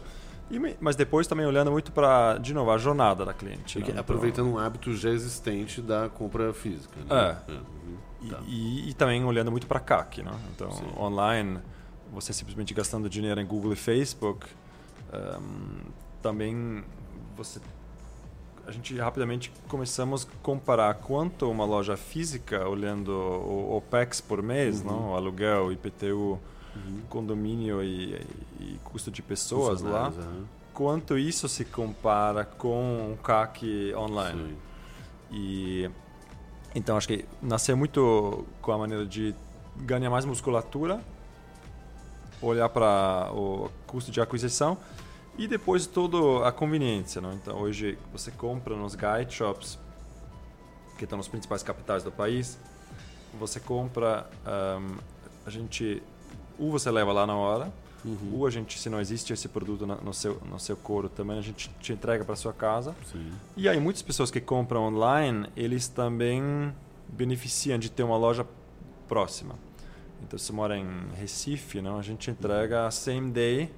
E 0.51 0.59
mas 0.79 0.95
depois 0.95 1.25
também 1.27 1.45
olhando 1.45 1.71
muito 1.71 1.91
para, 1.91 2.37
de 2.37 2.53
novo, 2.53 2.69
a 2.71 2.77
jornada 2.77 3.25
da 3.25 3.33
cliente. 3.33 3.79
Né? 3.79 3.85
Então- 3.87 3.99
aproveitando 3.99 4.47
um 4.49 4.59
hábito 4.59 4.93
já 4.95 5.09
existente 5.09 5.81
da 5.81 6.09
compra 6.09 6.53
física. 6.53 6.95
Né? 6.99 7.37
É. 7.47 7.51
uhum. 7.51 7.97
E, 8.21 8.29
Tá. 8.29 8.39
e- 8.45 8.89
e 8.89 8.93
também 8.93 9.23
olhando 9.23 9.49
muito 9.49 9.65
para 9.65 9.79
CAC, 9.79 10.21
né? 10.21 10.31
Então, 10.53 10.69
Sim. 10.71 10.83
online, 10.99 11.57
você 12.11 12.31
simplesmente 12.33 12.71
gastando 12.73 13.09
dinheiro 13.09 13.39
em 13.41 13.45
Google 13.45 13.73
e 13.73 13.75
Facebook, 13.75 14.45
ehm, 15.11 15.89
também 16.21 16.83
você 17.35 17.59
a 18.67 18.71
gente 18.71 18.95
rapidamente 18.97 19.51
começamos 19.67 20.25
a 20.25 20.43
comparar 20.43 20.93
quanto 20.95 21.49
uma 21.49 21.65
loja 21.65 21.97
física, 21.97 22.67
olhando 22.67 23.09
o 23.11 23.75
OPEX 23.77 24.21
por 24.21 24.41
mês, 24.41 24.81
Uhum. 24.81 24.87
não? 24.87 25.15
aluguel, 25.15 25.71
IPTU, 25.71 26.39
condomínio 27.09 27.83
e, 27.83 28.13
e 28.59 28.79
custo 28.83 29.11
de 29.11 29.21
pessoas 29.21 29.81
lá, 29.81 30.11
quanto 30.73 31.17
isso 31.17 31.49
se 31.49 31.65
compara 31.65 32.45
com 32.45 33.13
o 33.13 33.17
CAC 33.23 33.93
online. 33.95 34.41
Sim. 34.49 34.57
E 35.31 35.89
então 36.73 36.95
acho 36.95 37.07
que 37.07 37.25
nasceu 37.41 37.75
muito 37.75 38.45
com 38.61 38.71
a 38.71 38.77
maneira 38.77 39.05
de 39.05 39.35
ganhar 39.77 40.09
mais 40.09 40.23
musculatura, 40.23 41.01
olhar 42.41 42.69
para 42.69 43.29
o 43.33 43.69
custo 43.85 44.09
de 44.11 44.21
aquisição 44.21 44.77
e 45.37 45.47
depois 45.47 45.85
toda 45.87 46.47
a 46.47 46.51
conveniência. 46.51 47.21
Não? 47.21 47.33
Então 47.33 47.57
hoje 47.59 47.97
você 48.11 48.31
compra 48.31 48.75
nos 48.75 48.95
guide 48.95 49.33
shops 49.33 49.77
que 50.97 51.03
estão 51.05 51.17
nos 51.17 51.27
principais 51.27 51.63
capitais 51.63 52.03
do 52.03 52.11
país, 52.11 52.59
você 53.39 53.59
compra, 53.59 54.29
ahm, 54.45 54.97
a 55.45 55.49
gente 55.49 56.01
ou 56.59 56.69
você 56.71 56.91
leva 56.91 57.11
lá 57.11 57.25
na 57.25 57.35
hora, 57.35 57.71
Uhum. 58.03 58.31
ou 58.39 58.47
a 58.47 58.49
gente 58.51 58.79
se 58.79 58.89
não 58.89 58.99
existe 58.99 59.31
esse 59.31 59.47
produto 59.47 59.85
na- 59.85 59.95
no 59.95 60.11
seu 60.13 60.39
no 60.49 60.59
seu 60.59 60.75
couro 60.75 61.07
também 61.07 61.37
a 61.37 61.41
gente 61.41 61.69
te 61.79 61.93
entrega 61.93 62.25
para 62.25 62.35
sua 62.35 62.51
casa. 62.53 62.95
Sim. 63.11 63.31
E 63.55 63.69
aí 63.69 63.79
muitas 63.79 64.01
pessoas 64.01 64.29
que 64.31 64.41
compram 64.41 64.83
online, 64.83 65.47
eles 65.55 65.87
também 65.87 66.73
beneficiam 67.07 67.77
de 67.77 67.89
ter 67.91 68.03
uma 68.03 68.17
loja 68.17 68.45
próxima. 69.07 69.55
Então 70.23 70.37
se 70.37 70.51
mora 70.51 70.77
em 70.77 70.87
Recife, 71.15 71.79
não, 71.81 71.97
a 71.97 72.01
gente 72.01 72.29
entrega 72.31 72.89
same 72.91 73.29
day 73.31 73.71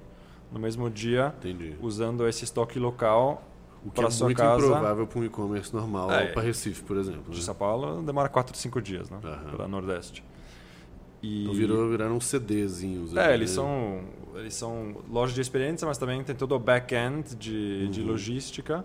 no 0.54 0.60
mesmo 0.60 0.88
dia, 0.88 1.34
Entendi. 1.38 1.74
usando 1.80 2.26
esse 2.28 2.44
estoque 2.44 2.78
local 2.78 3.42
O 3.84 3.90
que 3.90 4.00
para 4.00 4.08
é 4.08 4.18
muito 4.22 4.36
casa. 4.38 4.62
improvável 4.64 5.06
para 5.06 5.18
um 5.18 5.24
e-commerce 5.24 5.74
normal 5.74 6.10
É. 6.12 6.26
para 6.28 6.40
Recife, 6.42 6.82
por 6.84 6.96
exemplo. 6.96 7.32
De 7.32 7.38
Né? 7.40 7.44
São 7.44 7.54
Paulo 7.54 8.00
demora 8.02 8.28
4, 8.28 8.56
5 8.56 8.80
dias, 8.80 9.10
né? 9.10 9.18
Aham. 9.22 9.50
Para 9.56 9.68
Nordeste. 9.68 10.22
E 11.20 11.42
Então 11.42 11.54
virou, 11.54 11.90
viraram 11.90 12.20
CDzinhos. 12.20 13.16
É, 13.16 13.34
eles 13.34 13.50
né? 13.50 13.56
são, 13.56 14.04
eles 14.36 14.54
são 14.54 14.96
lojas 15.10 15.34
de 15.34 15.40
experiência, 15.40 15.86
mas 15.86 15.98
também 15.98 16.22
tem 16.22 16.36
todo 16.36 16.54
o 16.54 16.58
back-end 16.58 17.34
de, 17.34 17.88
de 17.88 18.00
Uhum. 18.00 18.06
logística. 18.08 18.84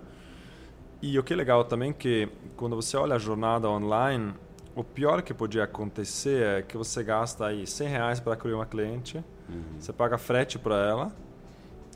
E 1.00 1.18
o 1.18 1.22
que 1.22 1.32
é 1.32 1.36
legal 1.36 1.64
também 1.64 1.92
que 1.92 2.28
quando 2.56 2.74
você 2.76 2.96
olha 2.96 3.14
a 3.14 3.18
jornada 3.18 3.68
online, 3.68 4.34
o 4.74 4.82
pior 4.84 5.22
que 5.22 5.32
podia 5.32 5.64
acontecer 5.64 6.42
é 6.42 6.62
que 6.62 6.76
você 6.76 7.02
gasta 7.02 7.46
aí 7.46 7.66
100 7.66 7.88
reais 7.88 8.20
para 8.20 8.34
acolher 8.34 8.54
uma 8.54 8.66
cliente, 8.66 9.22
Uhum. 9.48 9.62
você 9.78 9.92
paga 9.92 10.16
frete 10.18 10.58
para 10.58 10.76
ela, 10.76 11.12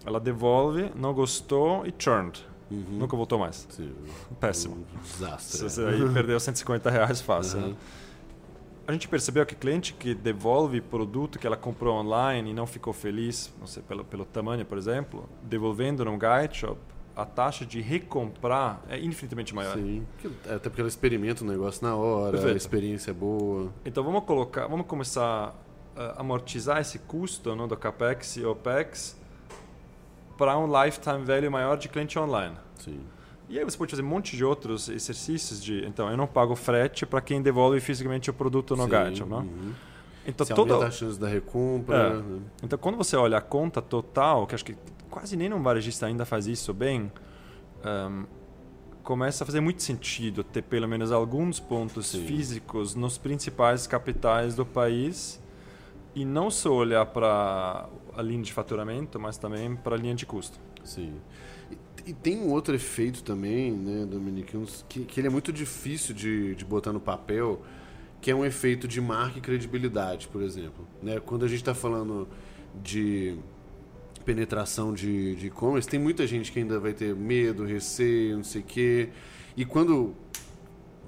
ela 0.05 0.21
devolve, 0.21 0.91
não 0.95 1.13
gostou 1.15 1.87
e 1.87 1.95
churned. 1.99 2.45
Uhum. 2.71 2.85
Nunca 2.99 3.17
voltou 3.17 3.39
mais. 3.39 3.67
Sim, 3.71 3.93
Péssimo. 4.41 4.77
um 4.77 5.03
desastre. 5.03 5.59
Você 5.69 5.85
aí 5.85 6.09
perdeu 6.13 6.41
150 6.41 6.91
reais 6.91 7.21
fácil. 7.21 7.59
Aham. 7.59 7.69
né? 7.69 7.75
A 8.87 8.93
gente 8.93 9.09
percebeu 9.09 9.47
que 9.47 9.55
cliente 9.55 9.95
que 9.95 10.15
devolve 10.15 10.79
produto 10.81 11.39
que 11.39 11.47
ela 11.47 11.57
comprou 11.57 11.95
online 11.97 12.51
e 12.51 12.55
não 12.55 12.67
ficou 12.67 12.93
feliz, 12.93 13.51
não 13.59 13.67
sei, 13.67 13.83
pelo, 13.83 14.05
pelo 14.05 14.27
tamanho, 14.27 14.65
por 14.67 14.77
exemplo, 14.77 15.27
devolvendo 15.43 16.05
num 16.05 16.19
guide 16.19 16.55
shop, 16.59 16.79
a 17.17 17.25
taxa 17.25 17.65
de 17.65 17.81
recomprar 17.81 18.83
é 18.89 18.99
infinitamente 18.99 19.55
maior. 19.55 19.75
Sim, 19.77 20.05
que- 20.19 20.29
até 20.51 20.69
porque 20.69 20.83
ela 20.83 20.89
experimenta 20.89 21.43
o 21.45 21.47
negócio 21.47 21.83
na 21.87 21.95
hora, 21.97 22.29
a 22.29 22.33
Perfeito. 22.33 22.57
experiência 22.59 23.11
é 23.11 23.15
boa. 23.15 23.73
Então 23.87 24.05
vamos 24.05 24.25
colocar, 24.25 24.67
vamos 24.67 24.87
começar 24.87 25.55
a 25.97 26.21
amortizar 26.21 26.79
esse 26.81 26.99
custo 26.99 27.55
não, 27.57 27.67
do 27.67 27.77
capex 27.79 28.37
e 28.37 28.45
opex 28.45 29.17
para 30.37 30.59
um 30.59 30.67
lifetime 30.83 31.25
value 31.25 31.51
maior 31.51 31.77
de 31.77 31.89
cliente 31.89 32.19
online. 32.19 32.57
Sim. 32.77 33.01
E 33.49 33.59
aí 33.59 33.65
você 33.65 33.77
pode 33.77 33.91
fazer 33.91 34.03
um 34.03 34.07
monte 34.07 34.37
de 34.37 34.45
outros 34.45 34.89
exercícios 34.89 35.63
de, 35.63 35.85
então 35.87 36.11
eu 36.11 36.17
não 36.17 36.27
pago 36.27 36.57
frete 36.57 37.05
para 37.05 37.21
quem 37.21 37.43
devolve 37.43 37.79
fisicamente 37.81 38.31
o 38.31 38.35
produto 38.35 38.75
no 38.75 38.85
Sim, 38.85 39.17
shop, 39.17 39.31
não? 39.31 39.39
uhum. 39.41 39.73
Então 40.27 40.47
Você 40.47 40.55
toda 40.55 40.87
a 40.87 40.91
chance 40.91 41.21
da 41.21 41.29
recompra. 41.29 41.97
É. 41.97 42.11
né? 42.15 42.41
Então, 42.63 42.79
quando 42.79 42.97
você 42.97 43.15
olha 43.15 43.37
a 43.37 43.41
conta 43.43 43.83
total, 43.83 44.47
que 44.47 44.55
acho 44.55 44.65
que 44.65 44.75
quase 45.11 45.37
nenhum 45.37 45.63
varejista 45.63 46.07
ainda 46.07 46.25
faz 46.25 46.47
isso 46.47 46.73
bem, 46.73 47.13
ahm, 47.85 48.25
começa 49.03 49.45
a 49.45 49.47
fazer 49.47 49.61
muito 49.61 49.83
sentido 49.83 50.43
ter 50.43 50.63
pelo 50.63 50.89
menos 50.89 51.13
alguns 51.13 51.61
pontos 51.61 52.07
Sim. 52.07 52.27
físicos 52.27 52.95
nos 52.95 53.19
principais 53.19 53.87
capitais 53.87 54.55
do 54.55 54.65
país 54.65 55.39
e 56.15 56.25
não 56.25 56.51
só 56.51 56.73
olhar 56.73 57.05
para 57.05 57.87
a 58.17 58.23
linha 58.23 58.43
de 58.43 58.53
faturamento, 58.53 59.19
mas 59.19 59.37
também 59.37 59.75
para 59.77 59.97
a 59.97 59.99
linha 59.99 60.15
de 60.15 60.27
custo. 60.27 60.59
Sim. 60.85 61.15
E, 61.71 62.11
e 62.11 62.13
tem 62.13 62.39
um 62.39 62.51
outro 62.51 62.75
efeito 62.75 63.23
também, 63.23 63.73
né, 63.73 64.07
Dominique, 64.07 64.57
que, 64.89 65.05
que 65.05 65.21
ele 65.21 65.29
é 65.29 65.31
muito 65.31 65.53
difícil 65.53 66.15
de, 66.15 66.55
de 66.55 66.65
botar 66.65 66.93
no 66.93 67.01
papel, 67.01 67.63
que 68.21 68.31
é 68.31 68.35
um 68.35 68.45
efeito 68.45 68.89
de 68.89 69.01
marca 69.01 69.39
e 69.39 69.41
credibilidade, 69.41 70.29
por 70.29 70.43
exemplo. 70.43 70.87
Né? 71.03 71.21
Quando 71.21 71.45
a 71.45 71.49
gente 71.49 71.61
está 71.61 71.75
falando 71.75 72.29
de 72.83 73.37
penetração 74.25 74.95
de 74.95 75.37
de 75.37 75.49
e-commerce, 75.49 75.89
tem 75.89 76.01
muita 76.01 76.27
gente 76.27 76.51
que 76.51 76.59
ainda 76.59 76.81
vai 76.81 76.93
ter 76.93 77.15
medo, 77.15 77.65
receio, 77.65 78.37
não 78.37 78.45
sei 78.45 78.63
o 78.63 78.65
quê. 78.65 79.09
E 79.57 79.65
quando. 79.65 80.15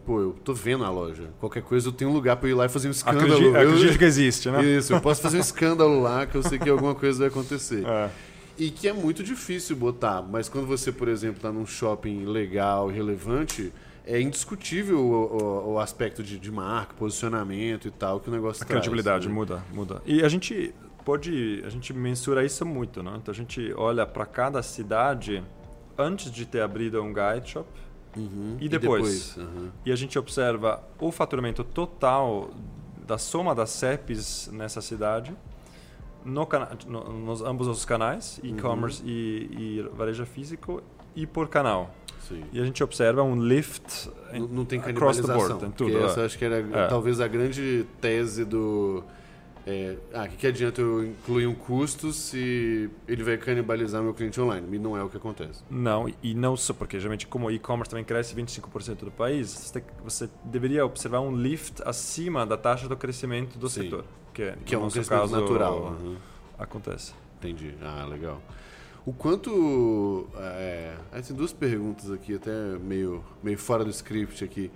Pô, 0.06 0.20
eu 0.20 0.36
tô 0.44 0.54
vendo 0.54 0.84
a 0.84 0.88
loja. 0.90 1.30
Qualquer 1.40 1.62
coisa 1.64 1.88
eu 1.88 1.92
tenho 1.92 2.10
um 2.10 2.14
lugar 2.14 2.36
para 2.36 2.48
ir 2.48 2.54
lá 2.54 2.64
e 2.66 2.68
fazer 2.68 2.86
um 2.88 2.92
escândalo. 2.92 3.24
Acredito, 3.34 3.56
Eu- 3.56 3.60
acredito 3.74 3.98
que 3.98 4.04
existe, 4.04 4.48
né? 4.50 4.64
Isso, 4.64 4.92
eu 4.94 5.00
posso 5.00 5.20
fazer 5.20 5.36
um 5.36 5.40
escândalo 5.40 6.00
lá 6.00 6.24
que 6.26 6.36
eu 6.36 6.42
sei 6.44 6.58
que 6.60 6.70
alguma 6.70 6.94
coisa 6.94 7.18
vai 7.18 7.28
acontecer. 7.28 7.84
É. 7.84 8.08
E 8.56 8.70
que 8.70 8.86
é 8.88 8.92
muito 8.92 9.22
difícil 9.24 9.74
botar, 9.76 10.22
mas 10.22 10.48
quando 10.48 10.66
você, 10.66 10.90
por 10.92 11.08
exemplo, 11.08 11.36
está 11.38 11.50
num 11.52 11.66
shopping 11.66 12.24
legal 12.24 12.90
e 12.90 12.94
relevante, 12.94 13.72
é 14.06 14.20
indiscutível 14.20 14.98
o, 15.00 15.12
o- 15.12 15.72
o 15.74 15.78
aspecto 15.80 16.22
de, 16.22 16.38
de 16.38 16.50
marca, 16.52 16.94
posicionamento 16.94 17.88
e 17.88 17.90
tal, 17.90 18.20
que 18.20 18.28
o 18.28 18.32
negócio 18.32 18.62
A 18.62 18.66
traz, 18.66 18.80
credibilidade 18.80 19.26
né? 19.28 19.34
muda, 19.34 19.62
muda. 19.74 20.00
E 20.06 20.22
a 20.22 20.28
gente 20.28 20.72
pode, 21.04 21.62
a 21.66 21.68
gente 21.68 21.92
mensura 21.92 22.44
isso 22.44 22.64
muito, 22.64 23.02
né? 23.02 23.12
Então 23.20 23.32
a 23.32 23.34
gente 23.36 23.74
olha 23.76 24.06
para 24.06 24.24
cada 24.24 24.62
cidade 24.62 25.42
antes 25.98 26.30
de 26.30 26.46
ter 26.46 26.60
abrido 26.60 27.02
um 27.02 27.12
guide 27.12 27.50
shop 27.50 27.66
Uhum. 28.16 28.56
e 28.60 28.68
depois. 28.68 29.34
depois, 29.34 29.36
uhum. 29.36 29.68
E 29.84 29.92
a 29.92 29.96
gente 29.96 30.18
observa 30.18 30.82
o 30.98 31.12
faturamento 31.12 31.62
total 31.62 32.50
da 33.06 33.18
soma 33.18 33.54
das 33.54 33.70
CEPs 33.70 34.48
nessa 34.52 34.80
cidade, 34.80 35.34
no 36.24 36.44
cana 36.46 36.70
no, 36.86 37.12
nos 37.12 37.42
ambos 37.42 37.68
os 37.68 37.84
canais, 37.84 38.40
Uhum. 38.42 38.50
e-commerce 38.50 39.02
e, 39.04 39.48
e 39.78 39.90
varejo 39.94 40.24
físico, 40.26 40.82
e 41.14 41.26
por 41.26 41.48
canal. 41.48 41.94
Sim. 42.28 42.42
E 42.52 42.60
a 42.60 42.64
gente 42.64 42.82
observa 42.82 43.22
um 43.22 43.40
lift 43.40 44.08
Não, 44.32 44.48
não 44.48 44.64
tem 44.64 44.80
across 44.80 45.18
the 45.18 45.22
canibalização. 45.22 45.58
board, 45.58 45.74
tudo. 45.76 45.98
essa 46.04 46.22
é. 46.22 46.24
acho 46.24 46.36
que 46.36 46.44
era 46.44 46.56
É. 46.58 46.86
talvez 46.88 47.20
a 47.20 47.28
grande 47.28 47.86
tese 48.00 48.44
do. 48.44 49.04
É, 49.68 49.96
ah, 50.14 50.24
o 50.24 50.28
que, 50.28 50.36
que 50.36 50.46
adianta 50.46 50.80
eu 50.80 51.04
incluir 51.04 51.46
um 51.48 51.54
custo 51.54 52.12
se 52.12 52.88
ele 53.08 53.24
vai 53.24 53.36
canibalizar 53.36 54.00
meu 54.00 54.14
cliente 54.14 54.40
online? 54.40 54.76
E 54.76 54.78
não 54.78 54.96
é 54.96 55.02
o 55.02 55.08
que 55.08 55.16
acontece. 55.16 55.64
Não, 55.68 56.08
e 56.22 56.34
não 56.34 56.56
só 56.56 56.72
porque 56.72 57.00
geralmente 57.00 57.26
como 57.26 57.48
o 57.48 57.50
e-commerce 57.50 57.90
também 57.90 58.04
cresce 58.04 58.32
25% 58.34 59.04
do 59.04 59.10
país, 59.10 59.50
você, 59.50 59.80
tem- 59.80 59.90
você 60.04 60.30
deveria 60.44 60.86
observar 60.86 61.20
um 61.20 61.34
lift 61.36 61.82
acima 61.84 62.46
da 62.46 62.56
taxa 62.56 62.88
do 62.88 62.96
crescimento 62.96 63.58
do 63.58 63.68
Sim. 63.68 63.82
setor, 63.82 64.04
que, 64.32 64.42
é, 64.42 64.56
Que 64.64 64.74
é 64.76 64.78
um 64.78 64.88
crescimento 64.88 65.20
caso, 65.20 65.40
natural. 65.40 65.96
uhum. 66.00 66.16
Acontece. 66.56 67.12
Entendi. 67.38 67.74
Ah, 67.82 68.06
legal. 68.08 68.40
O 69.04 69.12
quanto. 69.12 70.28
É, 70.36 70.94
duas 71.34 71.52
perguntas 71.52 72.10
aqui, 72.10 72.34
até 72.36 72.50
meio, 72.78 73.22
meio 73.42 73.58
fora 73.58 73.84
do 73.84 73.90
script 73.90 74.44
aqui. 74.44 74.70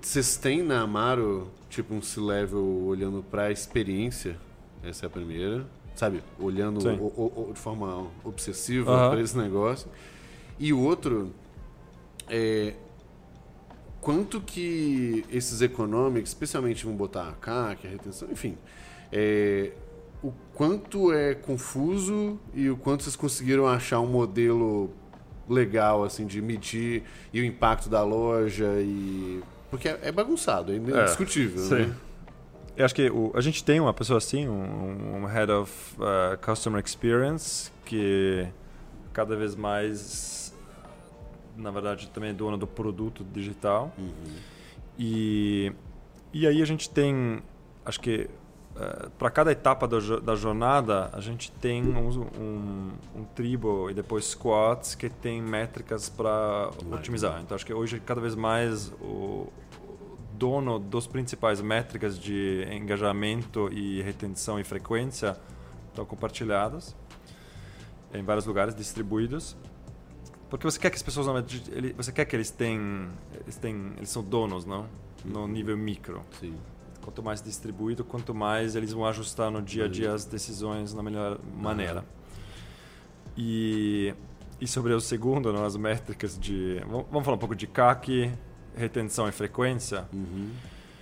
Vocês 0.00 0.36
têm 0.36 0.62
na 0.62 0.80
Amaro, 0.82 1.48
tipo, 1.70 1.94
um 1.94 2.02
C-Level 2.02 2.62
olhando 2.84 3.22
pra 3.22 3.50
experiência? 3.50 4.36
Essa 4.82 5.06
é 5.06 5.08
a 5.08 5.10
primeira. 5.10 5.66
Sabe? 5.94 6.22
Olhando 6.38 6.78
o- 6.86 7.06
o- 7.06 7.50
o- 7.50 7.52
de 7.52 7.58
forma 7.58 8.06
obsessiva 8.24 8.90
Aham. 8.90 9.10
pra 9.10 9.20
esse 9.20 9.36
negócio. 9.38 9.88
E 10.58 10.72
o 10.72 10.80
outro 10.80 11.32
é. 12.28 12.74
Quanto 14.00 14.40
que 14.40 15.24
esses 15.30 15.60
econômicos, 15.60 16.30
especialmente 16.30 16.84
vamos 16.84 16.98
botar 16.98 17.28
a 17.28 17.32
CAC, 17.32 17.86
a 17.86 17.90
retenção, 17.90 18.28
enfim, 18.32 18.56
é, 19.12 19.72
o 20.22 20.32
quanto 20.54 21.12
é 21.12 21.34
confuso 21.34 22.38
e 22.54 22.70
o 22.70 22.78
quanto 22.78 23.02
vocês 23.02 23.14
conseguiram 23.14 23.66
achar 23.66 24.00
um 24.00 24.06
modelo 24.06 24.90
legal 25.46 26.02
assim 26.02 26.26
de 26.26 26.40
medir 26.40 27.02
e 27.30 27.40
o 27.42 27.44
impacto 27.44 27.90
da 27.90 28.02
loja 28.02 28.72
e 28.80 29.42
porque 29.70 29.88
é, 29.88 29.98
é 30.02 30.12
bagunçado, 30.12 30.72
é 30.72 30.76
indiscutível, 30.76 31.62
sim. 31.62 31.86
né? 31.86 31.96
Eu 32.76 32.84
acho 32.84 32.94
que 32.94 33.10
o, 33.10 33.30
a 33.34 33.40
gente 33.40 33.62
tem 33.62 33.78
uma 33.78 33.92
pessoa 33.92 34.18
assim, 34.18 34.48
um, 34.48 35.22
um 35.22 35.26
Head 35.26 35.52
of 35.52 35.72
uh, 35.96 36.38
Customer 36.38 36.82
Experience, 36.84 37.70
que 37.84 38.46
cada 39.12 39.36
vez 39.36 39.54
mais, 39.54 40.54
na 41.56 41.70
verdade, 41.70 42.08
também 42.08 42.30
é 42.30 42.32
dono 42.32 42.56
do 42.56 42.66
produto 42.66 43.24
digital. 43.32 43.94
E, 44.98 45.72
e 46.32 46.46
aí 46.46 46.62
a 46.62 46.64
gente 46.64 46.88
tem, 46.88 47.42
acho 47.84 48.00
que 48.00 48.30
para 49.18 49.30
cada 49.30 49.52
etapa 49.52 49.86
da, 49.86 49.98
jo- 49.98 50.20
da 50.20 50.34
jornada, 50.34 51.10
a 51.12 51.20
gente 51.20 51.50
tem 51.52 51.84
um, 51.84 52.08
um, 52.38 52.90
um 53.16 53.24
tribo 53.34 53.90
e 53.90 53.94
depois 53.94 54.24
squads 54.26 54.94
que 54.94 55.08
tem 55.10 55.42
métricas 55.42 56.08
para 56.08 56.70
otimizar. 56.90 57.40
Então 57.42 57.54
acho 57.54 57.66
que 57.66 57.74
hoje 57.74 58.00
cada 58.00 58.20
vez 58.20 58.34
mais 58.34 58.90
o 59.00 59.48
dono 60.32 60.78
dos 60.78 61.06
principais 61.06 61.60
métricas 61.60 62.18
de 62.18 62.66
engajamento 62.72 63.68
e 63.72 64.00
retenção 64.02 64.58
e 64.58 64.64
frequência 64.64 65.36
estão 65.88 66.04
compartilhadas 66.06 66.96
em 68.14 68.22
vários 68.22 68.46
lugares 68.46 68.74
distribuídos. 68.74 69.56
Porque 70.48 70.64
você 70.64 70.78
quer 70.80 70.90
que 70.90 70.96
as 70.96 71.02
pessoas 71.02 71.26
você 71.96 72.10
quer 72.12 72.24
que 72.24 72.34
eles 72.34 72.50
tenham 72.50 73.08
eles 73.42 73.56
têm 73.56 73.92
eles 73.98 74.08
são 74.08 74.22
donos, 74.22 74.64
não? 74.64 74.86
No 75.24 75.46
nível 75.46 75.76
micro. 75.76 76.22
Sim. 76.40 76.54
Quanto 77.02 77.22
mais 77.22 77.42
distribuído, 77.42 78.04
quanto 78.04 78.34
mais 78.34 78.76
eles 78.76 78.92
vão 78.92 79.06
ajustar 79.06 79.50
no 79.50 79.62
dia 79.62 79.86
a 79.86 79.88
dia 79.88 80.12
as 80.12 80.24
decisões 80.24 80.92
na 80.92 81.02
melhor 81.02 81.38
maneira. 81.56 82.04
E, 83.36 84.14
e 84.60 84.66
sobre 84.66 84.92
o 84.92 85.00
segundo, 85.00 85.52
não, 85.52 85.64
as 85.64 85.76
métricas 85.76 86.38
de. 86.38 86.80
Vamos 87.10 87.24
falar 87.24 87.36
um 87.36 87.40
pouco 87.40 87.54
de 87.54 87.66
CAC, 87.66 88.32
retenção 88.76 89.28
e 89.28 89.32
frequência. 89.32 90.06
Uhum. 90.12 90.50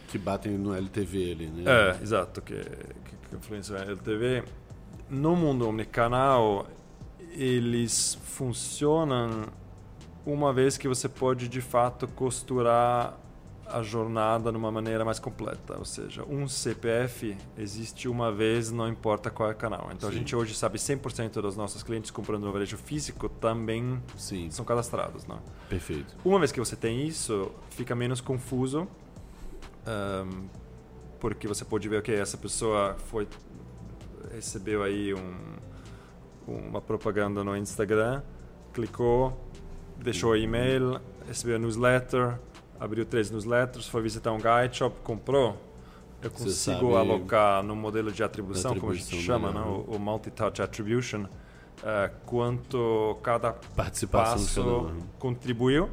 Que 0.09 0.19
batem 0.19 0.57
no 0.57 0.75
LTV 0.75 1.33
ali, 1.33 1.47
né? 1.49 1.65
É, 1.67 2.03
exato, 2.03 2.41
que, 2.41 2.55
que, 2.55 3.29
que 3.29 3.37
influencia 3.37 3.77
a 3.77 3.83
LTV. 3.83 4.45
No 5.11 5.35
mundo 5.35 5.69
omnicanal, 5.69 6.67
eles 7.33 8.19
funcionam 8.23 9.49
uma 10.25 10.53
vez 10.53 10.77
que 10.77 10.87
você 10.87 11.09
pode 11.09 11.49
de 11.49 11.61
fato 11.61 12.07
costurar 12.09 13.19
a 13.71 13.83
jornada 13.83 14.51
de 14.51 14.57
uma 14.57 14.71
maneira 14.71 15.05
mais 15.05 15.19
completa, 15.19 15.77
ou 15.79 15.85
seja, 15.85 16.25
um 16.25 16.49
CPF 16.49 17.37
existe 17.57 18.09
uma 18.09 18.33
vez, 18.33 18.71
não 18.71 18.89
importa 18.89 19.31
qual 19.31 19.51
é 19.51 19.53
o 19.53 19.57
canal. 19.57 19.91
Então 19.93 20.09
Sim. 20.09 20.17
a 20.17 20.19
gente 20.19 20.35
hoje 20.35 20.55
sabe 20.55 20.79
100% 20.79 21.41
dos 21.41 21.57
nossos 21.57 21.83
clientes 21.83 22.11
comprando 22.11 22.45
no 22.45 22.53
varejo 22.53 22.77
físico 22.77 23.29
também 23.29 24.03
Sim, 24.17 24.51
são 24.51 24.65
cadastrados, 24.65 25.27
não? 25.27 25.41
perfeito. 25.69 26.17
Uma 26.25 26.39
vez 26.39 26.51
que 26.51 26.59
você 26.59 26.77
tem 26.77 27.07
isso, 27.07 27.51
fica 27.71 27.95
menos 27.95 28.21
confuso, 28.21 28.89
ahm, 29.87 30.47
porque 31.21 31.47
você 31.47 31.65
pode 31.65 31.89
ver, 31.89 31.99
ok, 31.99 32.15
essa 32.15 32.39
pessoa 32.39 32.97
foi 33.07 33.27
recebeu 34.33 34.83
aí 34.83 35.15
um, 35.15 35.35
uma 36.47 36.81
propaganda 36.81 37.43
no 37.43 37.57
Instagram, 37.57 38.23
clicou, 38.73 39.39
deixou 39.97 40.37
e-mail, 40.37 41.01
recebeu 41.27 41.57
a 41.57 41.59
newsletter, 41.59 42.39
abriu 42.79 43.05
três 43.05 43.31
newsletters, 43.31 43.87
foi 43.89 44.03
visitar 44.03 44.33
um 44.33 44.39
guide 44.39 44.77
shop, 44.77 44.97
comprou. 45.03 45.57
Eu 46.21 46.31
consigo 46.31 46.97
alocar 46.97 47.63
no 47.63 47.77
modelo 47.77 48.11
de 48.11 48.23
atribuição, 48.25 48.75
como 48.77 48.91
a 48.91 48.95
gente 48.95 49.05
atribuição, 49.05 49.35
chama, 49.35 49.53
né? 49.53 49.61
né? 49.61 49.67
o, 49.89 49.95
o 49.97 49.99
multi-touch 50.01 50.61
attribution, 50.61 51.27
eh, 51.85 52.11
quanto 52.27 53.17
cada 53.23 53.53
passo 54.11 54.91
contribuiu 55.19 55.89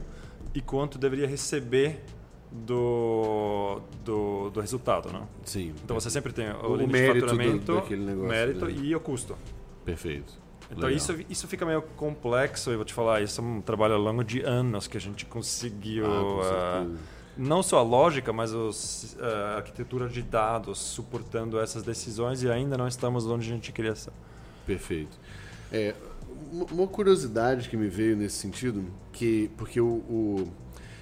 e 0.54 0.62
quanto 0.62 0.98
deveria 0.98 1.28
receber 1.28 2.04
do, 2.52 3.82
do, 4.04 4.50
do 4.50 4.62
resultado, 4.62 5.12
não? 5.12 5.28
Sim. 5.44 5.74
Então 5.84 6.00
você 6.00 6.10
sempre 6.10 6.34
tem 6.34 6.50
o, 6.50 6.74
O 6.74 6.88
mérito 6.88 7.38
de 7.38 7.60
do- 7.60 7.76
daquele 7.76 8.06
negócio, 8.06 8.30
mérito 8.30 8.66
né? 8.66 8.72
e 8.72 8.96
o 8.96 9.00
custo. 9.00 9.38
Perfeito. 9.84 10.34
Então 10.76 10.90
Legal. 10.90 10.92
isso, 10.98 11.16
isso 11.30 11.48
fica 11.48 11.66
meio 11.66 11.82
complexo, 11.82 12.70
eu 12.70 12.76
vou 12.76 12.86
te 12.86 12.94
falar, 12.94 13.22
isso 13.22 13.40
é 13.40 13.44
um 13.44 13.62
trabalho 13.62 13.94
ao 13.94 14.02
longo 14.02 14.24
de 14.24 14.42
anos 14.42 14.88
que 14.88 14.98
a 14.98 15.02
gente 15.02 15.26
conseguiu, 15.26 16.06
Ah, 16.06 16.84
ah, 16.86 16.96
não 17.38 17.64
só 17.64 17.80
a 17.80 17.84
lógica, 17.84 18.34
mas 18.34 18.54
os, 18.54 19.16
ah, 19.22 19.54
a 19.54 19.56
arquitetura 19.58 20.10
de 20.10 20.22
dados 20.22 20.78
suportando 20.80 21.60
essas 21.60 21.84
decisões 21.84 22.44
e 22.44 22.50
ainda 22.50 22.78
não 22.78 22.88
estamos 22.88 23.26
onde 23.26 23.50
a 23.50 23.54
gente 23.56 23.72
queria 23.72 23.96
ser. 23.96 24.12
Perfeito. 24.66 25.18
É, 25.72 25.96
uma- 26.52 26.88
curiosidade 26.88 27.70
que 27.70 27.78
me 27.78 27.88
veio 27.88 28.16
nesse 28.18 28.36
sentido, 28.38 28.84
que 29.14 29.50
porque 29.58 29.80
o, 29.80 29.86
o- 29.88 30.48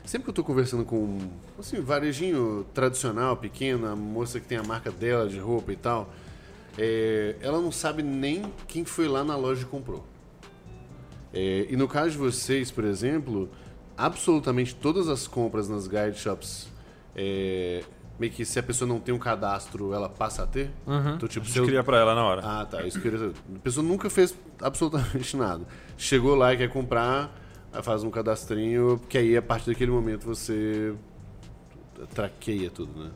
sempre 0.06 0.24
que 0.26 0.30
eu 0.30 0.34
estou 0.34 0.46
conversando 0.46 0.86
com 0.86 1.18
assim, 1.60 1.80
varejinho 1.82 2.66
tradicional, 2.76 3.38
pequeno, 3.38 3.88
a 3.88 3.96
moça 3.96 4.40
que 4.40 4.46
tem 4.48 4.58
a 4.58 4.64
marca 4.64 4.92
dela 4.92 5.28
de 5.28 5.40
roupa 5.40 5.72
e 5.72 5.76
tal, 5.76 6.10
é, 6.78 7.36
ela 7.42 7.60
não 7.62 7.72
sabe 7.72 8.02
nem 8.04 8.44
quem 8.68 8.84
foi 8.86 9.08
lá 9.08 9.24
na 9.24 9.36
loja 9.36 9.62
e 9.62 9.66
comprou. 9.66 10.06
É, 11.34 11.68
e 11.70 11.76
no 11.76 11.88
caso 11.88 12.12
de 12.12 12.18
vocês, 12.18 12.70
por 12.72 12.84
exemplo, 12.84 13.50
absolutamente 13.98 14.76
todas 14.76 15.08
as 15.08 15.28
compras 15.28 15.68
nas 15.68 15.88
guide 15.88 16.18
shops, 16.18 16.68
é, 17.16 17.84
meio 18.20 18.32
que 18.32 18.46
se 18.46 18.60
a 18.60 18.64
pessoa 18.64 18.88
não 18.88 19.00
tem 19.00 19.14
um 19.14 19.20
cadastro, 19.20 19.94
ela 19.94 20.08
passa 20.10 20.44
a 20.44 20.48
ter? 20.48 20.70
Então, 21.16 21.28
tipo, 21.28 21.46
A 21.46 21.48
gente 21.48 21.58
eu- 21.58 21.66
queria 21.66 21.84
para 21.84 21.98
ela 21.98 22.14
na 22.14 22.24
hora. 22.24 22.42
ah, 22.44 22.66
tá. 22.66 22.84
Isso 22.86 23.02
queria. 23.02 23.30
A 23.56 23.60
pessoa 23.60 23.86
nunca 23.86 24.10
fez 24.10 24.36
absolutamente 24.62 25.36
nada. 25.38 25.66
Chegou 25.98 26.36
lá 26.36 26.54
e 26.54 26.58
quer 26.58 26.70
comprar, 26.70 27.36
faz 27.82 28.04
um 28.04 28.12
cadastrinho, 28.12 29.00
que 29.10 29.18
aí 29.18 29.36
a 29.36 29.42
partir 29.42 29.72
daquele 29.72 29.90
momento 29.92 30.26
você 30.26 30.94
traqueia 32.14 32.70
tudo, 32.70 33.00
né? 33.04 33.12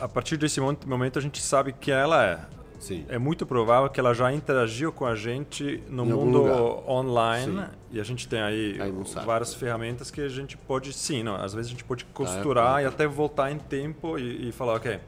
A 0.00 0.08
partir 0.08 0.36
desse 0.36 0.60
momento 0.60 1.18
a 1.18 1.22
gente 1.22 1.40
sabe 1.40 1.72
que 1.72 1.90
ela 1.90 2.24
é. 2.24 2.38
Sim. 2.80 3.04
É 3.08 3.18
muito 3.18 3.44
provável 3.44 3.90
que 3.90 3.98
ela 3.98 4.14
já 4.14 4.32
interagiu 4.32 4.92
com 4.92 5.04
a 5.04 5.14
gente 5.16 5.82
no 5.88 6.04
Em 6.04 6.08
mundo 6.10 6.44
online 6.88 7.56
Sim. 7.60 7.64
e 7.90 8.00
a 8.00 8.04
gente 8.04 8.28
tem 8.28 8.40
aí, 8.40 8.80
Aí 8.80 8.94
sabe. 9.06 9.26
várias 9.26 9.52
ferramentas 9.52 10.12
que 10.12 10.20
a 10.20 10.28
gente 10.28 10.56
pode, 10.56 10.92
sim, 10.92 11.24
não, 11.24 11.34
às 11.34 11.52
vezes 11.52 11.68
a 11.68 11.72
gente 11.72 11.82
pode 11.82 12.06
Ah, 12.08 12.14
costurar 12.14 12.80
é, 12.80 12.84
e 12.84 12.86
até 12.86 13.04
voltar 13.06 13.50
em 13.50 13.58
tempo 13.58 14.16
e, 14.16 14.48
e 14.48 14.52
falar, 14.52 14.74
ok, 14.74 15.00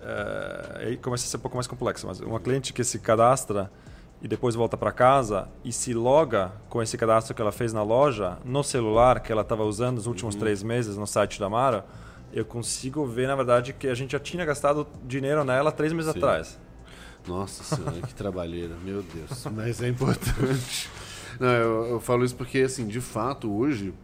é, 0.00 0.86
aí 0.86 0.96
começa 0.96 1.24
a 1.24 1.28
ser 1.28 1.36
um 1.36 1.40
pouco 1.40 1.56
mais 1.56 1.68
complexo, 1.68 2.06
mas 2.06 2.18
uma 2.20 2.40
cliente 2.40 2.72
que 2.72 2.82
se 2.82 2.98
cadastra 2.98 3.70
e 4.20 4.26
depois 4.26 4.54
volta 4.56 4.76
para 4.76 4.90
casa 4.90 5.48
e 5.64 5.72
se 5.72 5.94
loga 5.94 6.50
com 6.68 6.82
esse 6.82 6.98
cadastro 6.98 7.32
que 7.34 7.40
ela 7.42 7.52
fez 7.52 7.72
na 7.72 7.82
loja 7.84 8.38
no 8.44 8.62
celular 8.64 9.20
que 9.20 9.30
ela 9.30 9.42
estava 9.42 9.64
usando 9.64 9.96
nos 9.96 10.06
Uhum. 10.06 10.12
últimos 10.12 10.34
três 10.34 10.62
meses 10.64 10.96
no 10.96 11.06
site 11.06 11.38
da 11.38 11.48
Mara, 11.48 11.84
eu 12.32 12.44
consigo 12.44 13.04
ver 13.06 13.26
na 13.26 13.36
verdade 13.36 13.72
que 13.72 13.88
a 13.88 13.94
gente 13.94 14.12
já 14.12 14.20
tinha 14.20 14.44
gastado 14.44 14.86
dinheiro 15.04 15.44
nela 15.44 15.70
três 15.70 15.92
meses 15.92 16.12
Sim. 16.12 16.18
atrás. 16.18 16.58
Nossa 17.26 17.62
senhora, 17.62 18.00
que 18.02 18.14
trabalheira, 18.14 18.74
meu 18.82 19.02
Deus. 19.02 19.46
Mas 19.54 19.80
é 19.80 19.88
importante. 19.88 20.90
Não, 21.38 21.48
eu, 21.48 21.86
eu 21.86 22.00
falo 22.00 22.24
isso 22.24 22.34
porque, 22.34 22.58
assim, 22.58 22.86
de 22.86 23.00
fato, 23.00 23.52
hoje, 23.52 23.94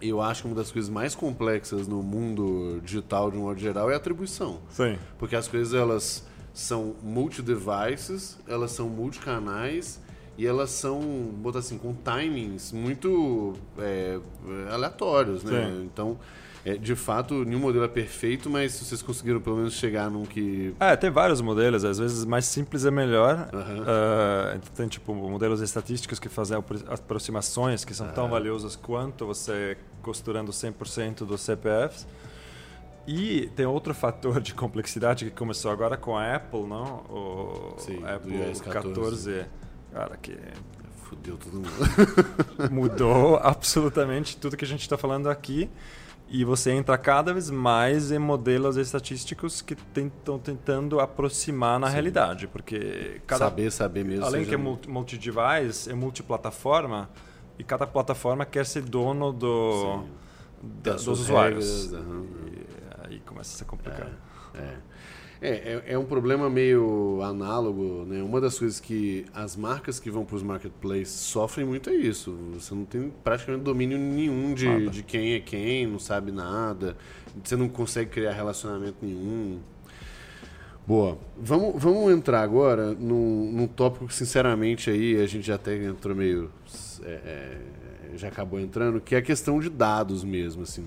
eu 0.00 0.20
acho 0.20 0.42
que 0.42 0.48
uma 0.48 0.54
das 0.54 0.70
coisas 0.70 0.90
mais 0.90 1.14
complexas 1.14 1.88
no 1.88 2.02
mundo 2.02 2.80
digital, 2.84 3.30
de 3.30 3.38
um 3.38 3.42
modo 3.42 3.58
geral, 3.58 3.90
é 3.90 3.94
a 3.94 3.96
atribuição. 3.96 4.60
Sim. 4.68 4.98
Porque 5.18 5.34
as 5.34 5.48
coisas, 5.48 5.72
elas 5.72 6.26
são 6.52 6.94
multi-devices, 7.02 8.38
elas 8.46 8.72
são 8.72 8.88
multicanais 8.88 10.00
e 10.36 10.46
elas 10.46 10.70
são, 10.70 11.00
botar 11.36 11.60
assim, 11.60 11.78
com 11.78 11.94
timings 11.94 12.72
muito 12.72 13.54
é, 13.78 14.18
aleatórios, 14.70 15.42
né? 15.42 15.70
Sim. 15.70 15.84
Então, 15.84 16.18
é, 16.64 16.76
de 16.76 16.94
fato, 16.94 17.44
nenhum 17.44 17.58
modelo 17.58 17.84
é 17.84 17.88
perfeito, 17.88 18.48
mas 18.48 18.72
vocês 18.72 19.02
conseguiram 19.02 19.40
pelo 19.40 19.56
menos 19.56 19.74
chegar 19.74 20.08
num 20.10 20.24
que... 20.24 20.74
É, 20.78 20.94
tem 20.96 21.10
vários 21.10 21.40
modelos, 21.40 21.84
às 21.84 21.98
vezes 21.98 22.24
mais 22.24 22.44
simples 22.44 22.84
é 22.84 22.90
melhor. 22.90 23.48
Aham. 23.52 23.84
Ah, 23.86 24.58
tem 24.76 24.86
tipo 24.88 25.12
modelos 25.14 25.60
estatísticos 25.60 26.18
que 26.20 26.28
fazem 26.28 26.56
apro- 26.56 26.84
aproximações 26.88 27.84
que 27.84 27.92
são 27.94 28.08
tão 28.12 28.28
valiosos 28.28 28.76
quanto 28.76 29.26
você 29.26 29.76
costurando 30.02 30.52
100% 30.52 31.24
dos 31.24 31.40
CPFs. 31.40 32.06
E 33.06 33.50
tem 33.56 33.66
outro 33.66 33.92
fator 33.92 34.40
de 34.40 34.54
complexidade 34.54 35.24
que 35.24 35.30
começou 35.32 35.72
agora 35.72 35.96
com 35.96 36.16
a 36.16 36.36
Apple, 36.36 36.62
não? 36.62 36.98
O 37.10 37.74
Sim, 37.78 38.00
Apple 38.04 38.36
iOS 38.36 38.60
14. 38.60 39.44
cara, 39.92 40.16
que 40.22 40.36
Fudeu 41.02 41.36
todo 41.36 41.54
mundo. 41.54 41.68
mudou 42.70 43.36
absolutamente 43.38 44.36
tudo 44.36 44.56
que 44.56 44.64
a 44.64 44.68
gente 44.68 44.82
está 44.82 44.96
falando 44.96 45.28
aqui. 45.28 45.68
E 46.34 46.44
você 46.46 46.70
entra 46.72 46.96
cada 46.96 47.30
vez 47.34 47.50
mais 47.50 48.10
em 48.10 48.18
modelos 48.18 48.78
estatísticos 48.78 49.60
que 49.60 49.76
estão 49.94 50.38
tentando 50.38 50.98
aproximar 50.98 51.78
na 51.78 51.88
realidade, 51.90 52.46
porque 52.48 53.20
cada 53.26 53.44
Saber, 53.44 53.70
saber 53.70 54.02
mesmo. 54.02 54.24
além 54.24 54.40
seja- 54.40 54.48
que 54.48 54.54
é 54.54 54.58
multi- 54.58 54.88
multi-device, 54.88 55.90
é 55.90 55.94
multiplataforma 55.94 57.10
e 57.58 57.62
cada 57.62 57.86
plataforma 57.86 58.46
quer 58.46 58.64
ser 58.64 58.80
dono 58.82 59.30
do, 59.30 60.00
Sim. 60.02 60.08
da- 60.82 60.92
dos 60.94 61.06
usuários. 61.06 61.84
regras, 61.90 62.02
aham. 62.02 62.24
E 62.46 63.14
aí 63.14 63.20
começa 63.20 63.54
a 63.54 63.58
ser 63.58 63.64
complicado. 63.66 64.12
É. 64.54 64.58
É, 64.58 64.76
é, 65.48 65.82
é 65.94 65.98
um 65.98 66.04
problema 66.04 66.48
meio 66.48 67.20
análogo, 67.22 68.04
né? 68.06 68.22
Uma 68.22 68.40
das 68.40 68.58
coisas 68.58 68.78
que 68.78 69.26
as 69.34 69.56
marcas 69.56 69.98
que 69.98 70.10
vão 70.10 70.24
para 70.24 70.36
os 70.36 70.42
marketplaces 70.42 71.08
sofrem 71.08 71.66
muito 71.66 71.90
é 71.90 71.94
isso. 71.94 72.36
Você 72.54 72.72
não 72.74 72.84
tem 72.84 73.12
praticamente 73.24 73.64
domínio 73.64 73.98
nenhum 73.98 74.54
de, 74.54 74.68
Nada. 74.68 74.86
de 74.90 75.02
quem 75.02 75.34
é 75.34 75.40
quem, 75.40 75.86
não 75.86 75.98
sabe 75.98 76.30
nada, 76.30 76.96
você 77.42 77.56
não 77.56 77.68
consegue 77.68 78.10
criar 78.10 78.32
relacionamento 78.32 78.98
nenhum. 79.02 79.58
Boa. 80.86 81.18
Vamos, 81.36 81.80
vamos 81.82 82.12
entrar 82.12 82.42
agora 82.42 82.92
num, 82.92 83.50
num 83.52 83.66
tópico 83.66 84.06
que, 84.06 84.14
sinceramente, 84.14 84.90
aí 84.90 85.20
a 85.20 85.26
gente 85.26 85.46
já 85.46 85.56
até 85.56 85.76
entrou 85.76 86.14
meio. 86.14 86.50
é, 87.02 87.10
é, 87.10 88.16
já 88.16 88.28
acabou 88.28 88.60
entrando, 88.60 89.00
que 89.00 89.14
é 89.14 89.18
a 89.18 89.22
questão 89.22 89.58
de 89.58 89.68
dados 89.68 90.22
mesmo, 90.22 90.62
assim. 90.62 90.84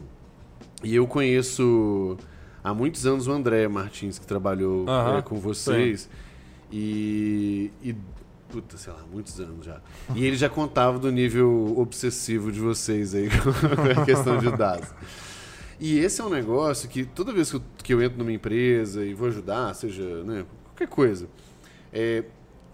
E 0.84 0.96
eu 0.96 1.08
conheço 1.08 2.18
há 2.66 2.74
muitos 2.74 3.06
anos 3.06 3.28
o 3.28 3.32
André 3.32 3.68
Martins, 3.68 4.18
que 4.18 4.26
trabalhou 4.26 4.86
é, 5.18 5.22
com 5.22 5.40
vocês. 5.40 6.10
E, 6.72 7.72
e. 7.84 7.96
Puta, 8.50 8.78
sei 8.78 8.92
lá, 8.92 9.04
muitos 9.12 9.40
anos 9.40 9.66
já. 9.66 9.80
E 10.16 10.26
ele 10.26 10.36
já 10.36 10.50
contava 10.50 10.98
do 10.98 11.12
nível 11.12 11.74
obsessivo 11.78 12.52
de 12.52 12.60
vocês 12.60 13.14
aí 13.14 13.30
com 13.40 14.02
a 14.02 14.06
questão 14.06 14.38
de 14.38 14.52
dados. 14.52 14.90
E 15.80 16.00
esse 16.00 16.22
é 16.22 16.24
um 16.24 16.30
negócio 16.30 16.88
que 16.88 17.06
toda 17.06 17.34
vez 17.34 17.52
que 17.52 17.58
eu, 17.58 17.62
que 17.84 17.94
eu 17.94 18.02
entro 18.02 18.18
numa 18.18 18.32
empresa 18.32 19.06
e 19.06 19.14
vou 19.14 19.28
ajudar, 19.28 19.74
seja 19.74 20.24
né, 20.24 20.46
qualquer 20.64 20.88
coisa, 20.88 21.28
é, 21.92 22.24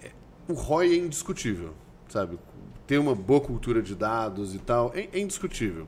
é- 0.04 0.12
o 0.48 0.54
ROI 0.54 0.94
é 0.94 0.98
indiscutível, 0.98 1.74
sabe? 2.08 2.38
Ter 2.86 3.00
uma 3.00 3.16
boa 3.16 3.42
cultura 3.42 3.82
de 3.82 3.96
dados 3.96 4.54
e 4.54 4.60
tal 4.60 4.92
é, 4.94 5.10
é 5.12 5.20
indiscutível. 5.20 5.88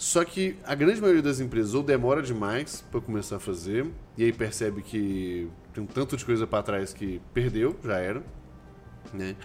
Só 0.00 0.24
que 0.24 0.56
a 0.64 0.74
grande 0.74 0.98
maioria 0.98 1.20
das 1.20 1.40
empresas 1.40 1.74
ou 1.74 1.82
demora 1.82 2.22
demais 2.22 2.82
para 2.90 3.02
começar 3.02 3.36
a 3.36 3.38
fazer, 3.38 3.86
e 4.16 4.24
aí 4.24 4.32
percebe 4.32 4.80
que 4.80 5.46
tem 5.74 5.84
um 5.84 5.86
tanto 5.86 6.16
de 6.16 6.24
coisa 6.24 6.46
para 6.46 6.62
trás 6.62 6.94
que 6.94 7.20
perdeu, 7.34 7.76
já 7.84 7.98
era, 7.98 8.22
né? 9.12 9.36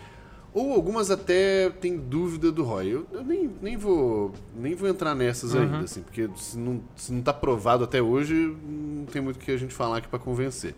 Ou 0.54 0.72
algumas 0.72 1.12
até 1.12 1.70
têm 1.70 1.98
dúvida 1.98 2.54
do 2.54 2.63
ROI. 2.63 2.88
Eu, 2.88 3.06
eu 3.12 3.22
nem, 3.22 3.52
nem, 3.62 3.76
vou, 3.76 4.34
nem 4.56 4.76
vou 4.76 4.88
entrar 4.88 5.13
nessas 5.13 5.54
ainda, 5.54 5.80
assim, 5.80 6.02
porque 6.02 6.30
se 6.38 6.58
não, 6.58 6.82
se 6.96 7.12
não 7.12 7.22
tá 7.22 7.34
provado 7.34 7.84
até 7.84 8.02
hoje, 8.02 8.34
não 8.34 9.06
tem 9.08 9.22
muito 9.22 9.36
o 9.36 9.39
que 9.39 9.52
a 9.52 9.58
gente 9.58 9.74
falar 9.74 9.98
aqui 9.98 10.08
para 10.08 10.20
convencer. 10.20 10.74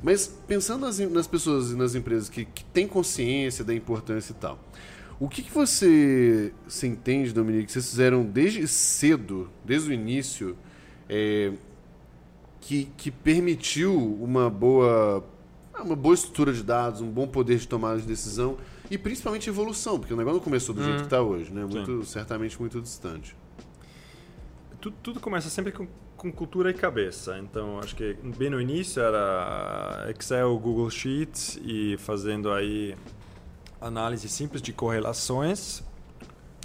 Mas 0.00 0.28
pensando 0.46 0.86
nas, 0.86 1.00
nas 1.00 1.26
pessoas 1.26 1.72
e 1.72 1.74
nas 1.74 1.96
empresas 1.96 2.28
que, 2.28 2.44
que 2.44 2.62
têm 2.66 2.86
consciência 2.86 3.64
da 3.64 3.74
importância 3.74 4.30
e 4.30 4.36
tal, 4.36 4.56
o 5.20 5.28
que, 5.28 5.42
que 5.42 5.52
você, 5.52 6.50
você 6.66 6.86
entende, 6.86 7.34
Dominique, 7.34 7.66
que 7.66 7.72
vocês 7.72 7.90
fizeram 7.90 8.24
desde 8.24 8.66
cedo, 8.66 9.50
desde 9.62 9.90
o 9.90 9.92
início, 9.92 10.56
é, 11.10 11.52
que, 12.58 12.86
que 12.96 13.10
permitiu 13.10 13.94
uma 13.94 14.48
boa, 14.48 15.22
uma 15.78 15.94
boa 15.94 16.14
estrutura 16.14 16.54
de 16.54 16.62
dados, 16.62 17.02
um 17.02 17.10
bom 17.10 17.28
poder 17.28 17.58
de 17.58 17.68
tomada 17.68 18.00
de 18.00 18.06
decisão 18.06 18.56
e 18.90 18.96
principalmente 18.96 19.50
evolução, 19.50 20.00
porque 20.00 20.14
o 20.14 20.16
negócio 20.16 20.38
não 20.38 20.44
começou 20.44 20.74
do 20.74 20.82
jeito 20.82 21.00
que 21.00 21.04
está 21.04 21.20
hoje, 21.20 21.52
né? 21.52 21.66
Muito, 21.66 22.02
certamente 22.06 22.58
muito 22.58 22.80
distante. 22.80 23.36
Tudo, 24.80 24.96
tudo 25.02 25.20
começa 25.20 25.50
sempre 25.50 25.70
com, 25.70 25.86
com 26.16 26.32
cultura 26.32 26.70
e 26.70 26.74
cabeça. 26.74 27.38
Então, 27.38 27.78
acho 27.78 27.94
que 27.94 28.16
bem 28.38 28.48
no 28.48 28.58
início 28.58 29.02
era 29.02 30.06
Excel, 30.08 30.58
Google 30.58 30.88
Sheets 30.88 31.60
e 31.62 31.98
fazendo 31.98 32.50
aí 32.50 32.96
análise 33.80 34.28
simples 34.28 34.60
de 34.62 34.72
correlações, 34.72 35.82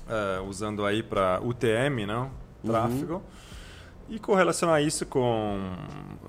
eh, 0.10 0.41
usando 0.47 0.86
aí 0.86 1.01
para 1.04 1.39
UTM, 1.41 2.06
não? 2.06 2.30
Tráfego. 2.65 3.21
E 4.10 4.19
correlacionar 4.19 4.82
isso 4.84 5.06
com 5.06 5.60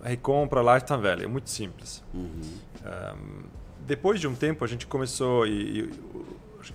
recompra, 0.03 0.62
lifetime 0.62 1.01
value, 1.03 1.27
muito 1.29 1.51
simples. 1.51 2.03
Um, 2.14 3.42
depois 3.87 4.18
de 4.20 4.27
um 4.27 4.35
tempo 4.35 4.64
a 4.64 4.68
gente 4.68 4.87
começou 4.87 5.46
e, 5.46 5.81
e 5.81 5.90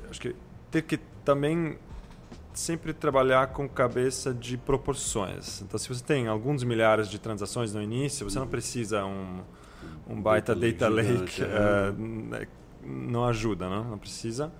acho- 0.10 0.21
que 0.21 0.36
ter 0.69 0.82
que 0.84 0.97
também 1.26 1.78
sempre 2.54 2.93
trabalhar 2.93 3.47
com 3.47 3.67
cabeça 3.67 4.34
de 4.34 4.58
proporções. 4.58 5.62
Então, 5.62 5.78
se 5.80 5.88
você 5.89 6.04
tem 6.04 6.28
alguns 6.28 6.63
milhares 6.63 7.08
de 7.10 7.17
transações 7.17 7.74
no 7.74 7.82
início, 7.82 8.30
você 8.30 8.38
não 8.39 8.47
precisa 8.47 9.04
um, 9.06 9.39
um 10.08 10.21
baita 10.21 10.54
Data 10.54 10.71
data 10.71 10.89
lake 10.89 11.41
eh, 11.41 11.91
né, 11.97 12.47
não 12.84 13.26
ajuda, 13.26 13.70
não? 13.70 13.84
Não 13.84 13.98
precisa. 13.98 14.52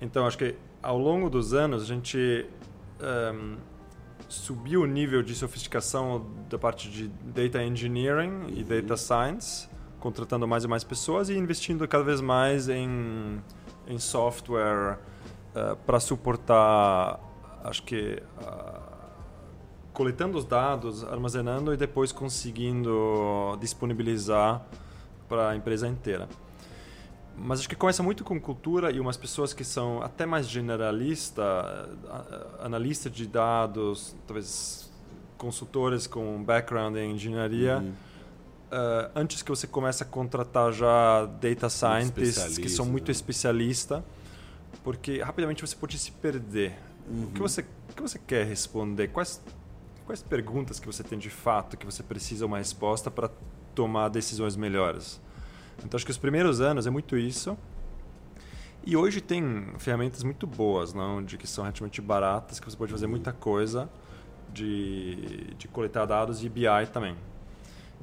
Então, 0.00 0.26
acho 0.26 0.38
que 0.38 0.54
ao 0.82 0.98
longo 0.98 1.30
dos 1.30 1.54
anos 1.54 1.82
a 1.82 1.86
gente 1.86 2.46
ehm, 3.00 3.56
subiu 4.28 4.82
o 4.82 4.86
nível 4.86 5.22
de 5.22 5.34
sofisticação 5.34 6.26
da 6.48 6.58
parte 6.58 6.90
de 6.90 7.08
data 7.08 7.62
engineering 7.62 8.46
e 8.48 8.64
data 8.64 8.96
science, 8.96 9.68
contratando 10.00 10.48
mais 10.48 10.64
e 10.64 10.68
mais 10.68 10.82
pessoas 10.82 11.28
e 11.28 11.36
investindo 11.36 11.86
cada 11.86 12.02
vez 12.02 12.20
mais 12.20 12.68
em, 12.68 13.40
em 13.86 13.98
software 13.98 14.98
para 15.86 16.00
suportar, 16.00 17.20
acho 17.62 17.82
que 17.82 18.22
ah, 18.38 18.80
coletando 19.92 20.38
os 20.38 20.44
dados, 20.44 21.04
armazenando 21.04 21.72
e 21.74 21.76
depois 21.76 22.10
conseguindo 22.10 23.56
disponibilizar 23.60 24.64
para 25.28 25.50
a 25.50 25.56
empresa 25.56 25.86
inteira. 25.86 26.28
Mas 27.36 27.60
acho 27.60 27.68
que 27.68 27.74
começa 27.74 28.02
muito 28.02 28.22
com 28.24 28.38
cultura 28.40 28.90
e 28.90 29.00
umas 29.00 29.16
pessoas 29.16 29.52
que 29.54 29.64
são 29.64 30.02
até 30.02 30.26
mais 30.26 30.46
generalista, 30.48 31.42
analista 32.60 33.08
de 33.10 33.26
dados, 33.26 34.14
talvez 34.26 34.90
consultores 35.38 36.06
com 36.06 36.42
background 36.44 36.96
em 36.96 37.12
engenharia, 37.12 37.78
Uhum. 37.78 37.92
eh, 38.70 39.10
antes 39.16 39.42
que 39.42 39.50
você 39.50 39.66
comece 39.66 40.02
a 40.02 40.06
contratar 40.06 40.72
já 40.72 41.26
data 41.26 41.68
scientists 41.68 42.58
que 42.58 42.68
são 42.68 42.84
muito 42.86 43.06
né? 43.08 43.12
especialistas, 43.12 44.02
porque 44.84 45.20
rapidamente 45.20 45.60
você 45.66 45.74
pode 45.74 45.98
se 45.98 46.12
perder. 46.12 46.74
O 47.10 47.32
que 47.32 47.40
você 47.40 47.62
o 47.90 47.94
que 47.94 48.02
você 48.02 48.18
quer 48.18 48.46
responder? 48.46 49.08
Quais 49.08 49.40
quais 50.06 50.22
perguntas 50.22 50.78
que 50.78 50.86
você 50.86 51.02
tem 51.02 51.18
de 51.18 51.30
fato 51.30 51.76
que 51.76 51.84
você 51.86 52.02
precisa 52.02 52.46
uma 52.46 52.58
resposta 52.58 53.10
para 53.10 53.28
tomar 53.74 54.08
decisões 54.10 54.54
melhores? 54.54 55.20
Então 55.84 55.96
acho 55.96 56.04
que 56.04 56.10
os 56.10 56.18
primeiros 56.18 56.60
anos 56.60 56.86
é 56.86 56.90
muito 56.90 57.16
isso. 57.16 57.56
E 58.84 58.96
hoje 58.96 59.20
tem 59.20 59.66
ferramentas 59.78 60.24
muito 60.24 60.46
boas, 60.46 60.92
não, 60.92 61.22
de 61.22 61.38
que 61.38 61.46
são 61.46 61.62
relativamente 61.62 62.00
baratas, 62.00 62.58
que 62.58 62.68
você 62.68 62.76
pode 62.76 62.90
fazer 62.90 63.06
muita 63.06 63.32
coisa 63.32 63.88
de, 64.52 65.54
de 65.56 65.68
coletar 65.68 66.04
dados 66.04 66.42
e 66.42 66.48
BI 66.48 66.66
também. 66.92 67.16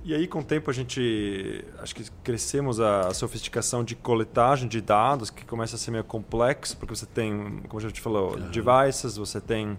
E 0.04 0.16
aí, 0.16 0.28
com 0.28 0.40
o 0.40 0.44
tempo, 0.44 0.72
a 0.72 0.74
gente 0.74 1.66
acho 1.80 1.94
que 1.94 2.10
crescemos 2.24 2.80
a 2.80 3.14
sofisticação 3.14 3.84
de 3.84 3.96
coletagem 3.96 4.70
de 4.70 4.80
dados, 4.80 5.30
que 5.30 5.44
começa 5.44 5.76
a 5.76 5.80
ser 5.80 5.92
meio 5.92 6.06
complexo, 6.06 6.78
porque 6.78 6.96
você 6.96 7.06
tem, 7.06 7.62
como 7.68 7.80
a 7.80 7.88
gente 7.88 8.00
falou, 8.00 8.38
devices, 8.38 9.18
você 9.18 9.42
tem 9.42 9.78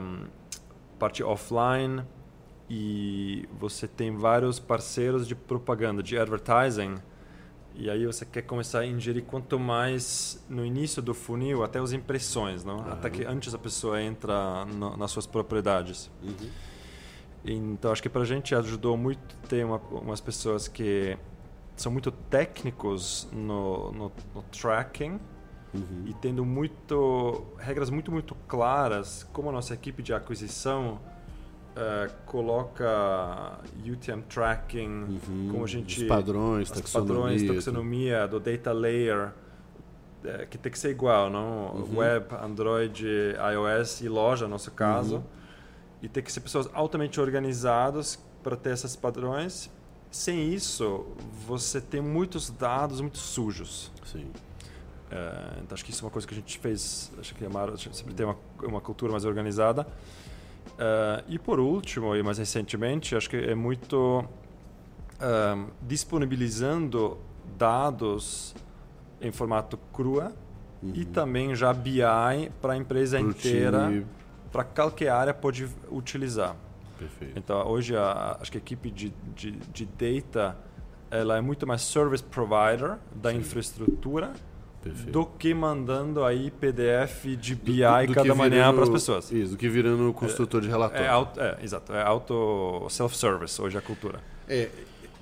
um, 0.00 0.26
parte 0.98 1.22
offline 1.22 2.02
e 2.68 3.48
você 3.58 3.86
tem 3.86 4.16
vários 4.16 4.58
parceiros 4.58 5.26
de 5.28 5.34
propaganda, 5.34 6.02
de 6.02 6.18
advertising, 6.18 6.94
E 7.76 7.90
aí 7.90 8.06
você 8.06 8.24
quer 8.24 8.42
começar 8.42 8.80
a 8.80 8.86
ingerir 8.86 9.24
quanto 9.24 9.58
mais 9.58 10.44
no 10.48 10.64
início 10.64 11.02
do 11.02 11.12
funil, 11.12 11.64
até 11.64 11.80
as 11.80 11.92
impressões, 11.92 12.64
não? 12.64 12.80
até 12.90 13.10
que 13.10 13.24
antes 13.24 13.52
a 13.52 13.58
pessoa 13.58 14.00
entra 14.00 14.64
no, 14.66 14.96
nas 14.96 15.10
suas 15.10 15.26
propriedades. 15.26 16.08
Uhum. 16.22 16.50
Então 17.44 17.92
acho 17.92 18.02
que 18.02 18.08
para 18.08 18.22
a 18.22 18.24
gente 18.24 18.54
ajudou 18.54 18.96
muito 18.96 19.36
ter 19.48 19.64
uma, 19.64 19.78
umas 19.90 20.20
pessoas 20.20 20.68
que 20.68 21.18
são 21.76 21.90
muito 21.92 22.10
técnicos 22.10 23.28
no, 23.32 23.92
no, 23.92 24.12
no 24.34 24.42
tracking 24.44 25.20
Uhum. 25.74 26.04
e 26.06 26.14
tendo 26.14 26.44
muito 26.44 27.44
regras 27.58 27.90
muito 27.90 28.12
muito 28.12 28.32
claras 28.46 29.24
como 29.32 29.48
a 29.48 29.52
nossa 29.52 29.74
equipe 29.74 30.04
de 30.04 30.14
aquisição 30.14 31.00
eh, 31.76 32.10
coloca 32.26 33.58
UTM 33.84 34.22
tracking 34.28 35.18
Uhum. 35.28 35.48
como 35.50 35.64
a 35.64 35.66
gente 35.66 36.02
Os 36.02 36.08
padrões, 36.08 36.70
os 36.70 36.76
taxonomia. 36.80 37.14
padrões 37.14 37.42
taxonomia 37.42 38.28
do 38.28 38.38
data 38.40 38.72
layer 38.72 39.32
eh, 40.24 40.46
que 40.50 40.56
tem 40.56 40.70
que 40.70 40.78
ser 40.78 40.90
igual 40.90 41.28
não 41.30 41.74
Uhum. 41.74 41.96
web 41.98 42.26
Android 42.42 43.04
iOS 43.52 44.00
e 44.02 44.08
loja 44.08 44.44
no 44.44 44.50
nosso 44.52 44.70
caso 44.70 45.16
Uhum. 45.16 45.22
e 46.02 46.08
tem 46.08 46.22
que 46.22 46.32
ser 46.32 46.40
pessoas 46.40 46.68
altamente 46.72 47.20
organizadas 47.20 48.18
para 48.42 48.56
ter 48.56 48.70
esses 48.70 48.94
padrões 48.96 49.70
sem 50.10 50.52
isso 50.54 51.06
você 51.46 51.80
tem 51.80 52.00
muitos 52.00 52.50
dados 52.50 53.00
muito 53.00 53.18
sujos 53.18 53.90
Sim. 54.04 54.30
é, 55.10 55.58
então 55.62 55.74
acho 55.74 55.84
que 55.84 55.90
isso 55.90 56.02
é 56.02 56.06
uma 56.06 56.10
coisa 56.12 56.26
que 56.26 56.34
a 56.34 56.36
gente 56.36 56.58
fez. 56.58 57.10
Acho 57.18 57.34
que 57.34 57.44
a 57.44 57.48
Mara 57.50 57.76
sempre 57.76 58.14
tem 58.14 58.24
uma, 58.26 58.36
uma 58.62 58.80
cultura 58.80 59.10
mais 59.12 59.24
organizada. 59.24 59.86
É, 60.78 61.24
e 61.28 61.38
por 61.38 61.60
último, 61.60 62.14
e 62.16 62.22
mais 62.22 62.38
recentemente, 62.38 63.14
acho 63.16 63.28
que 63.30 63.36
é 63.36 63.54
muito 63.54 64.24
é, 65.20 65.56
disponibilizando 65.82 67.18
dados 67.56 68.54
em 69.20 69.30
formato 69.30 69.78
crua 69.92 70.32
e 70.92 71.04
também 71.04 71.54
já 71.54 71.72
BI 71.72 72.00
para 72.60 72.74
a 72.74 72.76
empresa 72.76 73.18
Pro 73.18 73.30
inteira, 73.30 74.04
para 74.52 74.64
qualquer 74.64 75.08
área 75.08 75.32
pode 75.32 75.66
utilizar. 75.90 76.54
Perfeito. 76.98 77.38
Então, 77.38 77.66
hoje, 77.66 77.96
a, 77.96 78.36
acho 78.40 78.52
que 78.52 78.58
a 78.58 78.60
equipe 78.60 78.90
de, 78.90 79.12
de, 79.34 79.52
de 79.52 79.86
data 79.86 80.56
ela 81.10 81.36
é 81.36 81.40
muito 81.40 81.66
mais 81.66 81.82
service 81.82 82.22
provider 82.22 82.98
da 83.14 83.32
infraestrutura 83.32 84.32
Perfeito. 84.84 85.10
do 85.10 85.26
que 85.26 85.52
mandando 85.54 86.22
aí 86.24 86.50
PDF 86.52 87.24
de 87.36 87.54
BI 87.54 87.80
Do- 87.82 88.06
do 88.08 88.14
cada 88.14 88.34
manhã 88.34 88.72
para 88.72 88.84
as 88.84 88.88
pessoas. 88.90 89.32
Isso, 89.32 89.52
do 89.52 89.56
que 89.56 89.68
virando 89.68 90.12
construtor 90.12 90.60
de 90.60 90.68
relatório. 90.68 91.04
É, 91.04 91.08
auto, 91.08 91.40
é, 91.40 91.58
exato. 91.62 91.92
É 91.92 92.02
auto 92.02 92.86
self-service 92.90 93.60
hoje 93.60 93.76
a 93.76 93.80
cultura. 93.80 94.20
É, 94.48 94.68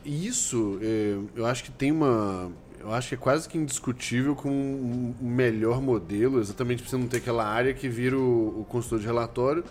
isso, 0.05 0.79
é, 0.83 1.17
eu 1.37 1.47
acho 1.47 1.65
que 1.65 1.71
tem 1.71 1.91
uma. 1.93 2.51
Eu 2.81 2.93
acho 2.93 3.11
que 3.11 3.15
é 3.15 3.19
quase 3.19 3.49
que 3.49 3.57
indiscutível 3.57 4.35
com 4.35 4.51
um 4.51 5.15
melhor 5.21 5.81
modelo, 5.81 6.41
exatamente 6.41 6.83
para 6.83 6.91
você 6.91 6.97
não 6.97 7.07
ter 7.07 7.19
aquela 7.19 7.47
área 7.47 7.73
que 7.73 7.89
vira 7.89 8.19
o, 8.19 8.61
o 8.63 8.67
consultor 8.69 8.99
de 8.99 9.07
relatório 9.07 9.63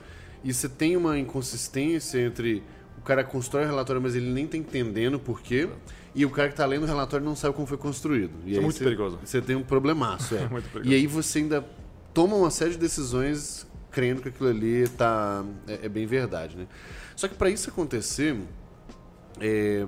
e 0.43 0.53
você 0.53 0.69
tem 0.69 0.95
uma 0.95 1.19
inconsistência 1.19 2.19
entre 2.21 2.63
o 2.97 3.01
cara 3.01 3.23
constrói 3.23 3.65
o 3.65 3.67
relatório, 3.67 4.01
mas 4.01 4.15
ele 4.15 4.29
nem 4.29 4.45
está 4.45 4.55
entendendo 4.55 5.19
por 5.19 5.41
quê, 5.41 5.67
e 6.13 6.25
o 6.25 6.29
cara 6.29 6.49
que 6.49 6.53
está 6.53 6.65
lendo 6.65 6.83
o 6.83 6.85
relatório 6.85 7.25
não 7.25 7.35
sabe 7.35 7.55
como 7.55 7.65
foi 7.65 7.77
construído. 7.77 8.33
E 8.45 8.51
Isso 8.51 8.59
é 8.59 8.63
muito 8.63 8.77
você, 8.77 8.83
perigoso. 8.83 9.19
Você 9.23 9.41
tem 9.41 9.55
um 9.55 9.63
problemaço, 9.63 10.35
é. 10.35 10.47
Muito 10.47 10.69
perigoso. 10.69 10.93
E 10.93 10.95
aí 10.95 11.07
você 11.07 11.39
ainda 11.39 11.65
toma 12.13 12.35
uma 12.35 12.51
série 12.51 12.71
de 12.71 12.77
decisões 12.77 13.65
crendo 13.89 14.21
que 14.21 14.29
aquilo 14.29 14.49
ali 14.49 14.87
tá, 14.89 15.43
é, 15.67 15.85
é 15.85 15.89
bem 15.89 16.05
verdade, 16.05 16.57
né? 16.57 16.67
Só 17.15 17.27
que 17.27 17.35
para 17.35 17.49
isso 17.49 17.69
acontecer, 17.69 18.37
é, 19.39 19.85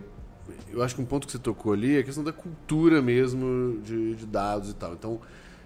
eu 0.72 0.82
acho 0.82 0.96
que 0.96 1.02
um 1.02 1.06
ponto 1.06 1.26
que 1.26 1.32
você 1.32 1.40
tocou 1.40 1.74
ali 1.74 1.98
é 1.98 2.00
a 2.00 2.04
questão 2.04 2.24
da 2.24 2.34
cultura 2.34 3.02
mesmo 3.02 3.80
de, 3.82 4.16
de 4.16 4.26
dados 4.26 4.70
e 4.70 4.76
tal. 4.76 4.94
Então, 4.94 5.20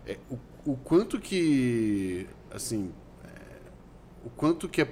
é, 0.06 0.18
o, 0.30 0.38
o 0.72 0.76
quanto 0.76 1.20
que, 1.20 2.28
assim, 2.52 2.92
é, 3.24 3.28
o 4.26 4.30
quanto 4.30 4.68
que 4.68 4.82
é 4.82 4.88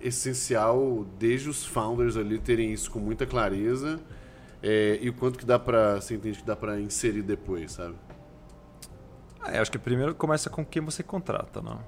essencial 0.00 1.06
desde 1.18 1.48
os 1.48 1.64
founders 1.64 2.16
ali 2.16 2.38
terem 2.38 2.72
isso 2.72 2.90
com 2.90 2.98
muita 2.98 3.24
clareza 3.24 4.00
é, 4.62 4.98
e 5.02 5.08
o 5.08 5.12
quanto 5.12 5.38
que 5.38 5.44
dá 5.44 5.58
para, 5.58 6.00
você 6.00 6.14
entende 6.14 6.38
que 6.38 6.44
dá 6.46 6.54
para 6.56 6.80
inserir 6.80 7.22
depois, 7.22 7.72
sabe? 7.72 7.94
É, 9.46 9.58
acho 9.58 9.70
que 9.72 9.78
primeiro 9.78 10.14
começa 10.14 10.48
com 10.48 10.64
quem 10.64 10.80
você 10.82 11.02
contrata, 11.02 11.60
não? 11.60 11.80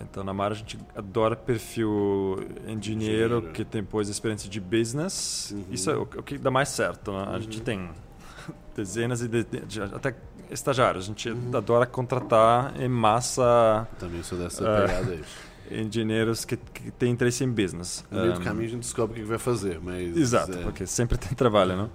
Então, 0.00 0.24
na 0.24 0.32
Mara, 0.32 0.54
a 0.54 0.56
gente 0.56 0.78
adora 0.96 1.36
perfil 1.36 2.38
engenheiro, 2.66 3.36
Engenheiro. 3.36 3.42
que 3.52 3.64
tem, 3.64 3.84
pois, 3.84 4.08
experiência 4.08 4.48
de 4.48 4.58
business. 4.58 5.54
Isso 5.70 5.90
é 5.90 5.94
o, 5.96 6.02
o 6.02 6.22
que 6.22 6.38
dá 6.38 6.50
mais 6.50 6.70
certo, 6.70 7.12
né? 7.12 7.26
A 7.34 7.38
gente 7.38 7.60
tem 7.60 7.90
dezenas 8.74 9.20
e 9.20 9.28
de, 9.28 9.44
de- 9.44 9.82
até 9.82 10.16
estagiários. 10.50 11.04
A 11.04 11.06
gente 11.08 11.28
adora 11.54 11.84
contratar 11.86 12.80
em 12.80 12.88
massa 12.88 13.86
Também 13.98 14.22
sou 14.22 14.38
dessa 14.38 14.66
É. 14.66 14.86
pegada 14.86 15.12
aí. 15.12 15.22
Engenheiros 15.70 16.44
que, 16.44 16.56
que 16.56 16.90
têm 16.90 17.10
interesse 17.12 17.44
em 17.44 17.50
business. 17.50 18.04
No 18.10 18.20
meio 18.20 18.32
do 18.34 18.40
Um, 18.40 18.44
caminho 18.44 18.66
a 18.66 18.70
gente 18.70 18.80
descobre 18.82 19.20
o 19.20 19.22
que 19.22 19.28
vai 19.28 19.38
fazer, 19.38 19.80
mas... 19.80 20.16
Exato, 20.16 20.52
é, 20.58 20.62
porque 20.62 20.86
sempre 20.86 21.16
tem 21.18 21.32
trabalho, 21.34 21.76
não? 21.76 21.90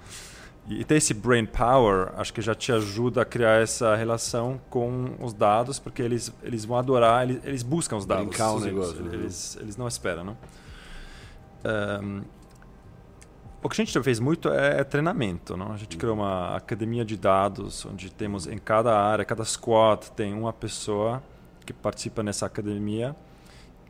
E 0.68 0.84
ter 0.84 0.96
esse 0.96 1.14
brain 1.14 1.46
power, 1.46 2.12
acho 2.18 2.34
que 2.34 2.42
já 2.42 2.56
te 2.56 2.72
ajuda 2.72 3.22
a 3.22 3.26
criar 3.26 3.62
essa 3.62 3.96
relação 3.96 4.60
com 4.70 5.16
os 5.20 5.32
dados, 5.32 5.78
porque 5.78 6.02
eles, 6.02 6.34
eles 6.42 6.66
vão 6.66 6.78
adorar, 6.78 7.24
eles, 7.30 7.40
eles 7.46 7.62
buscam 7.62 7.98
os 7.98 8.06
dados. 8.06 8.26
Brincar 8.26 8.52
o 8.52 8.56
Eles- 8.56 8.66
negócio, 8.66 9.04
né? 9.04 9.14
Eles, 9.14 9.58
eles 9.62 9.78
não 9.78 9.88
esperam, 9.88 10.24
não? 10.24 10.38
Ahm, 11.64 12.24
o 13.62 13.70
que 13.70 13.82
a 13.82 13.86
gente 13.86 14.04
fez 14.04 14.20
muito 14.20 14.50
é, 14.50 14.80
é 14.80 14.84
treinamento, 14.84 15.56
não? 15.58 15.72
A 15.72 15.78
gente 15.78 15.98
criou 15.98 16.16
uma 16.16 16.56
academia 16.56 17.04
de 17.06 17.16
dados, 17.18 17.86
onde 17.86 18.12
temos 18.12 18.48
em 18.48 18.58
cada 18.58 18.96
área, 19.00 19.24
cada 19.26 19.44
squad 19.46 20.12
tem 20.16 20.34
uma 20.34 20.54
pessoa 20.54 21.22
que 21.66 21.74
participa 21.74 22.22
nessa 22.24 22.46
academia 22.46 23.16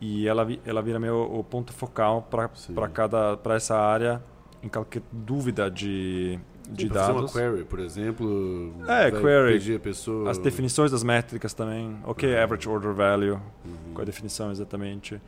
e 0.02 0.28
ela, 0.28 0.48
ela 0.66 0.82
vira 0.82 1.00
meu 1.00 1.22
o 1.22 1.44
ponto 1.44 1.72
focal 1.74 2.28
para 2.30 2.88
cada 2.90 3.38
para 3.38 3.56
essa 3.56 3.78
área 3.78 4.22
em 4.62 4.68
qualquer 4.68 5.04
dúvida 5.12 5.70
de, 5.70 6.40
de 6.70 6.84
Sim, 6.84 6.90
pra 6.90 7.02
fazer 7.02 7.12
uma 7.12 7.22
dados. 7.22 7.34
query, 7.34 7.64
por 7.66 7.80
exemplo. 7.80 8.74
É, 8.88 9.12
query. 9.12 9.80
Pessoa. 9.80 10.32
As 10.32 10.40
definições 10.40 10.92
das 10.92 11.04
métricas 11.04 11.54
também. 11.54 11.96
O 12.06 12.16
que 12.16 12.26
é 12.26 12.42
average 12.42 12.68
order 12.68 12.92
value? 12.94 13.34
Uhum. 13.34 13.94
Qual 13.94 14.00
é 14.00 14.02
a 14.02 14.06
definição 14.06 14.52
exatamente? 14.52 15.22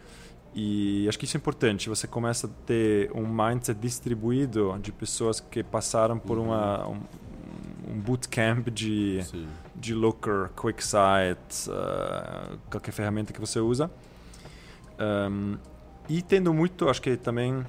E 0.56 1.08
acho 1.08 1.20
que 1.20 1.26
isso 1.26 1.38
é 1.38 1.40
importante. 1.40 1.88
Você 1.88 2.08
começa 2.08 2.48
a 2.48 2.50
ter 2.66 3.12
um 3.14 3.28
mindset 3.28 3.80
distribuído 3.80 4.76
de 4.82 4.92
pessoas 4.92 5.40
que 5.40 5.64
passaram 5.64 6.18
por 6.18 6.40
uma, 6.40 6.88
um, 6.88 7.00
um 7.92 8.00
bootcamp 8.00 8.68
de, 8.70 9.24
Sim. 9.24 9.48
de 9.76 9.94
Looker, 9.94 10.50
QuickSight, 10.56 11.70
uh, 11.70 12.58
qualquer 12.72 12.92
ferramenta 12.92 13.32
que 13.32 13.40
você 13.40 13.60
usa. 13.60 13.92
Um, 15.00 15.58
e 16.10 16.22
tendo 16.22 16.54
muito, 16.54 16.90
acho 16.90 17.02
que 17.02 17.16
também, 17.18 17.66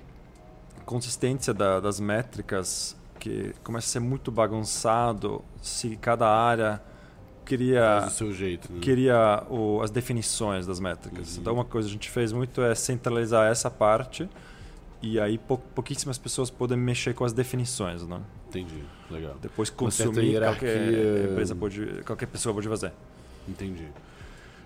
consistência 0.84 1.52
da- 1.52 1.80
das 1.80 2.00
métricas, 2.00 2.96
que 3.18 3.52
começa 3.64 3.86
a 3.86 3.90
ser 3.90 4.00
muito 4.00 4.30
bagunçado 4.30 5.44
se 5.60 5.96
cada 5.96 6.28
área 6.28 6.80
Faz 8.00 8.04
do 8.04 8.10
seu 8.10 8.32
jeito. 8.32 8.70
Né? 8.72 8.78
queria 8.80 9.42
o, 9.48 9.80
as 9.82 9.90
definições 9.90 10.66
das 10.66 10.78
métricas. 10.78 11.34
Uhum. 11.34 11.40
Então, 11.40 11.54
uma 11.54 11.64
coisa 11.64 11.88
que 11.88 11.92
a 11.92 11.94
gente 11.94 12.10
fez 12.10 12.30
muito 12.30 12.60
é 12.62 12.74
centralizar 12.74 13.50
essa 13.50 13.70
parte 13.70 14.28
e 15.00 15.18
aí 15.18 15.38
pou, 15.38 15.56
pouquíssimas 15.74 16.18
pessoas 16.18 16.50
podem 16.50 16.76
mexer 16.76 17.14
com 17.14 17.24
as 17.24 17.32
definições, 17.32 18.06
né? 18.06 18.20
Entendi. 18.48 18.82
Legal. 19.10 19.34
Depois 19.40 19.70
consumir 19.70 20.38
qualquer 20.40 21.30
empresa 21.30 21.54
pode, 21.54 21.86
qualquer 22.04 22.26
pessoa 22.26 22.54
pode 22.54 22.68
fazer. 22.68 22.92
Entendi. 23.48 23.88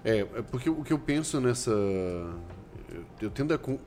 É, 0.04 0.18
é 0.20 0.42
porque 0.42 0.68
o 0.68 0.82
que 0.82 0.92
eu 0.92 0.98
penso 0.98 1.40
nessa. 1.40 1.70
Eu, 1.70 3.04
eu 3.20 3.30
tendo 3.30 3.54
a 3.54 3.58
com, 3.58 3.78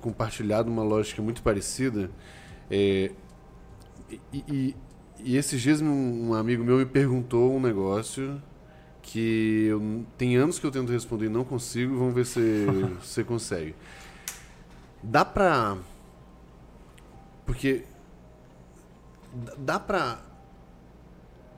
compartilhar 0.00 0.66
uma 0.66 0.82
lógica 0.82 1.22
muito 1.22 1.42
parecida. 1.42 2.10
É, 2.70 3.10
e, 4.10 4.20
e, 4.48 4.76
e 5.20 5.36
esses 5.36 5.60
dias 5.60 5.80
um, 5.80 6.34
amigo 6.34 6.64
meu 6.64 6.78
me 6.78 6.86
perguntou 6.86 7.54
um 7.56 7.60
negócio 7.60 8.42
que 9.00 9.66
eu, 9.66 10.04
tem 10.18 10.36
anos 10.36 10.58
que 10.58 10.66
eu 10.66 10.70
tento 10.70 10.90
responder 10.92 11.26
e 11.26 11.28
não 11.28 11.44
consigo. 11.44 11.96
Vamos 11.96 12.14
ver 12.14 12.26
se 12.26 12.66
você 13.00 13.22
consegue. 13.22 13.74
Dá 15.02 15.24
pra. 15.24 15.76
Porque. 17.46 17.84
dá- 19.32 19.54
Dá 19.58 19.78
pra 19.80 20.22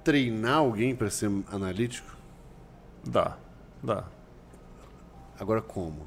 treinar 0.03 0.59
alguém 0.59 0.95
pra 0.95 1.09
ser 1.11 1.31
analítico? 1.51 2.15
Dá, 3.07 3.37
dá. 3.85 4.05
Agora 5.39 5.61
como? 5.61 6.07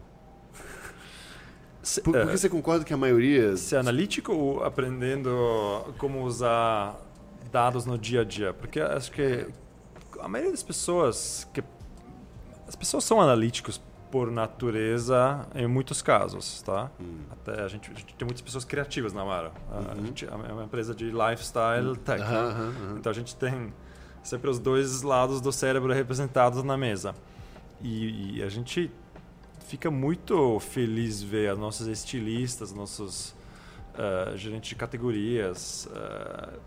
Se, 1.82 2.02
Por, 2.02 2.16
é, 2.16 2.22
porque 2.22 2.38
você 2.38 2.50
concorda 2.50 2.84
que 2.84 2.94
a 2.94 2.98
maioria. 2.98 3.56
ser 3.56 3.78
analítico 3.78 4.34
ou 4.34 4.64
aprendendo 4.64 5.94
como 5.98 6.24
usar 6.24 7.00
dados 7.52 7.86
no 7.86 7.98
dia 7.98 8.22
a 8.22 8.24
dia? 8.24 8.54
Porque 8.54 8.80
acho 8.80 9.12
que 9.12 9.48
a 10.20 10.28
maioria 10.28 10.52
das 10.52 10.64
pessoas 10.64 11.48
que 11.54 11.64
as 12.68 12.76
pessoas 12.76 13.04
são 13.04 13.22
analíticos 13.22 13.82
por 14.12 14.32
natureza 14.32 15.46
em 15.56 15.68
muitos 15.68 16.02
casos, 16.02 16.62
tá? 16.62 16.90
Hum. 17.00 17.20
Até 17.32 17.62
a 17.62 17.68
gente, 17.68 17.92
a 17.92 17.94
gente, 17.94 18.16
tem 18.16 18.26
muitas 18.26 18.42
pessoas 18.42 18.66
criativas 18.66 19.14
na 19.14 19.22
Amaro. 19.22 19.52
Uhum. 19.72 19.92
A 19.92 20.06
gente 20.06 20.26
é 20.26 20.32
uma 20.32 20.64
empresa 20.64 20.94
de 20.96 21.06
lifestyle 21.06 21.96
tech. 21.98 22.22
Uhum, 22.22 22.30
uhum, 22.30 22.98
então 22.98 23.10
a 23.10 23.16
gente 23.16 23.36
tem 23.36 23.74
sempre 24.24 24.50
os 24.50 24.60
dois 24.60 25.02
lados 25.02 25.42
do 25.42 25.52
cérebro 25.52 25.94
representados 25.94 26.64
na 26.64 26.78
mesa. 26.78 27.16
E, 27.82 28.38
e 28.38 28.44
a 28.44 28.50
gente 28.50 28.92
fica 29.68 29.92
muito 29.92 30.60
feliz 30.60 31.22
ver 31.22 31.52
as 31.52 31.58
nossas 31.58 31.88
estilistas, 31.88 32.72
nossos 32.72 33.36
uh, 33.94 34.38
gerentes 34.38 34.70
de 34.70 34.76
categorias 34.76 35.88
uh, 35.92 36.60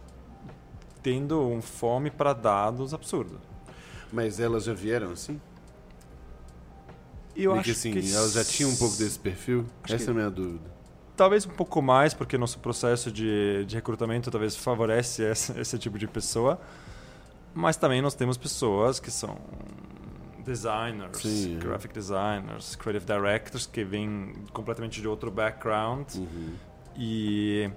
tendo 1.03 1.41
um 1.41 1.63
fome 1.63 2.11
para 2.11 2.33
dados 2.33 2.93
absurdo. 2.93 3.41
Mas 4.13 4.39
elas 4.39 4.65
já 4.65 4.75
vieram 4.75 5.13
assim? 5.13 5.41
Eu 7.35 7.55
acho 7.55 7.71
assim, 7.71 7.93
que 7.93 8.13
elas 8.13 8.33
já 8.33 8.45
tinham 8.45 8.71
um 8.71 8.77
pouco 8.77 8.97
desse 8.97 9.19
perfil? 9.19 9.65
Essa 9.89 10.11
é 10.11 10.11
a 10.11 10.15
minha 10.15 10.31
dúvida. 10.31 10.71
Talvez 11.17 11.47
um 11.47 11.51
pouco 11.51 11.81
mais, 11.81 12.13
porque 12.13 12.37
nosso 12.37 12.59
processo 12.59 13.11
de, 13.11 13.65
de 13.67 13.77
recrutamento 13.77 14.31
talvez 14.31 14.57
favorece 14.57 15.23
esse, 15.23 15.59
esse 15.59 15.79
tipo 15.79 15.99
de 15.99 16.07
pessoa. 16.07 16.61
Mas 17.55 17.77
também 17.77 18.03
nós 18.03 18.15
temos 18.15 18.37
pessoas 18.37 19.01
que 19.01 19.11
são 19.11 19.39
designers, 20.51 21.19
Sim, 21.19 21.59
graphic 21.59 21.95
designers, 21.95 22.75
creative 22.75 23.07
directors 23.07 23.67
que 23.67 23.85
vêm 23.85 24.33
completamente 24.53 25.01
de 25.01 25.07
outro 25.07 25.31
background 25.31 26.15
uhum. 26.17 26.55
e 26.97 27.71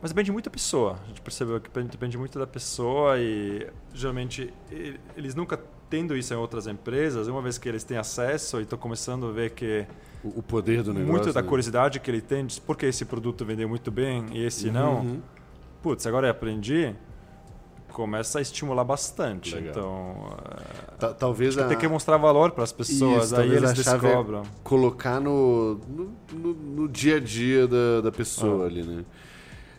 mas 0.00 0.10
depende 0.10 0.32
muito 0.32 0.46
da 0.46 0.50
pessoa. 0.50 0.98
A 1.04 1.06
gente 1.06 1.20
percebeu 1.20 1.60
que 1.60 1.70
depende 1.82 2.18
muito 2.18 2.36
da 2.36 2.46
pessoa 2.46 3.20
e 3.20 3.68
geralmente 3.94 4.52
eles 5.16 5.36
nunca 5.36 5.60
tendo 5.88 6.16
isso 6.16 6.34
em 6.34 6.36
outras 6.36 6.66
empresas, 6.66 7.28
uma 7.28 7.40
vez 7.40 7.56
que 7.56 7.68
eles 7.68 7.84
têm 7.84 7.98
acesso 7.98 8.58
e 8.58 8.62
estão 8.62 8.76
começando 8.78 9.26
a 9.26 9.30
ver 9.30 9.50
que 9.50 9.86
o 10.24 10.42
poder 10.42 10.82
do 10.82 10.92
negócio, 10.92 11.12
muito 11.12 11.32
da 11.32 11.42
né? 11.42 11.48
curiosidade 11.48 12.00
que 12.00 12.10
ele 12.10 12.20
tem, 12.20 12.46
de 12.46 12.60
por 12.60 12.76
que 12.76 12.86
esse 12.86 13.04
produto 13.04 13.44
vendeu 13.44 13.68
muito 13.68 13.92
bem 13.92 14.26
e 14.32 14.44
esse 14.44 14.66
uhum. 14.68 14.72
não. 14.72 15.22
Putz, 15.82 16.04
agora 16.06 16.26
eu 16.26 16.30
aprendi 16.32 16.94
começa 17.92 18.38
a 18.38 18.42
estimular 18.42 18.84
bastante. 18.84 19.54
Legal. 19.54 19.70
Então, 19.70 21.08
é, 21.10 21.12
talvez 21.14 21.56
a... 21.58 21.68
tem 21.68 21.78
que 21.78 21.86
mostrar 21.86 22.16
valor 22.16 22.50
para 22.52 22.64
as 22.64 22.72
pessoas, 22.72 23.26
Isso, 23.26 23.36
aí 23.36 23.50
eles 23.50 23.70
é 23.70 23.74
descobrem. 23.74 24.40
É 24.40 24.42
colocar 24.64 25.20
no, 25.20 25.80
no, 26.32 26.54
no, 26.54 26.88
dia 26.88 27.16
a 27.16 27.20
dia 27.20 27.68
da, 27.68 28.00
da 28.02 28.12
pessoa 28.12 28.64
ah. 28.64 28.66
ali, 28.66 28.82
né? 28.82 29.04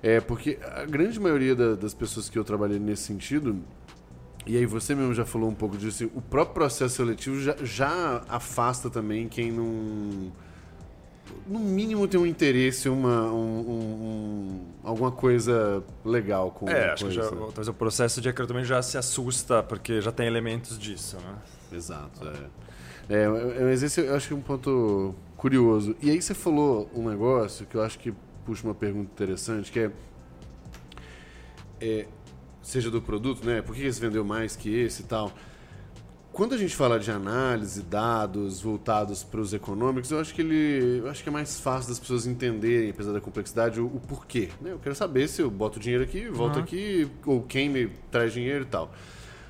É, 0.02 0.20
porque 0.20 0.60
a 0.62 0.86
grande 0.86 1.20
maioria 1.20 1.56
da, 1.56 1.76
das 1.76 1.94
pessoas 1.94 2.30
que 2.30 2.38
eu 2.38 2.44
trabalhei 2.44 2.78
nesse 2.78 3.04
sentido, 3.04 3.58
e 4.46 4.58
aí 4.58 4.66
você 4.66 4.94
mesmo 4.94 5.14
já 5.14 5.26
falou 5.26 5.50
um 5.50 5.56
pouco 5.56 5.78
disso, 5.78 6.10
o 6.14 6.22
próprio 6.22 6.54
processo 6.54 6.96
seletivo 6.96 7.40
já, 7.40 7.56
já 7.64 8.22
afasta 8.28 8.90
também 8.90 9.30
quem 9.30 9.52
não 9.52 10.32
no 11.48 11.60
mínimo 11.60 12.08
tem 12.08 12.20
um 12.20 12.26
interesse, 12.26 12.88
uma, 12.90 13.32
um, 13.32 13.60
um, 13.60 14.66
alguma 14.84 15.12
coisa 15.12 15.84
legal 16.04 16.52
com 16.52 16.70
É, 16.70 16.92
acho 16.92 17.06
coisa. 17.06 17.22
que 17.22 17.30
já, 17.30 17.36
talvez 17.36 17.68
o 17.68 17.74
processo 17.74 18.22
de 18.22 18.30
recrutamento 18.30 18.66
já 18.66 18.82
se 18.82 18.98
assusta, 18.98 19.62
porque 19.62 20.02
já 20.02 20.12
tem 20.12 20.28
elementos 20.28 20.78
disso, 20.78 21.18
né? 21.18 21.36
Exato, 21.72 22.22
é. 23.10 23.24
é 23.24 23.64
mas 23.64 23.84
esse 23.84 24.02
eu 24.02 24.16
acho 24.16 24.28
que 24.28 24.34
é 24.34 24.38
um 24.38 24.42
ponto 24.42 25.16
curioso. 25.36 25.96
E 26.02 26.10
aí 26.10 26.22
você 26.22 26.34
falou 26.34 26.90
um 26.96 27.10
negócio 27.10 27.66
que 27.66 27.76
eu 27.76 27.82
acho 27.82 28.00
que 28.00 28.14
puxa 28.46 28.66
uma 28.66 28.76
pergunta 28.76 29.12
interessante, 29.12 29.72
que 29.72 29.80
é, 29.80 29.92
é 31.82 32.06
seja 32.62 32.90
do 32.90 33.02
produto, 33.02 33.46
né? 33.46 33.62
Por 33.62 33.76
que 33.76 33.84
esse 33.84 34.00
vendeu 34.00 34.24
mais 34.24 34.56
que 34.56 34.74
esse 34.74 35.02
e 35.02 35.06
tal? 35.06 35.32
Quando 36.34 36.56
a 36.56 36.58
gente 36.58 36.76
fala 36.76 37.00
de 37.00 37.12
análise, 37.12 37.84
dados 37.84 38.60
voltados 38.60 39.24
para 39.24 39.40
os 39.40 39.54
econômicos, 39.54 40.10
eu 40.10 40.20
acho 40.20 40.34
que 40.34 40.42
ele, 40.42 40.98
eu 40.98 41.08
acho 41.08 41.22
que 41.22 41.30
é 41.30 41.32
mais 41.32 41.60
fácil 41.60 41.90
das 41.90 42.00
pessoas 42.00 42.26
entenderem, 42.26 42.90
apesar 42.90 43.14
da 43.14 43.22
complexidade, 43.22 43.80
o, 43.80 43.86
o 43.86 44.00
porquê. 44.00 44.50
Né? 44.60 44.72
Eu 44.72 44.80
quero 44.80 44.96
saber 44.96 45.28
se 45.28 45.44
eu 45.44 45.52
boto 45.52 45.80
dinheiro 45.80 46.04
aqui, 46.04 46.28
volto 46.30 46.56
uhum. 46.56 46.64
aqui, 46.64 47.08
ou 47.24 47.44
quem 47.44 47.70
me 47.70 47.88
traz 48.10 48.34
dinheiro 48.34 48.64
e 48.64 48.68
tal. 48.68 48.92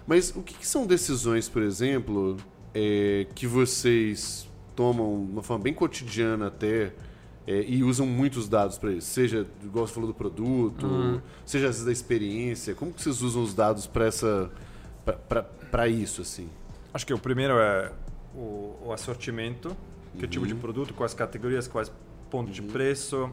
Mas 0.06 0.36
o 0.36 0.42
que, 0.42 0.56
que 0.56 0.68
são 0.68 0.86
decisões, 0.86 1.48
por 1.48 1.62
exemplo, 1.62 2.36
é, 2.76 3.28
que 3.34 3.48
vocês 3.48 4.46
tomam 4.76 5.26
de 5.26 5.32
uma 5.32 5.42
forma 5.42 5.64
bem 5.64 5.74
cotidiana 5.74 6.48
até 6.48 6.92
é, 7.48 7.64
e 7.66 7.82
usam 7.82 8.06
muitos 8.06 8.50
dados 8.50 8.78
para 8.78 8.92
isso? 8.92 9.08
Seja, 9.08 9.48
igual 9.64 9.88
você 9.88 9.94
falou 9.94 10.10
do 10.10 10.14
produto, 10.14 10.86
uhum. 10.86 11.22
seja 11.46 11.70
às 11.70 11.76
vezes 11.76 11.86
da 11.86 11.94
experiência. 11.94 12.76
Como 12.76 12.92
que 12.92 13.02
vocês 13.02 13.22
usam 13.22 13.42
os 13.42 13.54
dados 13.54 13.88
para 13.88 14.06
essa 14.06 14.52
para 15.72 15.88
isso 15.88 16.22
assim? 16.22 16.50
Acho 16.94 17.06
que 17.06 17.14
o 17.14 17.20
primeiro 17.20 17.58
é 17.60 17.92
o, 18.36 18.78
o 18.86 18.92
assortimento, 18.94 19.76
que 20.18 20.26
uhum. 20.26 20.30
tipo 20.30 20.48
de 20.48 20.54
uhum. 20.54 20.60
produto, 20.60 20.94
quais 20.94 21.14
categorias, 21.14 21.68
quais 21.68 21.92
pontos 22.30 22.58
uhum. 22.58 22.66
de 22.66 22.72
preço. 22.72 23.32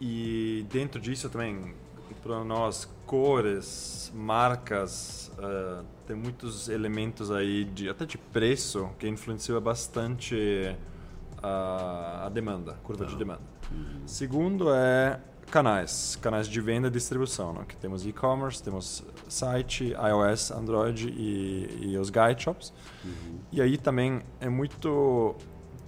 E 0.00 0.64
dentro 0.70 1.00
disso 1.00 1.28
também, 1.28 1.74
para 2.22 2.42
nós, 2.44 2.88
cores, 3.06 4.10
marcas, 4.14 5.30
uh, 5.38 5.84
tem 6.06 6.16
muitos 6.16 6.68
elementos 6.68 7.30
aí, 7.30 7.64
de, 7.64 7.88
até 7.88 8.06
de 8.06 8.16
preço, 8.16 8.90
que 8.98 9.08
influenciam 9.08 9.60
bastante 9.60 10.74
a, 11.42 12.26
a 12.26 12.28
demanda, 12.28 12.74
curva 12.82 13.04
de 13.04 13.12
tá. 13.12 13.18
demanda. 13.18 13.42
Uhum. 13.70 14.06
Segundo 14.06 14.72
é 14.72 15.20
canais, 15.50 16.16
canais 16.22 16.48
de 16.48 16.60
venda 16.60 16.88
e 16.88 16.90
distribuição, 16.90 17.52
né? 17.52 17.64
que 17.66 17.76
temos 17.76 18.06
e-commerce, 18.06 18.62
temos 18.62 19.02
site, 19.28 19.92
iOS, 19.92 20.50
Android 20.50 21.08
e, 21.08 21.90
e 21.92 21.98
os 21.98 22.10
guide 22.10 22.42
shops. 22.42 22.72
Uhum. 23.04 23.38
E 23.52 23.60
aí 23.60 23.76
também 23.76 24.22
é 24.40 24.48
muito 24.48 25.34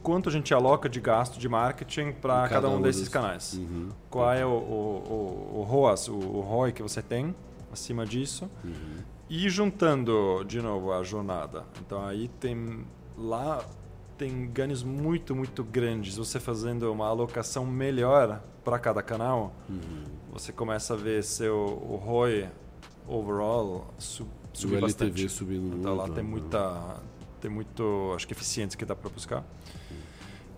quanto 0.03 0.29
a 0.29 0.33
gente 0.33 0.53
aloca 0.53 0.89
de 0.89 1.01
gasto 1.01 1.39
de 1.39 1.49
marketing 1.49 2.13
para 2.13 2.49
cada, 2.49 2.49
cada, 2.49 2.69
um, 2.69 2.83
desses 2.83 3.03
dos... 3.03 3.09
canais. 3.09 3.55
Uhum. 3.55 3.89
Qual 4.11 4.33
é 4.33 4.45
o, 4.45 4.49
o, 4.49 5.55
o, 5.55 5.61
o 5.61 5.63
ROAS, 5.63 6.09
o, 6.09 6.15
o 6.15 6.41
ROI 6.41 6.73
que 6.73 6.83
você 6.83 7.01
tem 7.01 7.35
acima 7.73 8.05
disso. 8.05 8.51
Uhum. 8.63 8.99
E 9.31 9.49
juntando, 9.49 10.45
de 10.45 10.61
novo, 10.61 10.93
a 10.93 11.03
jornada. 11.03 11.65
Então 11.81 12.05
aí 12.05 12.29
tem 12.29 12.85
lá 13.17 13.65
tem 14.19 14.47
ganhos 14.53 14.83
muito, 14.85 15.35
muito 15.35 15.65
grandes. 15.65 16.17
Você 16.17 16.39
fazendo 16.39 16.93
uma 16.93 17.09
alocação 17.09 17.67
melhor 17.67 18.43
para 18.65 18.79
cada 18.79 19.03
canal, 19.03 19.53
uhum. 19.69 20.05
você 20.33 20.53
começa 20.53 20.95
a 20.95 20.97
ver 20.97 21.23
seu 21.25 21.57
o 21.57 21.97
ROI 21.97 22.49
overall 23.07 23.93
sub, 23.99 24.31
subir 24.53 24.81
bastante. 24.81 25.29
subindo 25.29 25.77
então 25.77 25.95
lá 25.97 26.05
tem 26.05 26.17
né? 26.17 26.23
muita, 26.23 27.01
tem 27.41 27.51
muito, 27.51 28.13
acho 28.15 28.27
que 28.27 28.33
eficiência 28.33 28.79
que 28.79 28.85
dá 28.85 28.95
para 28.95 29.11
buscar. 29.11 29.45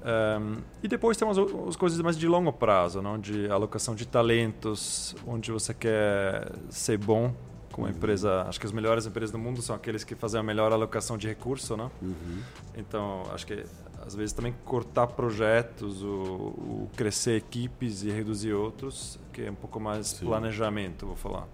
Um, 0.05 0.59
e 0.83 0.89
depois 0.89 1.17
tem 1.17 1.27
as, 1.27 1.39
as 1.39 1.77
coisas 1.77 1.99
mais 2.01 2.19
de 2.19 2.29
longo 2.29 2.53
prazo, 2.53 3.01
não? 3.01 3.19
de 3.19 3.49
alocação 3.49 3.95
de 3.95 4.07
talentos, 4.07 5.17
onde 5.27 5.51
você 5.51 5.73
quer 5.73 6.53
ser 6.69 6.99
bom 6.99 7.35
com 7.73 7.83
uma 7.83 7.89
uhum. 7.89 7.97
empresa. 7.97 8.43
Acho 8.43 8.61
que 8.61 8.67
as 8.67 8.73
melhores 8.73 9.07
empresas 9.07 9.31
do 9.31 9.39
mundo 9.39 9.63
são 9.63 9.75
aqueles 9.75 10.05
que 10.05 10.15
fazem 10.15 10.39
a 10.39 10.43
melhor 10.43 10.73
alocação 10.73 11.17
de 11.17 11.27
recurso, 11.27 11.75
não? 11.77 11.91
Uhum. 12.03 12.43
Então, 12.77 13.23
acho 13.33 13.47
que 13.47 13.65
às 14.07 14.15
vezes 14.15 14.33
também 14.33 14.55
cortar 14.65 15.07
projetos, 15.09 16.03
o, 16.03 16.09
o, 16.09 16.91
crescer 16.97 17.37
equipes 17.37 18.03
e 18.03 18.11
reduzir 18.11 18.53
outros, 18.53 19.19
que 19.33 19.43
é 19.43 19.51
um 19.51 19.55
pouco 19.55 19.81
mais 19.81 20.09
Sim. 20.09 20.27
planejamento, 20.27 21.07
vou 21.07 21.17
falar. 21.17 21.49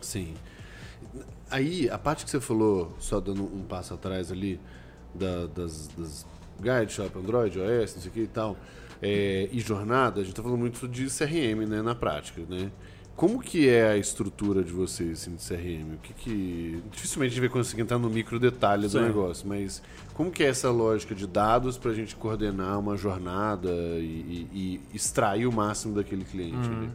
Sim. 0.00 0.34
Aí, 1.50 1.88
a 1.90 1.98
parte 1.98 2.24
que 2.24 2.30
você 2.30 2.40
falou, 2.40 2.94
só 2.98 3.20
dando 3.20 3.44
um 3.44 3.62
passo 3.62 3.92
atrás 3.94 4.32
ali, 4.32 4.58
da, 5.14 5.46
das, 5.46 5.88
das 5.88 6.26
Guide, 6.58 6.92
Shop, 6.92 7.18
Android, 7.18 7.58
OS, 7.58 7.94
não 7.94 8.02
sei 8.02 8.10
o 8.10 8.14
que 8.14 8.20
e 8.20 8.26
tal, 8.26 8.56
é, 9.02 9.48
e 9.52 9.60
jornada, 9.60 10.20
a 10.20 10.22
gente 10.22 10.32
está 10.32 10.42
falando 10.42 10.60
muito 10.60 10.88
de 10.88 11.06
CRM 11.06 11.66
né, 11.68 11.82
na 11.82 11.94
prática, 11.94 12.42
né? 12.48 12.70
Como 13.14 13.40
que 13.40 13.68
é 13.68 13.90
a 13.90 13.96
estrutura 13.96 14.64
de 14.64 14.72
vocês 14.72 15.22
assim, 15.22 15.36
de 15.36 15.46
CRM? 15.46 15.94
O 15.94 15.98
que 15.98 16.14
que 16.14 16.82
dificilmente 16.90 17.32
a 17.32 17.34
gente 17.34 17.40
vai 17.40 17.48
conseguir 17.48 17.82
entrar 17.82 17.98
no 17.98 18.08
micro 18.08 18.40
detalhe 18.40 18.88
do 18.88 19.00
negócio, 19.00 19.46
mas 19.46 19.82
como 20.14 20.30
que 20.30 20.42
é 20.42 20.48
essa 20.48 20.70
lógica 20.70 21.14
de 21.14 21.26
dados 21.26 21.76
para 21.78 21.90
a 21.90 21.94
gente 21.94 22.16
coordenar 22.16 22.78
uma 22.78 22.96
jornada 22.96 23.70
e, 23.70 24.48
e, 24.52 24.80
e, 24.92 24.96
extrair 24.96 25.46
o 25.46 25.52
máximo 25.52 25.94
daquele 25.94 26.24
cliente? 26.24 26.68
Uhum. 26.68 26.90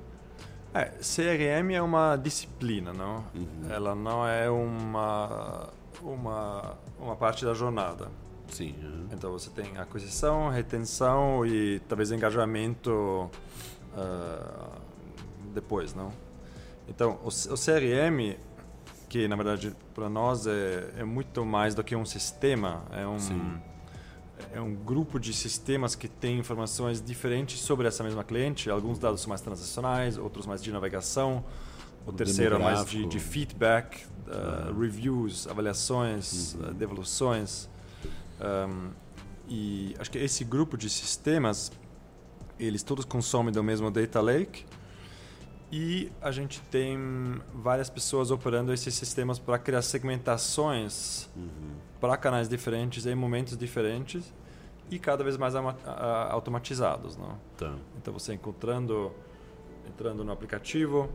É, 0.74 0.86
CRM 1.00 1.72
é 1.74 1.82
uma 1.82 2.16
disciplina, 2.16 2.92
não? 2.92 3.24
Uhum. 3.34 3.70
Ela 3.70 3.96
não 3.96 4.28
é 4.28 4.50
uma 4.50 5.70
uma 6.02 6.78
uma 7.00 7.16
parte 7.16 7.46
da 7.46 7.54
jornada. 7.54 8.10
Sim. 8.50 8.76
Uhum. 8.82 9.08
Então 9.12 9.32
você 9.32 9.50
tem 9.50 9.78
aquisição, 9.78 10.50
retenção 10.50 11.46
e 11.46 11.80
talvez 11.88 12.12
engajamento. 12.12 13.30
Uh, 13.96 14.88
depois, 15.54 15.94
não? 15.94 16.12
Então, 16.88 17.20
o, 17.24 17.28
o 17.28 17.58
CRM, 17.58 18.38
que 19.10 19.28
na 19.28 19.36
verdade 19.36 19.76
para 19.94 20.10
nós 20.10 20.48
é, 20.48 20.94
é, 20.98 21.04
muito 21.04 21.46
mais 21.46 21.76
do 21.76 21.84
que 21.84 21.96
um 21.96 22.06
sistema, 22.06 22.84
é 22.92 23.06
um, 23.06 23.20
Sim. 23.20 23.60
é 24.54 24.62
um 24.62 24.74
grupo 24.74 25.20
de 25.20 25.34
sistemas 25.34 25.96
que 25.96 26.08
tem 26.08 26.40
informações 26.40 27.02
diferentes 27.02 27.60
sobre 27.60 27.88
essa 27.88 28.04
mesma 28.04 28.24
cliente. 28.24 28.70
Alguns 28.70 29.00
dados 29.00 29.22
são 29.22 29.30
mais 29.30 29.42
transacionais, 29.42 30.18
outros 30.18 30.46
mais 30.46 30.64
de 30.64 30.72
navegação, 30.72 31.44
o, 32.06 32.14
terceiro 32.14 32.56
é 32.56 32.60
mais 32.60 32.86
de, 32.86 33.06
de 33.06 33.20
feedback, 33.20 34.06
uh, 34.28 34.80
reviews, 34.80 35.46
avaliações, 35.46 36.54
uhum. 36.54 36.70
uh, 36.70 36.74
devoluções. 36.74 37.70
Um, 38.40 38.92
e 39.50 39.94
acho 40.00 40.10
que 40.10 40.18
esse 40.18 40.46
grupo 40.46 40.78
de 40.78 40.90
sistemas, 40.90 41.70
eles 42.58 42.82
todos 42.82 43.04
consomem 43.04 43.54
do 43.54 43.62
mesmo 43.62 43.92
data 43.92 44.22
lake 44.22 44.66
e 45.72 46.12
a 46.22 46.32
gente 46.32 46.62
tem 46.72 47.42
várias 47.54 47.90
pessoas 47.90 48.32
operando 48.32 48.74
esses 48.74 48.94
sistemas 48.94 49.38
para 49.38 49.60
criar 49.60 49.82
segmentações 49.82 51.30
uhum. 51.36 51.76
para 52.00 52.16
canais 52.16 52.48
diferentes 52.48 53.06
em 53.06 53.14
momentos 53.14 53.58
diferentes 53.58 54.34
e 54.90 54.98
cada 54.98 55.24
vez 55.26 55.36
mais 55.36 55.54
automatizados. 56.30 57.18
Não? 57.18 57.38
Tá. 57.58 57.76
Então 57.98 58.14
você 58.14 58.34
encontrando, 58.34 59.12
entrando 59.86 60.24
no 60.24 60.32
aplicativo, 60.32 61.10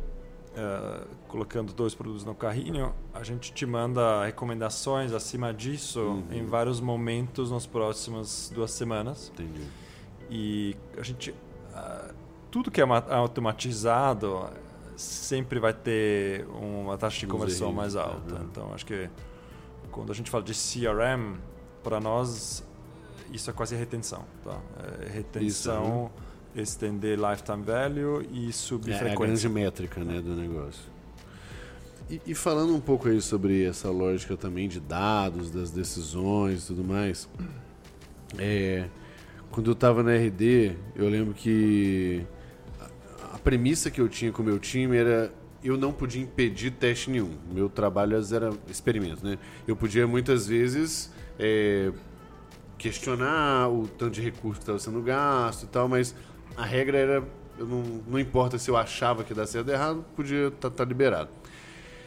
uh, 0.50 1.08
colocando 1.28 1.72
dois 1.72 1.94
produtos 1.94 2.22
no 2.22 2.34
carrinho, 2.34 2.94
a 3.14 3.22
gente 3.22 3.54
te 3.54 3.64
manda 3.64 4.26
recomendações 4.26 5.14
acima 5.14 5.54
disso 5.54 6.00
uhum. 6.00 6.26
em 6.30 6.44
vários 6.44 6.78
momentos 6.78 7.50
nas 7.50 7.64
próximas 7.64 8.52
duas 8.54 8.70
semanas. 8.70 9.32
Entendi. 9.32 9.66
E 10.30 10.76
a 10.98 11.02
gente. 11.02 11.30
Uh, 11.30 12.21
tudo 12.52 12.70
que 12.70 12.82
é 12.82 12.84
automatizado 12.84 14.50
sempre 14.94 15.58
vai 15.58 15.72
ter 15.72 16.46
uma 16.48 16.98
taxa 16.98 17.20
de 17.20 17.26
conversão 17.26 17.72
mais 17.72 17.96
alta. 17.96 18.34
Uhum. 18.34 18.42
Então, 18.44 18.74
acho 18.74 18.84
que 18.84 19.08
quando 19.90 20.12
a 20.12 20.14
gente 20.14 20.30
fala 20.30 20.44
de 20.44 20.52
CRM, 20.52 21.38
para 21.82 21.98
nós 21.98 22.62
isso 23.32 23.48
é 23.48 23.52
quase 23.54 23.74
retenção. 23.74 24.22
Tá? 24.44 24.60
É 25.00 25.08
retenção, 25.08 26.10
isso, 26.12 26.54
né? 26.54 26.62
estender 26.62 27.18
lifetime 27.18 27.62
value 27.62 28.28
e 28.30 28.52
subir 28.52 28.92
é, 28.92 28.98
frequência. 28.98 29.22
É 29.22 29.24
a 29.24 29.26
grande 29.26 29.48
métrica 29.48 30.04
né, 30.04 30.20
do 30.20 30.34
negócio. 30.36 30.92
E, 32.10 32.20
e, 32.26 32.34
falando 32.34 32.74
um 32.74 32.80
pouco 32.80 33.08
aí 33.08 33.22
sobre 33.22 33.64
essa 33.64 33.90
lógica 33.90 34.36
também 34.36 34.68
de 34.68 34.78
dados, 34.78 35.50
das 35.50 35.70
decisões 35.70 36.64
e 36.64 36.66
tudo 36.66 36.84
mais, 36.84 37.26
é, 38.36 38.88
quando 39.50 39.68
eu 39.68 39.72
estava 39.72 40.02
na 40.02 40.12
RD, 40.14 40.76
eu 40.94 41.08
lembro 41.08 41.32
que 41.32 42.26
premissa 43.42 43.90
que 43.90 44.00
eu 44.00 44.08
tinha 44.08 44.32
com 44.32 44.42
o 44.42 44.44
meu 44.44 44.58
time 44.58 44.96
era 44.96 45.32
eu 45.64 45.76
não 45.76 45.92
podia 45.92 46.20
impedir 46.20 46.72
teste 46.72 47.08
nenhum. 47.08 47.36
Meu 47.52 47.68
trabalho 47.68 48.16
era 48.34 48.50
experimento, 48.68 49.24
né? 49.24 49.38
Eu 49.66 49.76
podia 49.76 50.06
muitas 50.08 50.46
vezes 50.46 51.12
é, 51.38 51.92
questionar 52.76 53.68
o 53.68 53.86
tanto 53.86 54.14
de 54.14 54.20
recurso 54.20 54.58
que 54.58 54.62
estava 54.64 54.78
sendo 54.80 55.00
gasto 55.02 55.64
e 55.64 55.66
tal, 55.68 55.88
mas 55.88 56.14
a 56.56 56.64
regra 56.64 56.98
era 56.98 57.24
não, 57.58 57.82
não 58.08 58.18
importa 58.18 58.58
se 58.58 58.70
eu 58.70 58.76
achava 58.76 59.22
que 59.22 59.32
ia 59.32 59.36
dar 59.36 59.46
certo 59.46 59.68
ou 59.68 59.74
errado, 59.74 60.04
podia 60.16 60.48
estar 60.48 60.70
tá, 60.70 60.76
tá 60.78 60.84
liberado. 60.84 61.30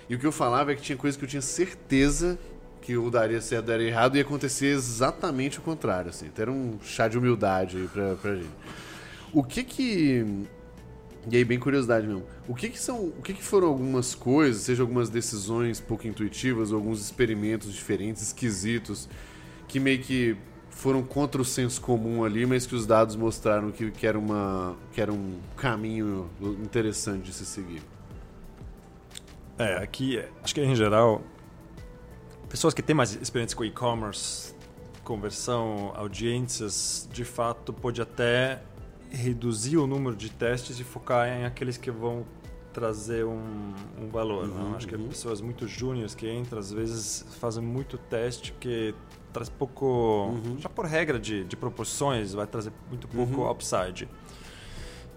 E 0.09 0.15
o 0.15 0.19
que 0.19 0.25
eu 0.25 0.31
falava 0.31 0.71
é 0.71 0.75
que 0.75 0.81
tinha 0.81 0.97
coisa 0.97 1.17
que 1.17 1.23
eu 1.23 1.29
tinha 1.29 1.41
certeza 1.41 2.37
que 2.81 2.91
eu 2.91 3.09
daria 3.09 3.41
certo 3.41 3.65
daria 3.65 3.87
errado 3.87 4.15
e 4.15 4.17
ia 4.19 4.23
acontecer 4.23 4.67
exatamente 4.67 5.57
o 5.59 5.61
contrário, 5.61 6.09
assim. 6.09 6.27
Então 6.27 6.43
era 6.43 6.51
um 6.51 6.77
chá 6.83 7.07
de 7.07 7.17
humildade 7.17 7.77
aí 7.77 7.87
pra, 7.87 8.15
pra 8.15 8.35
gente. 8.35 8.49
O 9.33 9.43
que 9.43 9.63
que 9.63 10.45
e 11.29 11.37
aí, 11.37 11.43
bem 11.43 11.59
curiosidade 11.59 12.05
mesmo. 12.05 12.23
O 12.47 12.53
que, 12.53 12.69
que 12.69 12.79
são. 12.79 13.05
O 13.07 13.21
que, 13.21 13.33
que 13.33 13.43
foram 13.43 13.67
algumas 13.67 14.13
coisas, 14.13 14.61
seja 14.61 14.83
algumas 14.83 15.09
decisões 15.09 15.79
pouco 15.79 16.07
intuitivas, 16.07 16.71
ou 16.71 16.77
alguns 16.77 17.01
experimentos 17.01 17.73
diferentes, 17.73 18.21
esquisitos, 18.21 19.09
que 19.67 19.79
meio 19.79 19.99
que 19.99 20.37
foram 20.69 21.01
contra 21.01 21.41
o 21.41 21.45
senso 21.45 21.81
comum 21.81 22.23
ali, 22.23 22.45
mas 22.45 22.67
que 22.67 22.75
os 22.75 22.85
dados 22.85 23.15
mostraram 23.15 23.71
que, 23.71 23.89
que, 23.91 24.05
era, 24.05 24.19
uma, 24.19 24.75
que 24.91 24.99
era 25.01 25.11
um 25.11 25.39
caminho 25.55 26.29
interessante 26.61 27.23
de 27.23 27.33
se 27.33 27.45
seguir? 27.45 27.81
É, 29.57 29.77
aqui, 29.77 30.21
acho 30.43 30.53
que 30.53 30.61
em 30.61 30.75
geral, 30.75 31.23
pessoas 32.49 32.73
que 32.73 32.81
têm 32.81 32.93
mais 32.93 33.15
experiência 33.15 33.55
com 33.55 33.63
e-commerce, 33.63 34.53
conversão, 35.01 35.93
audiências, 35.95 37.07
de 37.11 37.23
fato, 37.23 37.71
pode 37.71 38.01
até 38.01 38.61
reduzir 39.15 39.77
o 39.77 39.87
número 39.87 40.15
de 40.15 40.29
testes 40.29 40.79
e 40.79 40.83
focar 40.83 41.27
em 41.27 41.45
aqueles 41.45 41.77
que 41.77 41.89
vão 41.89 42.25
trazer 42.73 43.25
um, 43.25 43.73
um 43.99 44.09
valor. 44.09 44.49
Uhum, 44.49 44.75
Acho 44.75 44.87
que 44.87 44.95
uhum. 44.95 45.07
pessoas 45.07 45.39
muito 45.39 45.67
júniores 45.67 46.13
que 46.13 46.29
entram, 46.31 46.59
às 46.59 46.71
vezes 46.71 47.25
fazem 47.39 47.63
muito 47.63 47.97
teste 47.97 48.51
que 48.59 48.93
traz 49.31 49.49
pouco, 49.49 49.85
uhum. 49.85 50.57
já 50.59 50.69
por 50.69 50.85
regra 50.85 51.17
de, 51.17 51.43
de 51.45 51.55
proporções, 51.55 52.33
vai 52.33 52.45
trazer 52.45 52.73
muito 52.89 53.07
pouco 53.07 53.41
uhum. 53.41 53.51
upside. 53.51 54.09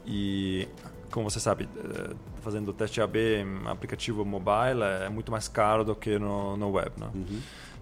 E 0.06 0.68
como 1.10 1.28
você 1.28 1.40
sabe, 1.40 1.68
eh, 1.76 2.14
fazendo 2.42 2.72
teste 2.72 3.00
AB 3.00 3.18
em 3.18 3.66
aplicativo 3.66 4.24
mobile 4.24 4.82
é 5.04 5.08
muito 5.08 5.32
mais 5.32 5.48
caro 5.48 5.84
do 5.84 5.96
que 5.96 6.18
no, 6.18 6.56
no 6.56 6.70
web. 6.70 6.92
Né? 6.98 7.10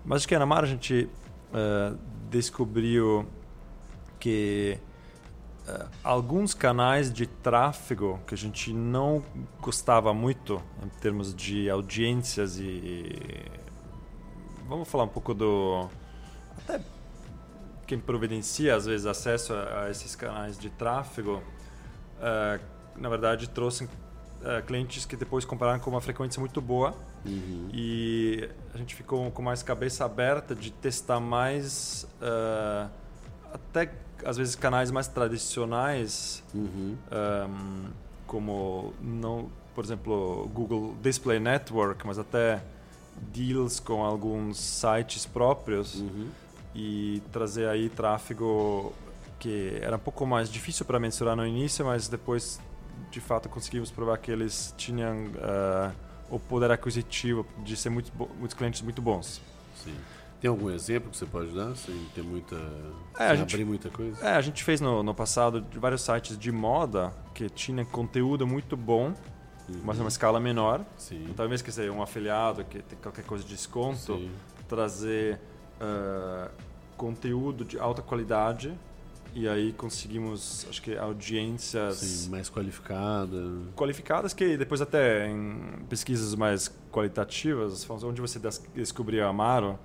Mas 0.04 0.18
acho 0.18 0.28
que 0.28 0.38
na 0.38 0.46
Mar 0.46 0.64
a 0.64 0.66
gente 0.66 1.08
uh, 1.52 1.98
descobriu 2.30 3.26
que 4.18 4.78
alguns 6.02 6.54
canais 6.54 7.12
de 7.12 7.26
tráfego 7.26 8.20
que 8.26 8.34
a 8.34 8.38
gente 8.38 8.72
não 8.72 9.22
gostava 9.60 10.14
muito 10.14 10.62
em 10.84 10.88
termos 11.00 11.34
de 11.34 11.68
audiências 11.68 12.58
e 12.58 13.14
vamos 14.68 14.88
falar 14.88 15.04
um 15.04 15.08
pouco 15.08 15.34
do 15.34 15.88
até 16.58 16.80
quem 17.86 17.98
providencia 17.98 18.74
às 18.74 18.86
vezes 18.86 19.06
acesso 19.06 19.54
a, 19.54 19.84
a 19.84 19.90
esses 19.90 20.14
canais 20.14 20.58
de 20.58 20.70
tráfego 20.70 21.42
uh, 22.18 22.60
na 22.96 23.08
verdade 23.08 23.48
trouxe 23.48 23.84
uh, 23.84 24.62
clientes 24.66 25.04
que 25.04 25.16
depois 25.16 25.44
compraram 25.44 25.78
com 25.78 25.90
uma 25.90 26.00
frequência 26.00 26.40
muito 26.40 26.60
boa 26.60 26.94
uhum. 27.24 27.68
e 27.72 28.48
a 28.74 28.78
gente 28.78 28.94
ficou 28.94 29.30
com 29.30 29.42
mais 29.42 29.62
cabeça 29.62 30.04
aberta 30.04 30.54
de 30.54 30.70
testar 30.70 31.20
mais 31.20 32.06
uh, 32.20 32.90
até 33.52 34.05
às 34.24 34.36
vezes 34.36 34.54
canais 34.54 34.90
mais 34.90 35.06
tradicionais, 35.06 36.42
uhum. 36.54 36.96
um, 37.12 37.84
como 38.26 38.94
não, 39.00 39.48
por 39.74 39.84
exemplo, 39.84 40.50
Google 40.52 40.94
Display 41.02 41.38
Network, 41.38 42.06
mas 42.06 42.18
até 42.18 42.62
deals 43.32 43.80
com 43.80 44.04
alguns 44.04 44.58
sites 44.58 45.24
próprios 45.26 46.00
uhum. 46.00 46.28
e 46.74 47.22
trazer 47.32 47.68
aí 47.68 47.88
tráfego 47.88 48.92
que 49.38 49.78
era 49.80 49.96
um 49.96 50.00
pouco 50.00 50.26
mais 50.26 50.50
difícil 50.50 50.84
para 50.84 50.98
mensurar 50.98 51.36
no 51.36 51.46
início, 51.46 51.84
mas 51.84 52.08
depois 52.08 52.60
de 53.10 53.20
fato 53.20 53.48
conseguimos 53.48 53.90
provar 53.90 54.18
que 54.18 54.30
eles 54.30 54.74
tinham 54.76 55.26
uh, 55.26 55.92
o 56.30 56.38
poder 56.38 56.70
aquisitivo 56.70 57.46
de 57.58 57.76
ser 57.76 57.90
muito, 57.90 58.12
muitos 58.38 58.54
clientes 58.54 58.80
muito 58.82 59.00
bons. 59.00 59.40
Sim. 59.84 59.94
Tem 60.40 60.50
algum 60.50 60.70
exemplo 60.70 61.10
que 61.10 61.16
você 61.16 61.26
pode 61.26 61.54
dar, 61.54 61.74
sem 61.76 61.94
ter 62.14 62.22
muita. 62.22 62.56
É, 63.18 63.28
sem 63.28 63.36
gente, 63.38 63.54
abrir 63.54 63.64
muita 63.64 63.88
coisa? 63.88 64.24
É, 64.24 64.32
a 64.34 64.40
gente 64.40 64.62
fez 64.62 64.80
no, 64.80 65.02
no 65.02 65.14
passado 65.14 65.64
vários 65.74 66.02
sites 66.02 66.38
de 66.38 66.52
moda 66.52 67.12
que 67.34 67.48
tinha 67.48 67.84
conteúdo 67.84 68.46
muito 68.46 68.76
bom, 68.76 69.14
uhum. 69.68 69.80
mas 69.82 69.98
numa 69.98 70.08
escala 70.08 70.38
menor. 70.38 70.84
Sim. 70.96 71.26
Então, 71.30 71.48
mesmo 71.48 71.64
que 71.64 71.72
seja 71.72 71.90
um 71.90 72.02
afiliado, 72.02 72.64
que 72.64 72.82
tem 72.82 72.98
qualquer 72.98 73.24
coisa 73.24 73.44
de 73.44 73.50
desconto, 73.50 74.16
Sim. 74.16 74.30
trazer 74.68 75.40
uh, 75.80 76.50
conteúdo 76.96 77.64
de 77.64 77.78
alta 77.78 78.02
qualidade 78.02 78.76
e 79.36 79.46
aí 79.46 79.74
conseguimos, 79.74 80.66
acho 80.66 80.80
que 80.80 80.96
audiências 80.96 81.96
Sim, 81.96 82.30
mais 82.30 82.48
qualificadas. 82.48 83.66
Qualificadas 83.76 84.32
que 84.32 84.56
depois 84.56 84.80
até 84.80 85.28
em 85.28 85.84
pesquisas 85.90 86.34
mais 86.34 86.74
qualitativas, 86.90 87.86
onde 88.02 88.22
você 88.22 88.40
descobriu 88.74 89.26
a 89.26 89.28
Amaro, 89.28 89.78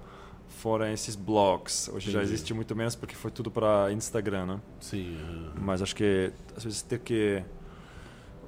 fora 0.51 0.91
esses 0.91 1.15
blogs. 1.15 1.89
Hoje 1.89 2.09
Entendi. 2.09 2.11
já 2.11 2.21
existe 2.21 2.53
muito 2.53 2.75
menos 2.75 2.95
porque 2.95 3.15
foi 3.15 3.31
tudo 3.31 3.49
para 3.49 3.91
Instagram, 3.91 4.45
né? 4.45 4.59
Sim. 4.79 5.17
Mas 5.59 5.81
acho 5.81 5.95
que 5.95 6.31
às 6.55 6.63
vezes 6.63 6.81
ter 6.81 6.99
que 6.99 7.43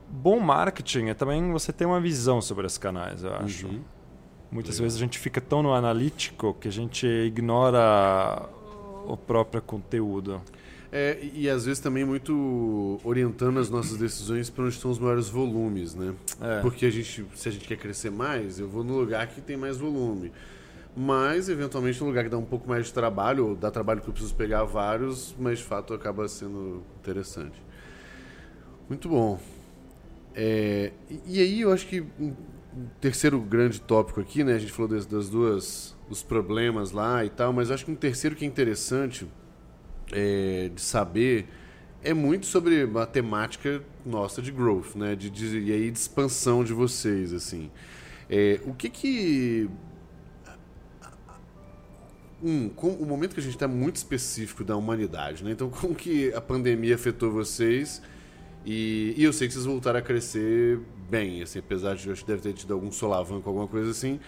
bom 0.10 0.40
marketing 0.40 1.08
é 1.08 1.14
também 1.14 1.52
você 1.52 1.74
ter 1.74 1.86
uma 1.86 2.00
visão 2.00 2.40
sobre 2.42 2.68
esses 2.68 2.78
canais, 2.78 3.24
eu 3.24 3.34
acho. 3.34 3.68
Uhum. 3.68 3.82
Muitas 4.52 4.76
Legal. 4.76 4.84
vezes 4.84 4.98
a 4.98 5.00
gente 5.00 5.18
fica 5.18 5.42
tão 5.42 5.64
no 5.64 5.74
analítico 5.74 6.56
que 6.60 6.68
a 6.68 6.72
gente 6.72 7.08
ignora 7.08 8.48
o 9.08 9.18
próprio 9.18 9.62
conteúdo. 9.62 10.40
É, 10.92 11.18
e 11.34 11.50
às 11.50 11.66
vezes 11.66 11.80
também 11.82 12.06
muito 12.06 13.02
orientando 13.04 13.60
as 13.60 13.68
nossas 13.68 13.98
decisões 13.98 14.52
para 14.52 14.66
onde 14.66 14.76
estão 14.76 14.92
os 14.92 15.00
maiores 15.00 15.28
volumes, 15.28 15.96
né? 15.96 16.14
É. 16.40 16.62
Porque 16.62 16.86
a 16.86 16.92
gente, 16.92 17.26
se 17.34 17.50
a 17.50 17.52
gente 17.52 17.68
quer 17.68 17.78
crescer 17.78 18.12
mais, 18.12 18.60
eu 18.60 18.70
vou 18.70 18.84
no 18.84 19.00
lugar 19.00 19.26
que 19.26 19.42
tem 19.42 19.58
mais 19.58 19.78
volume 19.78 20.32
mas 20.96 21.50
eventualmente 21.50 22.04
um 22.04 22.08
lugar 22.08 22.24
que 22.24 22.30
dá 22.30 22.38
um 22.38 22.46
pouco 22.46 22.68
mais 22.68 22.88
de 22.88 22.94
trabalho, 22.94 23.48
ou 23.50 23.56
dá 23.56 23.72
trabalho 23.72 24.02
que 24.02 24.08
eu 24.08 24.14
preciso 24.14 24.36
pegar 24.36 24.64
vários, 24.64 25.36
mas 25.40 25.60
de 25.60 25.66
fato 25.66 25.94
acaba 25.94 26.28
sendo 26.28 26.84
interessante. 27.00 27.62
Muito 28.88 29.10
bom. 29.10 29.40
É, 30.36 30.92
e, 31.26 31.40
aí 31.40 31.62
eu 31.62 31.72
acho 31.72 31.88
que 31.88 32.02
um 32.20 32.34
terceiro 33.00 33.40
grande 33.40 33.80
tópico 33.82 34.20
aqui, 34.20 34.44
né? 34.44 34.56
A 34.56 34.60
gente 34.60 34.72
falou 34.72 34.90
das, 34.90 35.06
das 35.06 35.30
duas, 35.30 35.96
dos 36.10 36.24
problemas 36.24 36.92
lá 36.92 37.24
e 37.24 37.30
tal, 37.30 37.54
mas 37.54 37.72
acho 37.72 37.86
que 37.86 37.92
um 37.92 37.96
terceiro 37.96 38.36
que 38.36 38.44
é 38.46 38.48
interessante 38.48 39.28
é, 40.12 40.70
de 40.74 40.82
saber 40.82 41.48
é 42.04 42.14
muito 42.14 42.46
sobre 42.46 42.88
a 43.00 43.06
temática 43.06 43.82
nossa 44.06 44.42
de 44.42 44.52
growth, 44.52 44.96
né? 44.96 45.16
De, 45.16 45.30
de, 45.30 45.60
e 45.60 45.72
aí 45.72 45.90
de 45.90 45.98
expansão 45.98 46.64
de 46.64 46.74
vocês, 46.74 47.34
assim. 47.34 47.72
É, 48.30 48.60
o 48.66 48.74
que 48.74 48.90
que 48.90 49.70
um, 52.44 52.70
com, 52.70 52.90
o 52.90 53.06
momento 53.06 53.34
que 53.34 53.40
a 53.40 53.44
gente 53.44 53.56
está 53.56 53.68
muito 53.68 53.96
específico 53.96 54.64
da 54.64 54.76
humanidade, 54.76 55.44
né? 55.44 55.52
Então, 55.52 55.70
como 55.72 55.96
que 55.96 56.34
a 56.34 56.42
pandemia 56.42 56.96
afetou 56.96 57.32
vocês? 57.32 58.02
E, 58.66 59.14
e 59.18 59.24
eu 59.24 59.34
sei 59.34 59.48
que 59.48 59.54
vocês 59.54 59.66
voltaram 59.66 60.00
a 60.00 60.02
crescer 60.02 60.80
bem, 61.10 61.42
assim, 61.42 61.60
apesar 61.60 61.96
de 61.96 62.08
eu 62.08 62.14
acho 62.14 62.24
que 62.24 62.28
deve 62.28 62.42
ter 62.42 62.54
tido 62.54 62.74
algum 62.74 62.92
solavanco, 62.92 63.48
alguma 63.50 63.68
coisa 63.68 63.92
assim, 63.92 64.20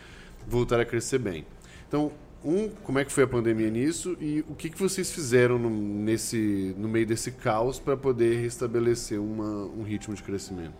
voltaram 0.47 0.83
a 0.83 0.85
crescer 0.85 1.19
bem. 1.19 1.45
Então, 1.87 2.11
um, 2.43 2.69
como 2.69 2.99
é 2.99 3.05
que 3.05 3.11
foi 3.11 3.23
a 3.23 3.27
pandemia 3.27 3.69
nisso 3.69 4.15
e 4.19 4.45
o 4.47 4.53
que, 4.53 4.69
que 4.69 4.77
vocês 4.77 5.11
fizeram 5.11 5.57
no, 5.57 5.69
nesse, 5.69 6.75
no 6.77 6.87
meio 6.87 7.05
desse 7.05 7.31
caos 7.31 7.79
para 7.79 7.97
poder 7.97 8.41
restabelecer 8.41 9.19
uma, 9.19 9.65
um 9.65 9.83
ritmo 9.83 10.13
de 10.13 10.21
crescimento? 10.21 10.75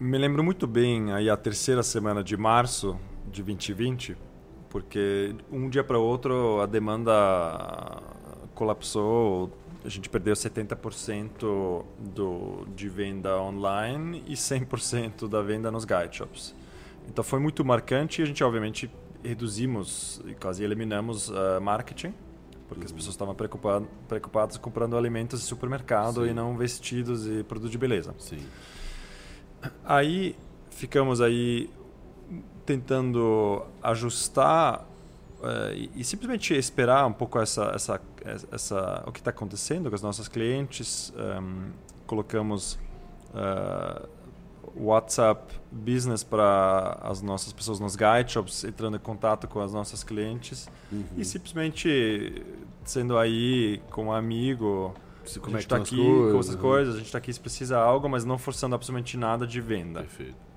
Me 0.00 0.16
lembro 0.16 0.42
muito 0.42 0.66
bem 0.66 1.12
aí 1.12 1.28
a 1.28 1.36
terceira 1.36 1.82
semana 1.82 2.24
de 2.24 2.36
março 2.36 2.98
de 3.30 3.42
2020, 3.42 4.16
porque 4.72 5.34
um 5.50 5.68
dia 5.68 5.84
para 5.84 5.98
outro 5.98 6.62
a 6.62 6.66
demanda 6.66 8.02
colapsou, 8.54 9.52
a 9.84 9.88
gente 9.90 10.08
perdeu 10.08 10.32
70% 10.32 11.84
do, 11.98 12.66
de 12.74 12.88
venda 12.88 13.38
online 13.38 14.24
e 14.26 14.32
100% 14.32 15.28
da 15.28 15.42
venda 15.42 15.70
nos 15.70 15.84
guide 15.84 16.16
shops. 16.16 16.54
Então 17.06 17.22
foi 17.22 17.38
muito 17.38 17.62
marcante 17.62 18.22
e 18.22 18.24
a 18.24 18.26
gente 18.26 18.42
obviamente 18.42 18.90
reduzimos 19.22 20.22
e 20.24 20.34
quase 20.34 20.64
eliminamos 20.64 21.28
uh, 21.28 21.60
marketing, 21.60 22.14
porque 22.66 22.80
uhum. 22.80 22.86
as 22.86 22.92
pessoas 22.92 23.14
estavam 23.14 23.34
preocupadas, 23.34 23.86
preocupadas 24.08 24.56
comprando 24.56 24.96
alimentos 24.96 25.40
de 25.40 25.46
supermercado 25.46 26.24
Sim. 26.24 26.30
e 26.30 26.32
não 26.32 26.56
vestidos 26.56 27.26
e 27.26 27.42
produtos 27.44 27.70
de 27.70 27.76
beleza. 27.76 28.14
Sim. 28.18 28.40
Aí 29.84 30.34
ficamos 30.70 31.20
aí 31.20 31.68
tentando 32.64 33.64
ajustar 33.82 34.86
uh, 35.40 35.74
e, 35.74 35.90
e, 35.96 36.04
simplesmente 36.04 36.54
esperar 36.54 37.06
um 37.06 37.12
pouco 37.12 37.38
essa, 37.38 37.72
essa, 37.74 38.00
essa 38.50 39.04
o 39.06 39.12
que 39.12 39.20
está 39.20 39.30
acontecendo 39.30 39.88
com 39.88 39.94
as 39.94 40.02
nossas 40.02 40.28
clientes. 40.28 41.12
Um, 41.16 41.70
colocamos 42.06 42.78
uh, 43.34 44.08
WhatsApp 44.76 45.54
Business 45.70 46.22
para 46.22 46.98
as 47.02 47.22
nossas 47.22 47.52
pessoas 47.52 47.80
nos 47.80 47.96
guide 47.96 48.32
shops, 48.32 48.64
entrando 48.64 48.96
em 48.96 49.00
contato 49.00 49.46
com 49.48 49.60
as 49.60 49.72
nossas 49.72 50.02
clientes 50.02 50.68
uhum. 50.90 51.04
e 51.16 51.24
simplesmente 51.24 52.44
sendo 52.84 53.18
aí 53.18 53.80
com 53.90 54.06
um 54.06 54.12
amigo. 54.12 54.94
Se 55.24 55.38
a 55.38 55.48
gente 55.50 55.58
está 55.58 55.76
aqui 55.76 55.96
coisas, 55.96 56.32
com 56.32 56.38
essas 56.40 56.54
né? 56.56 56.60
coisas, 56.60 56.94
a 56.94 56.98
gente 56.98 57.06
está 57.06 57.18
aqui 57.18 57.32
se 57.32 57.38
precisa 57.38 57.78
algo, 57.78 58.08
mas 58.08 58.24
não 58.24 58.38
forçando 58.38 58.74
absolutamente 58.74 59.16
nada 59.16 59.46
de 59.46 59.60
venda. 59.60 60.00
Perfeito. 60.00 60.51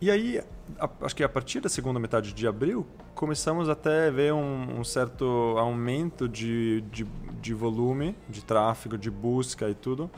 E 0.00 0.10
aí, 0.10 0.42
a, 0.78 0.88
acho 1.02 1.16
que 1.16 1.24
a 1.24 1.28
partir 1.28 1.60
da 1.60 1.68
segunda 1.68 1.98
metade 1.98 2.32
de 2.32 2.46
abril, 2.46 2.86
começamos 3.14 3.68
até 3.68 4.08
a 4.08 4.10
ver 4.10 4.32
um, 4.32 4.80
um 4.80 4.84
certo 4.84 5.24
aumento 5.58 6.28
de, 6.28 6.82
de, 6.92 7.04
de 7.40 7.54
volume, 7.54 8.16
de 8.28 8.44
tráfego, 8.44 8.98
de 8.98 9.10
busca 9.10 9.68
e 9.68 9.74
tudo 9.74 10.10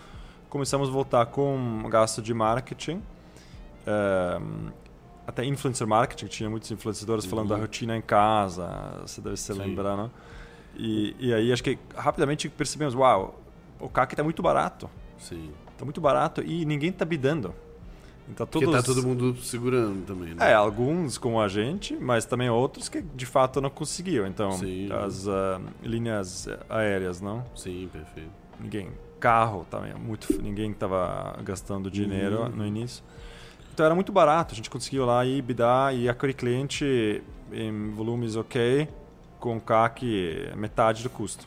começamos 0.49 0.89
a 0.89 0.93
voltar 0.93 1.27
com 1.27 1.83
gasto 1.89 2.23
de 2.23 2.33
marketing. 2.33 3.03
É, 3.87 4.41
até 5.27 5.45
influencer 5.45 5.87
marketing, 5.87 6.27
tinha 6.27 6.51
muitos 6.51 6.71
influenciadores 6.71 7.25
uhum. 7.25 7.31
falando 7.31 7.49
da 7.49 7.57
rotina 7.57 7.97
em 7.97 8.03
casa, 8.03 8.67
você 9.03 9.21
deve 9.21 9.37
se 9.37 9.53
lembrar, 9.53 9.97
né? 9.97 10.11
E, 10.75 11.15
e 11.19 11.35
aí 11.35 11.53
acho 11.53 11.63
que 11.63 11.79
rapidamente 11.95 12.49
percebemos, 12.49 12.95
uau, 12.95 13.39
o 13.79 13.89
CAC 13.89 14.15
está 14.15 14.25
muito 14.25 14.43
barato. 14.43 14.89
Sim. 15.19 15.51
Está 15.73 15.85
muito 15.85 16.01
barato 16.01 16.43
e 16.43 16.65
ninguém 16.65 16.91
está 16.91 17.05
bidando. 17.05 17.55
Então, 18.31 18.47
todos... 18.47 18.69
Porque 18.69 18.83
tá 18.83 18.83
todo 18.83 19.07
mundo 19.07 19.37
segurando 19.43 20.05
também, 20.07 20.35
né? 20.35 20.51
É, 20.51 20.55
alguns 20.55 21.17
com 21.17 21.41
a 21.41 21.49
gente, 21.49 21.97
mas 21.97 22.25
também 22.25 22.51
outros 22.51 22.89
que 22.89 23.01
de 23.01 23.27
fato 23.27 23.61
não 23.61 23.71
conseguiam. 23.71 24.27
Então, 24.27 24.53
Sim. 24.53 24.89
as 24.93 25.27
uh, 25.27 25.61
linhas 25.83 26.47
aéreas, 26.69 27.21
não? 27.21 27.45
Sim, 27.55 27.89
perfeito. 27.93 28.31
Ninguém 28.61 28.91
carro 29.19 29.67
também, 29.69 29.93
muito 29.95 30.41
ninguém 30.41 30.71
estava 30.71 31.37
gastando 31.43 31.91
dinheiro 31.91 32.43
uhum. 32.43 32.49
no 32.51 32.67
início. 32.67 33.03
Então 33.75 33.85
era 33.85 33.95
muito 33.95 34.13
barato, 34.13 34.55
a 34.55 34.57
gente 34.57 34.71
conseguiu 34.71 35.05
lá 35.05 35.25
ir 35.25 35.43
bidar 35.43 35.95
e 35.95 36.09
aquele 36.09 36.33
cliente 36.33 37.23
em 37.53 37.91
volumes 37.91 38.37
ok, 38.37 38.89
com 39.39 39.61
CAC 39.61 40.53
metade 40.57 41.03
do 41.03 41.11
custo. 41.11 41.47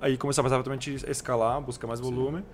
Aí 0.00 0.16
começava 0.16 0.48
exatamente 0.48 1.04
a 1.06 1.10
escalar, 1.10 1.60
buscar 1.60 1.86
mais 1.86 2.00
volume. 2.00 2.38
Sim. 2.38 2.44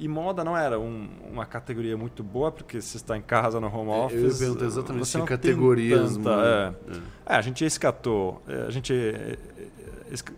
E 0.00 0.06
moda 0.06 0.44
não 0.44 0.56
era 0.56 0.78
um, 0.78 1.08
uma 1.28 1.44
categoria 1.44 1.96
muito 1.96 2.22
boa, 2.22 2.52
porque 2.52 2.80
você 2.80 2.96
está 2.96 3.16
em 3.16 3.22
casa 3.22 3.58
no 3.58 3.66
home 3.66 3.90
office. 3.90 4.40
É, 4.40 4.44
eu 4.46 4.54
ia 4.54 4.64
exatamente 4.64 5.06
você 5.06 5.20
categorias. 5.22 6.16
Tanta, 6.16 6.30
é. 6.30 7.34
É. 7.34 7.36
a 7.36 7.42
gente 7.42 7.64
escatou. 7.64 8.40
É, 8.46 8.62
a 8.62 8.70
gente 8.70 8.94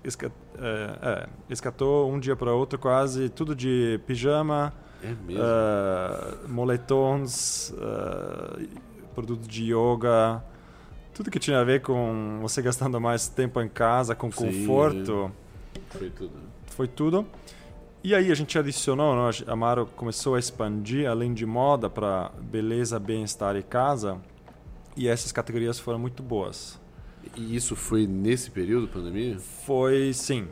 esca, 0.04 0.32
é, 0.58 0.98
é, 1.02 1.28
escatou 1.50 2.10
um 2.10 2.18
dia 2.18 2.34
para 2.34 2.52
outro 2.52 2.78
quase 2.78 3.28
tudo 3.28 3.54
de 3.54 4.00
pijama, 4.06 4.72
é 5.02 5.12
uh, 5.12 6.48
moletons, 6.48 7.70
uh, 7.70 8.66
produtos 9.14 9.46
de 9.46 9.72
yoga, 9.72 10.42
tudo 11.14 11.30
que 11.30 11.38
tinha 11.38 11.60
a 11.60 11.64
ver 11.64 11.82
com 11.82 12.38
você 12.40 12.62
gastando 12.62 13.00
mais 13.00 13.28
tempo 13.28 13.60
em 13.60 13.68
casa, 13.68 14.14
com 14.14 14.30
Sim, 14.30 14.46
conforto. 14.46 15.30
Foi 15.90 16.10
tudo. 16.10 16.32
Foi 16.66 16.88
tudo. 16.88 17.26
E 18.02 18.14
aí 18.14 18.32
a 18.32 18.34
gente 18.34 18.58
adicionou, 18.58 19.14
né? 19.14 19.30
a 19.46 19.52
Amaro 19.52 19.86
começou 19.94 20.34
a 20.34 20.38
expandir 20.38 21.08
além 21.08 21.34
de 21.34 21.44
moda 21.44 21.90
para 21.90 22.30
beleza, 22.40 22.98
bem-estar 22.98 23.56
e 23.56 23.62
casa. 23.62 24.18
E 24.96 25.06
essas 25.06 25.30
categorias 25.32 25.78
foram 25.78 25.98
muito 25.98 26.22
boas. 26.22 26.80
E 27.36 27.54
isso 27.54 27.76
foi 27.76 28.06
nesse 28.06 28.50
período, 28.50 28.88
pandemia? 28.88 29.38
Foi, 29.38 30.12
sim. 30.14 30.48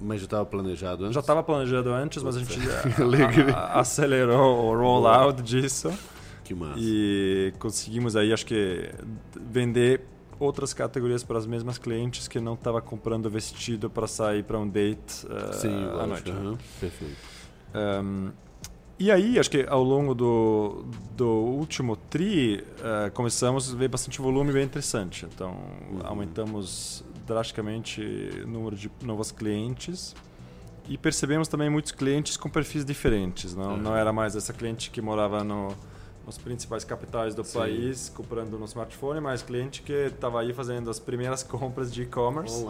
Mas 0.00 0.20
já 0.20 0.24
estava 0.24 0.46
planejado 0.46 1.04
antes? 1.04 1.14
Já 1.14 1.20
estava 1.20 1.42
planejado 1.42 1.90
antes, 1.90 2.22
mas 2.22 2.36
a 2.36 2.40
gente 2.40 2.58
a, 3.52 3.58
a, 3.58 3.80
acelerou 3.80 4.64
o 4.66 4.76
rollout 4.76 5.42
disso. 5.42 5.92
Que 6.44 6.54
massa. 6.54 6.78
E 6.78 7.52
conseguimos 7.58 8.16
aí, 8.16 8.32
acho 8.32 8.46
que, 8.46 8.90
vender 9.40 10.00
outras 10.42 10.74
categorias 10.74 11.22
para 11.22 11.38
as 11.38 11.46
mesmas 11.46 11.78
clientes 11.78 12.26
que 12.26 12.40
não 12.40 12.54
estava 12.54 12.80
comprando 12.80 13.30
vestido 13.30 13.88
para 13.88 14.06
sair 14.06 14.42
para 14.42 14.58
um 14.58 14.68
date 14.68 15.26
uh, 15.26 15.52
Sim, 15.52 15.84
à 16.00 16.06
noite. 16.06 16.30
Uhum. 16.30 16.58
Perfeito. 16.80 17.16
Um, 17.74 18.30
e 18.98 19.10
aí, 19.10 19.38
acho 19.38 19.50
que 19.50 19.66
ao 19.68 19.82
longo 19.82 20.14
do, 20.14 20.84
do 21.16 21.28
último 21.28 21.96
TRI, 21.96 22.56
uh, 22.56 23.10
começamos 23.12 23.72
a 23.72 23.76
ver 23.76 23.88
bastante 23.88 24.20
volume 24.20 24.52
bem 24.52 24.64
interessante. 24.64 25.26
Então, 25.26 25.50
uhum. 25.50 26.00
aumentamos 26.04 27.04
drasticamente 27.26 28.00
o 28.44 28.46
número 28.46 28.76
de 28.76 28.90
novos 29.02 29.32
clientes 29.32 30.14
e 30.88 30.98
percebemos 30.98 31.48
também 31.48 31.70
muitos 31.70 31.92
clientes 31.92 32.36
com 32.36 32.48
perfis 32.48 32.84
diferentes. 32.84 33.54
Não, 33.54 33.72
uhum. 33.72 33.76
não 33.76 33.96
era 33.96 34.12
mais 34.12 34.36
essa 34.36 34.52
cliente 34.52 34.90
que 34.90 35.00
morava 35.00 35.42
no, 35.42 35.74
nos 36.26 36.38
principais 36.38 36.84
capitais 36.84 37.34
do 37.34 37.44
Sim. 37.44 37.58
país 37.58 38.08
comprando 38.08 38.58
no 38.58 38.64
smartphone, 38.64 39.20
mas 39.20 39.42
cliente 39.42 39.82
que 39.82 39.92
estava 39.92 40.40
aí 40.40 40.52
fazendo 40.52 40.90
as 40.90 40.98
primeiras 40.98 41.42
compras 41.44 41.92
de 41.92 42.02
e-commerce 42.02 42.64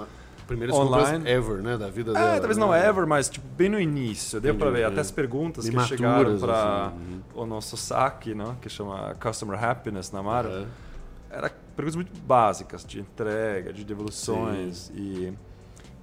primeiras 0.46 0.76
online. 0.76 1.18
compras 1.18 1.32
ever, 1.32 1.62
né? 1.62 1.78
Da 1.78 1.88
vida 1.88 2.10
é, 2.12 2.14
dela. 2.14 2.30
talvez 2.38 2.56
né? 2.56 2.66
não 2.66 2.74
ever, 2.74 3.06
mas 3.06 3.28
tipo, 3.28 3.46
bem 3.56 3.68
no 3.68 3.80
início. 3.80 4.40
Deu 4.40 4.54
para 4.54 4.70
ver 4.70 4.84
até 4.84 5.00
as 5.00 5.10
perguntas 5.10 5.68
que 5.68 5.80
chegaram 5.80 6.38
para 6.38 6.86
assim. 6.86 6.96
Uhum. 6.96 7.42
o 7.42 7.46
nosso 7.46 7.76
saque, 7.76 8.34
né? 8.34 8.56
que 8.60 8.68
chama 8.68 9.14
Customer 9.20 9.62
Happiness 9.62 10.10
na 10.12 10.22
Mara. 10.22 10.48
Uhum. 10.48 10.66
Era 11.30 11.50
perguntas 11.74 11.96
muito 11.96 12.12
básicas, 12.20 12.84
de 12.84 13.00
entrega, 13.00 13.72
de 13.72 13.84
devoluções 13.84 14.90
Sim. 14.94 14.94
e... 14.94 15.32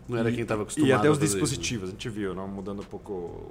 Não 0.07 0.17
era 0.17 0.31
e, 0.31 0.33
quem 0.33 0.41
estava 0.41 0.63
acostumado 0.63 0.89
E 0.89 0.91
até 0.91 1.07
os 1.07 1.19
dispositivos, 1.19 1.89
isso. 1.89 1.89
a 1.89 1.91
gente 1.91 2.09
viu, 2.09 2.33
não? 2.33 2.47
mudando 2.47 2.81
um 2.81 2.85
pouco 2.85 3.47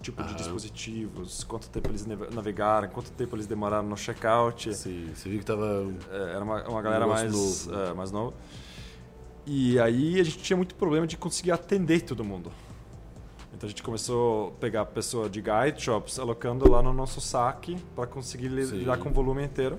tipo 0.00 0.22
de 0.22 0.34
dispositivos, 0.34 1.44
quanto 1.44 1.68
tempo 1.68 1.88
eles 1.88 2.06
navegaram, 2.06 2.88
quanto 2.88 3.10
tempo 3.12 3.36
eles 3.36 3.46
demoraram 3.46 3.88
no 3.88 3.96
checkout. 3.96 4.74
Sim, 4.74 5.10
você 5.14 5.28
viu 5.28 5.38
que 5.38 5.44
estava... 5.44 5.86
É, 6.10 6.34
era 6.36 6.44
uma, 6.44 6.68
uma 6.68 6.82
galera 6.82 7.06
mais, 7.06 7.32
novo. 7.32 7.74
É, 7.74 7.92
mais 7.94 8.10
nova. 8.10 8.34
E 9.46 9.78
aí 9.78 10.20
a 10.20 10.24
gente 10.24 10.38
tinha 10.38 10.56
muito 10.56 10.74
problema 10.74 11.06
de 11.06 11.16
conseguir 11.16 11.52
atender 11.52 12.02
todo 12.02 12.24
mundo. 12.24 12.52
Então 13.52 13.66
a 13.66 13.70
gente 13.70 13.82
começou 13.82 14.48
a 14.48 14.50
pegar 14.52 14.86
pessoa 14.86 15.28
de 15.28 15.42
guide 15.42 15.82
shops, 15.82 16.18
alocando 16.18 16.70
lá 16.70 16.82
no 16.82 16.92
nosso 16.92 17.20
saque 17.20 17.76
para 17.94 18.06
conseguir 18.06 18.48
lidar 18.48 18.96
com 18.98 19.10
o 19.10 19.12
volume 19.12 19.44
inteiro. 19.44 19.78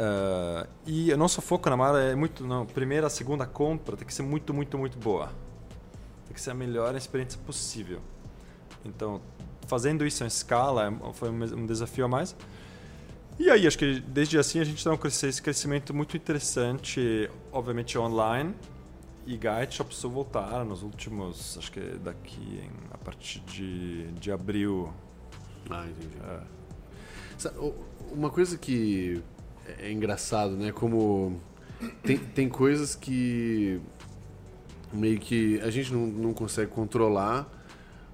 Uh, 0.00 0.66
e 0.86 1.12
o 1.12 1.16
nosso 1.16 1.42
foco 1.42 1.68
na 1.68 1.76
Mara 1.76 2.00
é 2.02 2.14
muito. 2.14 2.46
Não, 2.46 2.64
primeira, 2.64 3.10
segunda 3.10 3.46
compra 3.46 3.96
tem 3.96 4.06
que 4.06 4.14
ser 4.14 4.22
muito, 4.22 4.54
muito, 4.54 4.78
muito 4.78 4.96
boa. 4.96 5.26
Tem 6.26 6.32
que 6.32 6.40
ser 6.40 6.52
a 6.52 6.54
melhor 6.54 6.94
experiência 6.94 7.38
possível. 7.44 8.00
Então, 8.84 9.20
fazendo 9.66 10.06
isso 10.06 10.24
em 10.24 10.26
escala 10.26 10.88
é, 10.88 11.12
foi 11.12 11.30
um 11.30 11.66
desafio 11.66 12.04
a 12.04 12.08
mais. 12.08 12.34
E 13.38 13.48
aí, 13.48 13.66
acho 13.66 13.78
que 13.78 14.00
desde 14.00 14.38
assim 14.38 14.60
a 14.60 14.64
gente 14.64 14.84
tem 14.84 14.92
esse 15.28 15.40
crescimento 15.40 15.94
muito 15.94 16.16
interessante, 16.16 17.30
obviamente 17.50 17.96
online. 17.98 18.54
E 19.26 19.32
Guide 19.32 19.74
Shop 19.74 19.88
precisou 19.88 20.10
voltar 20.10 20.64
nos 20.64 20.82
últimos, 20.82 21.56
acho 21.56 21.70
que 21.70 21.80
daqui 22.02 22.60
em, 22.62 22.70
a 22.90 22.98
partir 22.98 23.40
de, 23.40 24.08
de 24.12 24.32
abril. 24.32 24.92
Ah, 25.70 25.86
entendi. 25.86 26.16
É. 26.22 27.50
Uma 28.12 28.28
coisa 28.28 28.58
que 28.58 29.22
é 29.78 29.90
engraçado, 29.90 30.56
né? 30.56 30.72
Como 30.72 31.40
tem, 32.02 32.18
tem 32.18 32.48
coisas 32.48 32.94
que 32.94 33.80
meio 34.92 35.18
que 35.18 35.60
a 35.60 35.70
gente 35.70 35.92
não, 35.92 36.06
não 36.06 36.34
consegue 36.34 36.70
controlar, 36.70 37.48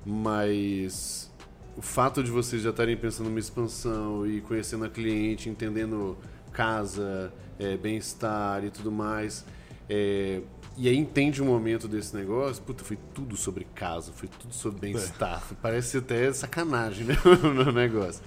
mas 0.07 1.29
o 1.77 1.83
fato 1.83 2.23
de 2.23 2.31
vocês 2.31 2.63
já 2.63 2.71
estarem 2.71 2.97
pensando 2.97 3.29
numa 3.29 3.41
expansão 3.41 4.25
e 4.25 4.41
conhecendo 4.41 4.85
a 4.85 4.89
cliente, 4.89 5.49
entendendo 5.49 6.17
casa, 6.53 7.33
é, 7.59 7.77
bem-estar 7.77 8.65
e 8.65 8.71
tudo 8.71 8.93
mais, 8.93 9.45
é, 9.91 10.41
e 10.77 10.89
aí 10.89 10.97
entende 10.97 11.43
o 11.43 11.45
momento 11.45 11.89
desse 11.89 12.15
negócio, 12.15 12.63
puta, 12.63 12.85
foi 12.85 12.97
tudo 13.13 13.37
sobre 13.37 13.67
casa, 13.75 14.13
foi 14.13 14.29
tudo 14.29 14.55
sobre 14.55 14.79
bem-estar, 14.79 15.43
é. 15.51 15.55
parece 15.61 15.99
até 15.99 16.33
sacanagem 16.33 17.05
né, 17.05 17.17
no 17.43 17.73
negócio. 17.73 18.23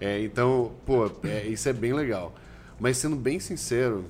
É, 0.00 0.22
então, 0.22 0.74
pô, 0.84 1.10
é, 1.24 1.46
isso 1.46 1.68
é 1.68 1.72
bem 1.72 1.92
legal. 1.92 2.34
Mas 2.78 2.98
sendo 2.98 3.16
bem 3.16 3.40
sincero, 3.40 4.04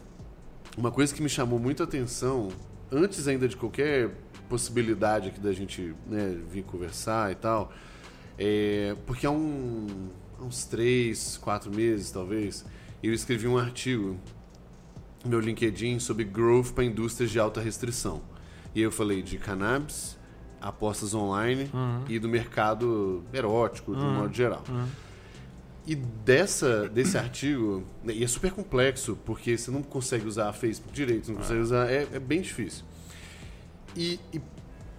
uma 0.76 0.90
coisa 0.90 1.14
que 1.14 1.22
me 1.22 1.28
chamou 1.28 1.58
muito 1.58 1.82
a 1.82 1.86
atenção, 1.86 2.48
antes 2.90 3.26
ainda 3.26 3.48
de 3.48 3.56
qualquer 3.56 4.10
possibilidade 4.48 5.28
aqui 5.28 5.40
da 5.40 5.52
gente 5.52 5.94
né, 6.06 6.36
vir 6.50 6.62
conversar 6.62 7.32
e 7.32 7.34
tal, 7.34 7.72
é, 8.38 8.96
porque 9.06 9.26
há, 9.26 9.30
um, 9.30 10.08
há 10.38 10.44
uns 10.44 10.64
três, 10.64 11.38
quatro 11.38 11.74
meses 11.74 12.10
talvez, 12.10 12.64
eu 13.02 13.12
escrevi 13.12 13.46
um 13.46 13.58
artigo 13.58 14.16
no 15.24 15.30
meu 15.30 15.40
LinkedIn 15.40 15.98
sobre 15.98 16.24
growth 16.24 16.72
para 16.72 16.84
indústrias 16.84 17.30
de 17.30 17.38
alta 17.38 17.60
restrição. 17.60 18.22
E 18.74 18.80
eu 18.80 18.92
falei 18.92 19.22
de 19.22 19.38
cannabis, 19.38 20.16
apostas 20.60 21.14
online 21.14 21.70
uhum. 21.72 22.04
e 22.08 22.18
do 22.18 22.28
mercado 22.28 23.24
erótico, 23.32 23.94
de 23.94 24.00
um 24.00 24.04
uhum. 24.04 24.14
modo 24.14 24.34
geral. 24.34 24.62
Uhum. 24.68 24.86
E 25.86 25.94
dessa, 25.94 26.88
desse 26.88 27.16
artigo, 27.16 27.84
né, 28.02 28.12
e 28.12 28.24
é 28.24 28.26
super 28.26 28.50
complexo, 28.50 29.16
porque 29.24 29.56
você 29.56 29.70
não 29.70 29.82
consegue 29.82 30.26
usar 30.26 30.52
Facebook 30.52 30.92
direito, 30.92 31.28
não 31.30 31.36
consegue 31.36 31.60
é. 31.60 31.62
usar. 31.62 31.90
É, 31.90 32.08
é 32.12 32.18
bem 32.18 32.40
difícil. 32.40 32.84
E, 33.96 34.20
e 34.32 34.40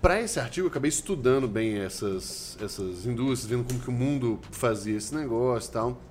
para 0.01 0.21
esse 0.21 0.39
artigo, 0.39 0.67
eu 0.67 0.69
acabei 0.71 0.89
estudando 0.89 1.47
bem 1.47 1.79
essas, 1.79 2.57
essas 2.61 3.05
indústrias, 3.05 3.45
vendo 3.45 3.65
como 3.65 3.79
que 3.79 3.89
o 3.89 3.93
mundo 3.93 4.39
fazia 4.51 4.97
esse 4.97 5.13
negócio 5.13 5.69
e 5.69 5.73
tal. 5.73 6.01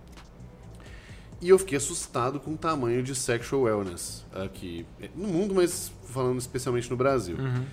E 1.41 1.49
eu 1.51 1.59
fiquei 1.59 1.77
assustado 1.77 2.41
com 2.41 2.55
o 2.55 2.57
tamanho 2.57 3.03
de 3.03 3.15
sexual 3.15 3.63
wellness 3.63 4.25
aqui 4.33 4.87
no 5.15 5.29
mundo, 5.29 5.55
mas 5.55 5.93
falando 6.07 6.39
especialmente 6.39 6.91
no 6.91 6.97
Brasil. 6.97 7.37
Uhum. 7.37 7.65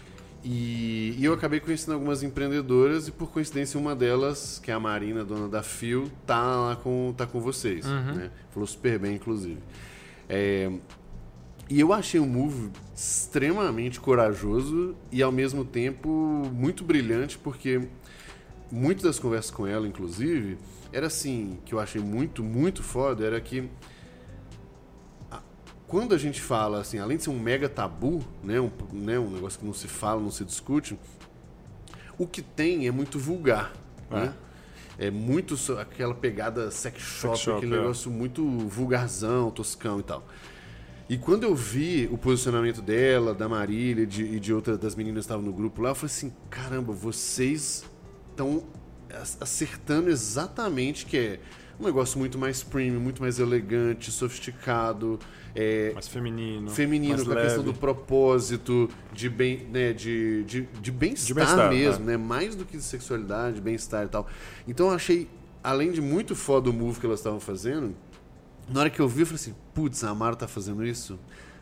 E, 0.43 1.15
e, 1.17 1.23
eu 1.23 1.33
acabei 1.33 1.61
conhecendo 1.61 1.93
algumas 1.93 2.21
empreendedoras 2.21 3.07
e 3.07 3.11
por 3.11 3.31
coincidência 3.31 3.79
uma 3.79 3.95
delas, 3.95 4.59
que 4.61 4.69
é 4.69 4.73
a 4.73 4.79
Marina, 4.79 5.23
dona 5.23 5.47
da 5.47 5.63
Fio, 5.63 6.11
tá 6.27 6.41
lá 6.57 6.75
com, 6.75 7.13
tá 7.15 7.25
com 7.25 7.39
vocês. 7.39 7.85
Uhum. 7.85 8.13
Né? 8.15 8.31
Falou 8.51 8.67
super 8.67 8.99
bem, 8.99 9.15
inclusive. 9.15 9.59
É, 10.27 10.69
e 11.73 11.79
eu 11.79 11.91
achei 11.91 12.19
o 12.19 12.25
move 12.27 12.69
extremamente 12.95 13.99
corajoso 13.99 14.95
e 15.11 15.23
ao 15.23 15.31
mesmo 15.31 15.65
tempo 15.65 16.07
muito 16.53 16.83
brilhante, 16.83 17.35
porque 17.35 17.87
muitas 18.71 19.01
das 19.01 19.17
conversas 19.17 19.49
com 19.49 19.65
ela, 19.65 19.87
inclusive, 19.87 20.59
era 20.91 21.07
assim, 21.07 21.57
que 21.65 21.73
eu 21.73 21.79
achei 21.79 21.99
muito, 21.99 22.43
muito 22.43 22.83
foda, 22.83 23.25
era 23.25 23.41
que 23.41 23.67
quando 25.87 26.13
a 26.13 26.17
gente 26.19 26.39
fala, 26.39 26.79
assim, 26.79 26.99
além 26.99 27.17
de 27.17 27.23
ser 27.23 27.31
um 27.31 27.39
mega 27.39 27.67
tabu, 27.67 28.23
né, 28.43 28.61
um, 28.61 28.69
né, 28.91 29.17
um 29.17 29.31
negócio 29.31 29.59
que 29.59 29.65
não 29.65 29.73
se 29.73 29.87
fala, 29.87 30.21
não 30.21 30.29
se 30.29 30.45
discute, 30.45 30.95
o 32.19 32.27
que 32.27 32.43
tem 32.43 32.85
é 32.85 32.91
muito 32.91 33.17
vulgar, 33.17 33.73
é. 34.11 34.15
né? 34.15 34.33
É 34.99 35.09
muito 35.09 35.55
aquela 35.79 36.13
pegada 36.13 36.69
sex 36.69 37.01
shop, 37.01 37.35
sex 37.35 37.45
shop 37.45 37.57
aquele 37.57 37.73
é. 37.73 37.79
negócio 37.79 38.11
muito 38.11 38.47
vulgarzão, 38.67 39.49
toscão 39.49 39.99
e 39.99 40.03
tal. 40.03 40.23
E 41.09 41.17
quando 41.17 41.43
eu 41.43 41.53
vi 41.53 42.07
o 42.11 42.17
posicionamento 42.17 42.81
dela, 42.81 43.33
da 43.33 43.49
Marília 43.49 44.05
de, 44.05 44.23
e 44.23 44.39
de 44.39 44.53
outras 44.53 44.77
das 44.77 44.95
meninas 44.95 45.25
que 45.25 45.25
estavam 45.25 45.43
no 45.43 45.53
grupo 45.53 45.81
lá, 45.81 45.89
eu 45.89 45.95
falei 45.95 46.13
assim: 46.13 46.33
caramba, 46.49 46.93
vocês 46.93 47.83
estão 48.31 48.63
acertando 49.39 50.09
exatamente 50.09 51.05
que 51.05 51.17
é 51.17 51.39
um 51.79 51.85
negócio 51.85 52.17
muito 52.17 52.37
mais 52.37 52.63
premium, 52.63 52.99
muito 52.99 53.21
mais 53.21 53.39
elegante, 53.39 54.11
sofisticado. 54.11 55.19
É, 55.55 55.91
mais 55.93 56.07
feminino. 56.07 56.69
Feminino, 56.69 57.13
mais 57.13 57.23
com 57.23 57.31
a 57.31 57.35
leve. 57.35 57.47
questão 57.47 57.63
do 57.63 57.73
propósito, 57.73 58.89
de 59.11 59.29
bem, 59.29 59.67
né, 59.71 59.93
de, 59.93 60.43
de, 60.45 60.61
de 60.81 60.91
bem-estar 60.91 61.69
bem 61.69 61.79
mesmo, 61.79 62.05
né? 62.05 62.13
né? 62.13 62.17
Mais 62.17 62.55
do 62.55 62.65
que 62.65 62.77
de 62.77 62.83
sexualidade, 62.83 63.61
bem-estar 63.61 64.05
e 64.05 64.07
tal. 64.07 64.27
Então 64.67 64.87
eu 64.87 64.93
achei, 64.93 65.27
além 65.63 65.91
de 65.91 66.01
muito 66.01 66.35
foda 66.35 66.69
o 66.69 66.73
move 66.73 66.99
que 66.99 67.05
elas 67.05 67.19
estavam 67.19 67.39
fazendo, 67.39 67.95
na 68.69 68.81
hora 68.81 68.89
que 68.89 68.99
eu 68.99 69.07
vi, 69.07 69.21
eu 69.21 69.25
falei 69.25 69.41
assim, 69.41 69.55
putz, 69.73 70.03
a 70.03 70.09
Amaro 70.09 70.35
tá 70.35 70.47
fazendo 70.47 70.85
isso, 70.85 71.19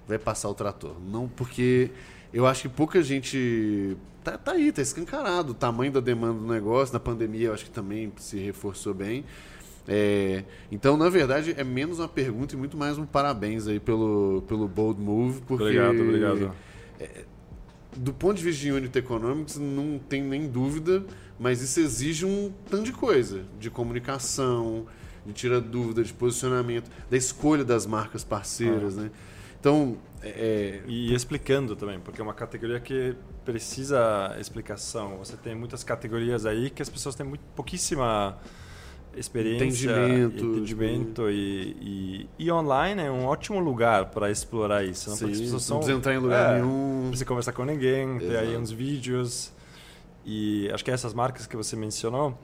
vai 0.07 0.17
passar 0.17 0.49
o 0.49 0.53
trator. 0.53 0.95
Não, 0.99 1.27
porque 1.27 1.91
eu 2.33 2.45
acho 2.45 2.63
que 2.63 2.69
pouca 2.69 3.01
gente. 3.01 3.95
Tá, 4.23 4.37
tá 4.37 4.51
aí, 4.51 4.71
tá 4.71 4.81
escancarado 4.81 5.51
o 5.51 5.55
tamanho 5.55 5.91
da 5.91 5.99
demanda 5.99 6.39
do 6.39 6.47
negócio. 6.47 6.93
Na 6.93 6.99
pandemia, 6.99 7.47
eu 7.47 7.53
acho 7.53 7.65
que 7.65 7.71
também 7.71 8.11
se 8.17 8.37
reforçou 8.37 8.93
bem. 8.93 9.25
É, 9.87 10.43
então, 10.71 10.95
na 10.95 11.09
verdade, 11.09 11.55
é 11.57 11.63
menos 11.63 11.99
uma 11.99 12.07
pergunta 12.07 12.53
e 12.53 12.57
muito 12.57 12.77
mais 12.77 12.97
um 12.97 13.05
parabéns 13.05 13.67
aí 13.67 13.79
pelo, 13.79 14.43
pelo 14.47 14.67
bold 14.67 15.01
move. 15.01 15.41
Porque, 15.41 15.63
obrigado, 15.63 16.01
obrigado. 16.01 16.55
É, 16.99 17.25
do 17.95 18.13
ponto 18.13 18.37
de 18.37 18.43
vista 18.43 18.61
de 18.61 18.71
Unit 18.71 18.97
Economics, 18.97 19.57
não 19.57 19.99
tem 19.99 20.21
nem 20.21 20.47
dúvida, 20.47 21.03
mas 21.39 21.61
isso 21.61 21.79
exige 21.79 22.25
um 22.25 22.53
tanto 22.69 22.83
de 22.83 22.91
coisa, 22.91 23.43
de 23.59 23.69
comunicação, 23.69 24.85
de 25.25 25.33
tirar 25.33 25.59
dúvida, 25.59 26.03
de 26.03 26.13
posicionamento, 26.13 26.89
da 27.09 27.17
escolha 27.17 27.63
das 27.63 27.85
marcas 27.85 28.23
parceiras, 28.23 28.97
ah. 28.97 29.03
né? 29.03 29.11
Então, 29.59 29.97
é, 30.23 30.29
é... 30.29 30.81
E 30.87 31.13
explicando 31.13 31.75
também, 31.75 31.99
porque 31.99 32.19
é 32.19 32.23
uma 32.23 32.33
categoria 32.33 32.79
que 32.79 33.15
precisa 33.45 34.35
explicação. 34.39 35.17
Você 35.17 35.37
tem 35.37 35.55
muitas 35.55 35.83
categorias 35.83 36.45
aí 36.45 36.69
que 36.69 36.81
as 36.81 36.89
pessoas 36.89 37.15
têm 37.15 37.25
muito 37.25 37.43
pouquíssima 37.55 38.37
experiência, 39.15 39.89
entendimento, 39.89 40.45
entendimento 40.45 41.29
e, 41.29 41.75
e, 41.81 42.29
e, 42.39 42.51
online 42.51 43.01
é 43.01 43.11
um 43.11 43.25
ótimo 43.25 43.59
lugar 43.59 44.05
para 44.05 44.31
explorar 44.31 44.83
isso. 44.85 45.09
Não, 45.09 45.17
Sim, 45.17 45.25
Porque 45.25 45.35
as 45.35 45.41
pessoas 45.41 45.69
não 45.69 45.77
precisa 45.77 45.97
entrar 45.97 46.13
em 46.13 46.17
lugar 46.17 46.51
é, 46.51 46.55
nenhum. 46.55 47.01
Não 47.01 47.09
precisa 47.09 47.25
conversar 47.25 47.51
com 47.51 47.65
ninguém, 47.65 48.09
Exato. 48.17 48.25
ter 48.25 48.37
aí 48.37 48.57
uns 48.57 48.71
vídeos. 48.71 49.51
E 50.25 50.69
acho 50.71 50.83
que 50.85 50.91
essas 50.91 51.13
marcas 51.13 51.47
que 51.47 51.57
você 51.57 51.75
mencionou, 51.75 52.37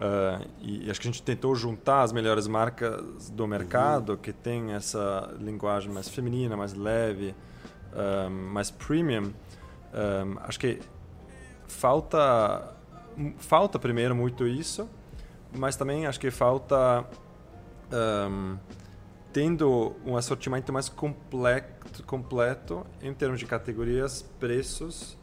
uh, 0.00 0.48
e 0.60 0.90
acho 0.90 1.00
que 1.00 1.08
a 1.08 1.10
gente 1.10 1.22
tentou 1.22 1.54
juntar 1.54 2.02
as 2.02 2.12
melhores 2.12 2.46
marcas 2.46 3.30
do 3.30 3.46
mercado, 3.46 4.10
uhum. 4.10 4.16
que 4.16 4.32
tem 4.32 4.72
essa 4.72 5.32
linguagem 5.38 5.92
mais 5.92 6.08
feminina, 6.08 6.56
mais 6.56 6.74
leve, 6.74 7.34
um, 7.92 7.96
ah, 7.96 8.30
mais 8.30 8.70
premium. 8.70 9.24
Um, 9.24 9.32
ah, 10.38 10.46
acho 10.46 10.58
que 10.58 10.80
falta 11.66 12.74
falta 13.38 13.78
primeiro 13.78 14.14
muito 14.14 14.46
isso 14.46 14.88
mas 15.56 15.76
também 15.76 16.06
acho 16.06 16.18
que 16.20 16.30
falta 16.30 17.04
um, 17.92 18.56
tendo 19.32 19.94
um 20.04 20.16
assortimento 20.16 20.72
mais 20.72 20.88
completo, 20.88 22.02
completo 22.04 22.86
em 23.02 23.12
termos 23.12 23.40
de 23.40 23.46
categorias, 23.46 24.22
preços 24.38 25.18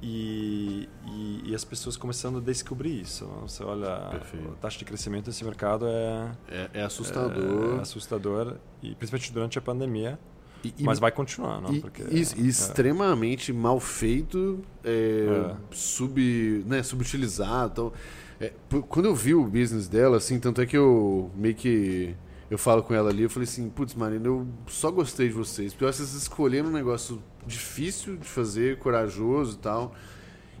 e, 0.00 0.88
e, 1.06 1.42
e, 1.46 1.54
as 1.54 1.64
pessoas 1.64 1.96
começando 1.96 2.38
a 2.38 2.40
descobrir 2.40 3.00
isso. 3.00 3.26
Você 3.42 3.64
olha, 3.64 3.96
Perfeito. 4.10 4.48
a 4.48 4.56
taxa 4.56 4.78
de 4.78 4.84
crescimento 4.84 5.26
desse 5.26 5.44
mercado 5.44 5.86
é, 5.88 6.30
é, 6.48 6.70
é 6.74 6.82
assustador. 6.82 7.74
É, 7.74 7.78
é, 7.78 7.80
assustador, 7.80 8.56
e 8.80 8.94
principalmente 8.94 9.32
durante 9.32 9.58
a 9.58 9.62
pandemia. 9.62 10.18
E, 10.62 10.72
mas 10.80 10.98
vai 10.98 11.10
continuar, 11.10 11.60
não? 11.60 11.80
Porque, 11.80 12.02
e, 12.10 12.18
é. 12.18 12.20
extremamente 12.20 13.52
mal 13.52 13.80
feito, 13.80 14.60
é, 14.84 15.54
sub, 15.70 16.64
né, 16.66 16.82
subutilizado. 16.82 17.70
Então, 17.72 17.92
é, 18.40 18.52
quando 18.88 19.06
eu 19.06 19.14
vi 19.14 19.34
o 19.34 19.44
business 19.44 19.88
dela, 19.88 20.16
assim, 20.16 20.38
tanto 20.38 20.60
é 20.60 20.66
que 20.66 20.76
eu 20.76 21.30
meio 21.34 21.54
que. 21.54 22.14
Eu 22.50 22.56
falo 22.56 22.82
com 22.82 22.94
ela 22.94 23.10
ali, 23.10 23.24
eu 23.24 23.30
falei 23.30 23.46
assim, 23.46 23.68
putz, 23.68 23.94
Marina, 23.94 24.26
eu 24.26 24.46
só 24.68 24.90
gostei 24.90 25.28
de 25.28 25.34
vocês. 25.34 25.74
Porque 25.74 25.84
vocês 25.84 26.14
escolheram 26.14 26.68
um 26.68 26.72
negócio 26.72 27.22
difícil 27.48 28.16
de 28.16 28.26
fazer, 28.26 28.78
corajoso 28.78 29.56
e 29.56 29.58
tal. 29.58 29.94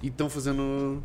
E 0.02 0.08
estão 0.08 0.28
fazendo 0.30 1.02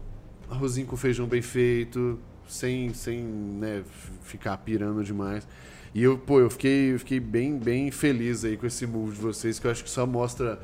arrozinho 0.50 0.88
com 0.88 0.96
feijão 0.96 1.28
bem 1.28 1.42
feito, 1.42 2.20
sem, 2.48 2.94
sem 2.94 3.20
né, 3.24 3.84
ficar 4.24 4.58
pirando 4.58 5.04
demais. 5.04 5.48
E 5.94 6.04
eu, 6.04 6.18
pô, 6.18 6.40
eu 6.40 6.50
fiquei, 6.50 6.94
eu 6.94 7.00
fiquei 7.00 7.20
bem, 7.20 7.58
bem 7.58 7.92
feliz 7.92 8.44
aí 8.44 8.58
com 8.58 8.66
esse 8.66 8.86
move 8.88 9.14
de 9.14 9.22
vocês, 9.22 9.60
que 9.60 9.68
eu 9.68 9.72
acho 9.72 9.84
que 9.84 9.90
só 9.90 10.08
mostra 10.08 10.60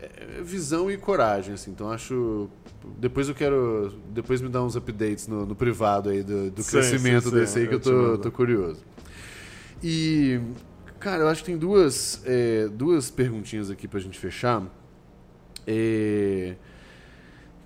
é, 0.00 0.42
visão 0.42 0.90
e 0.90 0.96
coragem, 0.96 1.54
assim. 1.54 1.70
Então 1.70 1.90
acho. 1.90 2.48
Depois 2.98 3.28
eu 3.28 3.34
quero. 3.34 3.94
Depois 4.10 4.40
me 4.40 4.48
dá 4.48 4.62
uns 4.62 4.76
updates 4.76 5.28
no, 5.28 5.46
no 5.46 5.54
privado 5.54 6.10
aí 6.10 6.22
do, 6.22 6.50
do 6.50 6.62
sim, 6.62 6.70
crescimento 6.72 7.28
sim, 7.28 7.34
desse 7.34 7.52
sim, 7.52 7.60
aí 7.60 7.68
que 7.68 7.74
eu 7.74 7.80
tô, 7.80 8.18
tô, 8.18 8.32
curioso. 8.32 8.82
E. 9.82 10.40
Cara, 10.98 11.22
eu 11.22 11.28
acho 11.28 11.42
que 11.42 11.46
tem 11.46 11.58
duas, 11.58 12.22
é, 12.24 12.68
duas 12.68 13.10
perguntinhas 13.10 13.70
aqui 13.70 13.86
pra 13.86 14.00
gente 14.00 14.18
fechar. 14.18 14.62
É, 15.66 16.56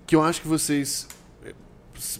que 0.05 0.15
eu 0.15 0.23
acho 0.23 0.41
que 0.41 0.47
vocês 0.47 1.07
é, 1.43 1.53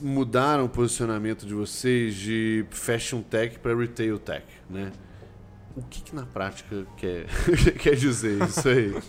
mudaram 0.02 0.66
o 0.66 0.70
posicionamento 0.70 1.46
de 1.46 1.54
vocês 1.54 2.16
de 2.16 2.66
fashion 2.70 3.22
tech 3.22 3.60
para 3.60 3.76
retail 3.76 4.18
tech, 4.18 4.46
né? 4.70 4.92
O 5.76 5.82
que, 5.84 6.02
que 6.02 6.16
na 6.16 6.26
prática 6.26 6.86
quer, 6.98 7.26
quer 7.80 7.96
dizer 7.96 8.42
isso 8.44 8.68
aí? 8.68 8.96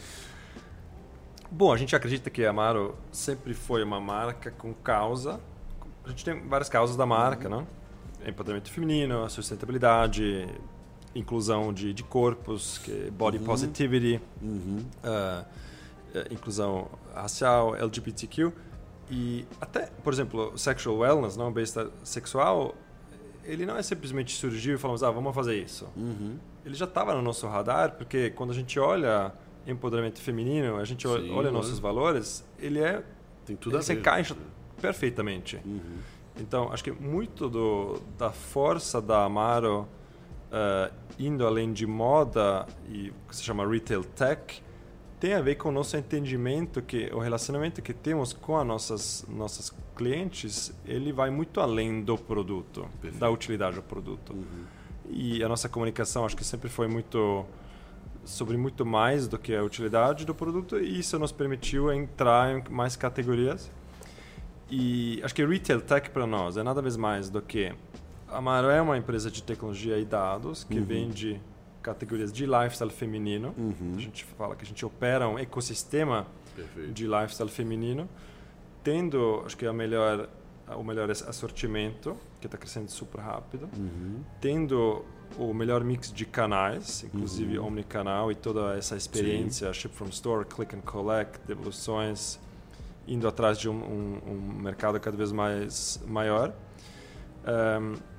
Bom, 1.50 1.72
a 1.72 1.76
gente 1.76 1.94
acredita 1.94 2.30
que 2.30 2.44
a 2.44 2.50
Amaro 2.50 2.96
sempre 3.10 3.52
foi 3.52 3.84
uma 3.84 4.00
marca 4.00 4.50
com 4.50 4.72
causa. 4.72 5.38
A 6.04 6.08
gente 6.08 6.24
tem 6.24 6.48
várias 6.48 6.68
causas 6.68 6.96
da 6.96 7.04
marca, 7.04 7.48
uhum. 7.48 7.60
né? 7.60 7.66
Empoderamento 8.26 8.70
feminino, 8.70 9.28
sustentabilidade, 9.28 10.48
inclusão 11.14 11.72
de, 11.72 11.92
de 11.92 12.02
corpos, 12.02 12.78
que 12.78 13.10
body 13.10 13.38
uhum. 13.38 13.44
positivity, 13.44 14.20
uhum. 14.40 14.84
Uh, 15.04 15.44
inclusão 16.30 16.88
racial, 17.14 17.74
LGBTQ 17.76 18.52
e 19.10 19.44
até, 19.60 19.90
por 20.02 20.12
exemplo, 20.12 20.56
sexual 20.56 20.96
wellness, 20.96 21.36
não 21.36 21.52
bem-estar 21.52 21.88
sexual, 22.02 22.74
ele 23.44 23.66
não 23.66 23.76
é 23.76 23.82
simplesmente 23.82 24.34
surgiu 24.34 24.76
e 24.76 24.78
falamos, 24.78 25.02
ah, 25.02 25.10
vamos 25.10 25.34
fazer 25.34 25.60
isso. 25.60 25.88
Uhum. 25.96 26.38
Ele 26.64 26.74
já 26.74 26.84
estava 26.84 27.14
no 27.14 27.22
nosso 27.22 27.46
radar, 27.46 27.92
porque 27.92 28.30
quando 28.30 28.50
a 28.50 28.54
gente 28.54 28.78
olha 28.78 29.32
empoderamento 29.66 30.20
feminino, 30.20 30.76
a 30.76 30.84
gente 30.84 31.06
Sim, 31.06 31.30
olha 31.30 31.50
nossos 31.50 31.78
valores, 31.78 32.44
ele 32.58 32.80
é 32.80 33.04
tem 33.44 33.56
tudo 33.56 33.76
ele 33.76 33.82
se 33.82 33.92
encaixa 33.92 34.36
perfeitamente. 34.80 35.60
Uhum. 35.64 35.98
Então, 36.40 36.72
acho 36.72 36.82
que 36.82 36.90
muito 36.90 37.48
do, 37.48 38.00
da 38.16 38.30
força 38.30 39.00
da 39.00 39.24
Amaro 39.24 39.86
uh, 40.52 40.92
indo 41.18 41.46
além 41.46 41.72
de 41.72 41.86
moda 41.86 42.66
e 42.88 43.12
que 43.28 43.36
se 43.36 43.42
chama 43.42 43.66
retail 43.66 44.04
tech 44.04 44.62
tem 45.18 45.34
a 45.34 45.40
ver 45.40 45.54
com 45.54 45.68
o 45.68 45.72
nosso 45.72 45.96
entendimento 45.96 46.82
que 46.82 47.08
o 47.12 47.18
relacionamento 47.18 47.80
que 47.80 47.92
temos 47.92 48.32
com 48.32 48.58
as 48.58 48.66
nossas 48.66 49.26
nossas 49.28 49.72
clientes 49.96 50.74
ele 50.84 51.12
vai 51.12 51.30
muito 51.30 51.60
além 51.60 52.02
do 52.02 52.18
produto 52.18 52.88
Perfeito. 53.00 53.18
da 53.18 53.30
utilidade 53.30 53.76
do 53.76 53.82
produto 53.82 54.32
uhum. 54.32 54.64
e 55.08 55.42
a 55.42 55.48
nossa 55.48 55.68
comunicação 55.68 56.24
acho 56.24 56.36
que 56.36 56.44
sempre 56.44 56.68
foi 56.68 56.88
muito 56.88 57.46
sobre 58.24 58.56
muito 58.56 58.84
mais 58.84 59.26
do 59.26 59.38
que 59.38 59.54
a 59.54 59.62
utilidade 59.62 60.24
do 60.24 60.34
produto 60.34 60.78
e 60.78 60.98
isso 60.98 61.18
nos 61.18 61.32
permitiu 61.32 61.92
entrar 61.92 62.56
em 62.56 62.64
mais 62.70 62.96
categorias 62.96 63.70
e 64.70 65.20
acho 65.22 65.34
que 65.34 65.44
retail 65.44 65.80
tech 65.80 66.10
para 66.10 66.26
nós 66.26 66.56
é 66.56 66.62
nada 66.62 66.82
mais 66.98 67.28
do 67.28 67.42
que 67.42 67.72
a 68.32 68.38
Amaro 68.38 68.68
é 68.68 68.80
uma 68.80 68.96
empresa 68.96 69.30
de 69.30 69.42
tecnologia 69.42 69.98
e 69.98 70.04
dados 70.04 70.64
que 70.64 70.78
uhum. 70.78 70.84
vende 70.84 71.40
categorias 71.82 72.32
de 72.32 72.46
lifestyle 72.46 72.90
feminino. 72.90 73.54
Uhum. 73.58 73.94
A 73.96 74.00
gente 74.00 74.24
fala 74.24 74.56
que 74.56 74.64
a 74.64 74.66
gente 74.66 74.84
opera 74.84 75.28
um 75.28 75.38
ecossistema 75.38 76.26
Perfeito. 76.54 76.92
de 76.92 77.06
lifestyle 77.06 77.50
feminino, 77.50 78.08
tendo, 78.82 79.42
acho 79.44 79.56
que 79.56 79.66
a 79.66 79.72
melhor 79.72 80.28
o 80.76 80.82
melhor 80.82 81.10
assortimento, 81.10 82.16
que 82.40 82.46
está 82.46 82.56
crescendo 82.56 82.90
super 82.90 83.20
rápido, 83.20 83.68
uhum. 83.76 84.20
tendo 84.40 85.04
o 85.38 85.52
melhor 85.52 85.82
mix 85.82 86.12
de 86.12 86.24
canais, 86.24 87.04
inclusive 87.04 87.58
uhum. 87.58 87.66
omnicanal 87.66 88.30
e 88.30 88.34
toda 88.34 88.76
essa 88.76 88.96
experiência, 88.96 89.66
Sim. 89.68 89.80
ship 89.80 89.94
from 89.94 90.08
store, 90.08 90.44
click 90.44 90.74
and 90.74 90.80
collect, 90.80 91.40
devoluções, 91.46 92.38
indo 93.06 93.26
atrás 93.26 93.58
de 93.58 93.68
um, 93.68 93.74
um, 93.74 94.32
um 94.32 94.62
mercado 94.62 94.98
cada 95.00 95.16
vez 95.16 95.32
mais 95.32 96.02
maior. 96.06 96.54
Um, 97.44 98.11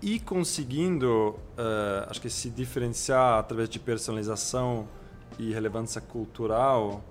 e 0.00 0.20
conseguindo, 0.20 1.30
uh, 1.30 2.08
acho 2.08 2.20
que 2.20 2.30
se 2.30 2.50
diferenciar 2.50 3.38
através 3.38 3.68
de 3.68 3.78
personalização 3.78 4.88
e 5.38 5.52
relevância 5.52 6.00
cultural, 6.00 7.04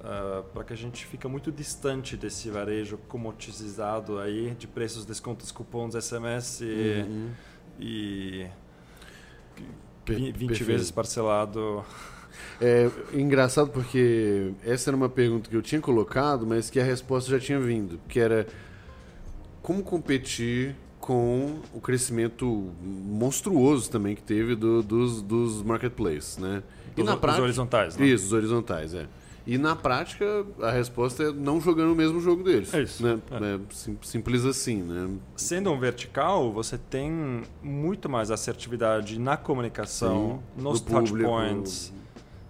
uh, 0.00 0.42
para 0.52 0.64
que 0.64 0.72
a 0.72 0.76
gente 0.76 1.06
fica 1.06 1.28
muito 1.28 1.50
distante 1.50 2.16
desse 2.16 2.50
varejo 2.50 2.98
comoditizado 3.08 4.18
aí 4.18 4.54
de 4.58 4.66
preços, 4.66 5.06
descontos, 5.06 5.50
cupons, 5.50 5.94
SMS 5.94 6.60
uhum. 6.60 7.30
e, 7.80 8.46
e 9.58 10.32
20 10.32 10.32
Perfeito. 10.34 10.64
vezes 10.64 10.90
parcelado. 10.90 11.84
É 12.60 12.90
engraçado 13.12 13.70
porque 13.70 14.52
essa 14.64 14.90
era 14.90 14.96
uma 14.96 15.08
pergunta 15.08 15.48
que 15.48 15.56
eu 15.56 15.62
tinha 15.62 15.80
colocado, 15.80 16.46
mas 16.46 16.68
que 16.68 16.78
a 16.78 16.84
resposta 16.84 17.30
já 17.30 17.38
tinha 17.38 17.58
vindo, 17.58 17.98
que 18.08 18.20
era 18.20 18.46
como 19.62 19.82
competir 19.82 20.76
com 21.04 21.56
o 21.74 21.82
crescimento 21.82 22.72
monstruoso 22.82 23.90
também 23.90 24.16
que 24.16 24.22
teve 24.22 24.54
do, 24.54 24.82
dos, 24.82 25.20
dos 25.20 25.62
marketplaces, 25.62 26.38
né? 26.38 26.62
E 26.96 27.02
na 27.02 27.14
prática, 27.14 27.42
os 27.42 27.44
horizontais, 27.44 27.96
né? 27.98 28.06
Isso, 28.06 28.24
os 28.24 28.32
horizontais, 28.32 28.94
é. 28.94 29.06
E 29.46 29.58
na 29.58 29.76
prática, 29.76 30.24
a 30.62 30.70
resposta 30.70 31.24
é 31.24 31.30
não 31.30 31.60
jogando 31.60 31.92
o 31.92 31.94
mesmo 31.94 32.20
jogo 32.20 32.42
deles. 32.42 32.72
É 32.72 32.80
isso. 32.80 33.02
Né? 33.02 33.20
É. 33.30 33.54
É 33.56 33.60
simples 34.00 34.46
assim, 34.46 34.80
né? 34.80 35.14
Sendo 35.36 35.70
um 35.70 35.78
vertical, 35.78 36.50
você 36.50 36.78
tem 36.78 37.42
muito 37.62 38.08
mais 38.08 38.30
assertividade 38.30 39.18
na 39.18 39.36
comunicação, 39.36 40.42
Sim, 40.56 40.62
nos 40.62 40.80
touchpoints, 40.80 41.92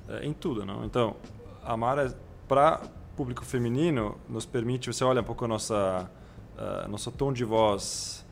é, 0.09 0.25
em 0.25 0.33
tudo, 0.33 0.65
não? 0.65 0.85
Então, 0.85 1.17
a 1.65 1.77
Mara, 1.77 2.17
para 2.47 2.83
público 3.17 3.45
feminino, 3.45 4.17
nos 4.29 4.47
permite... 4.47 4.87
Você 4.93 5.03
olha 5.03 5.23
um 5.23 5.25
pouco 5.25 5.45
a 5.45 5.49
nossa, 5.49 6.09
uh, 6.57 6.89
nosso 6.89 7.11
tom 7.11 7.33
de 7.33 7.43
voz 7.43 8.24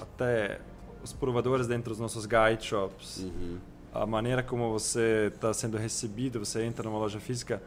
até 0.00 0.60
os 1.02 1.12
provadores 1.12 1.66
dentro 1.66 1.90
dos 1.90 2.00
nossos 2.00 2.26
guide 2.26 2.64
shops, 2.64 3.18
uhum. 3.18 3.58
a 3.92 4.06
maneira 4.06 4.42
como 4.42 4.70
você 4.70 5.30
está 5.32 5.52
sendo 5.52 5.76
recebido, 5.76 6.38
você 6.38 6.64
entra 6.64 6.88
numa 6.88 6.98
loja 6.98 7.20
física, 7.20 7.62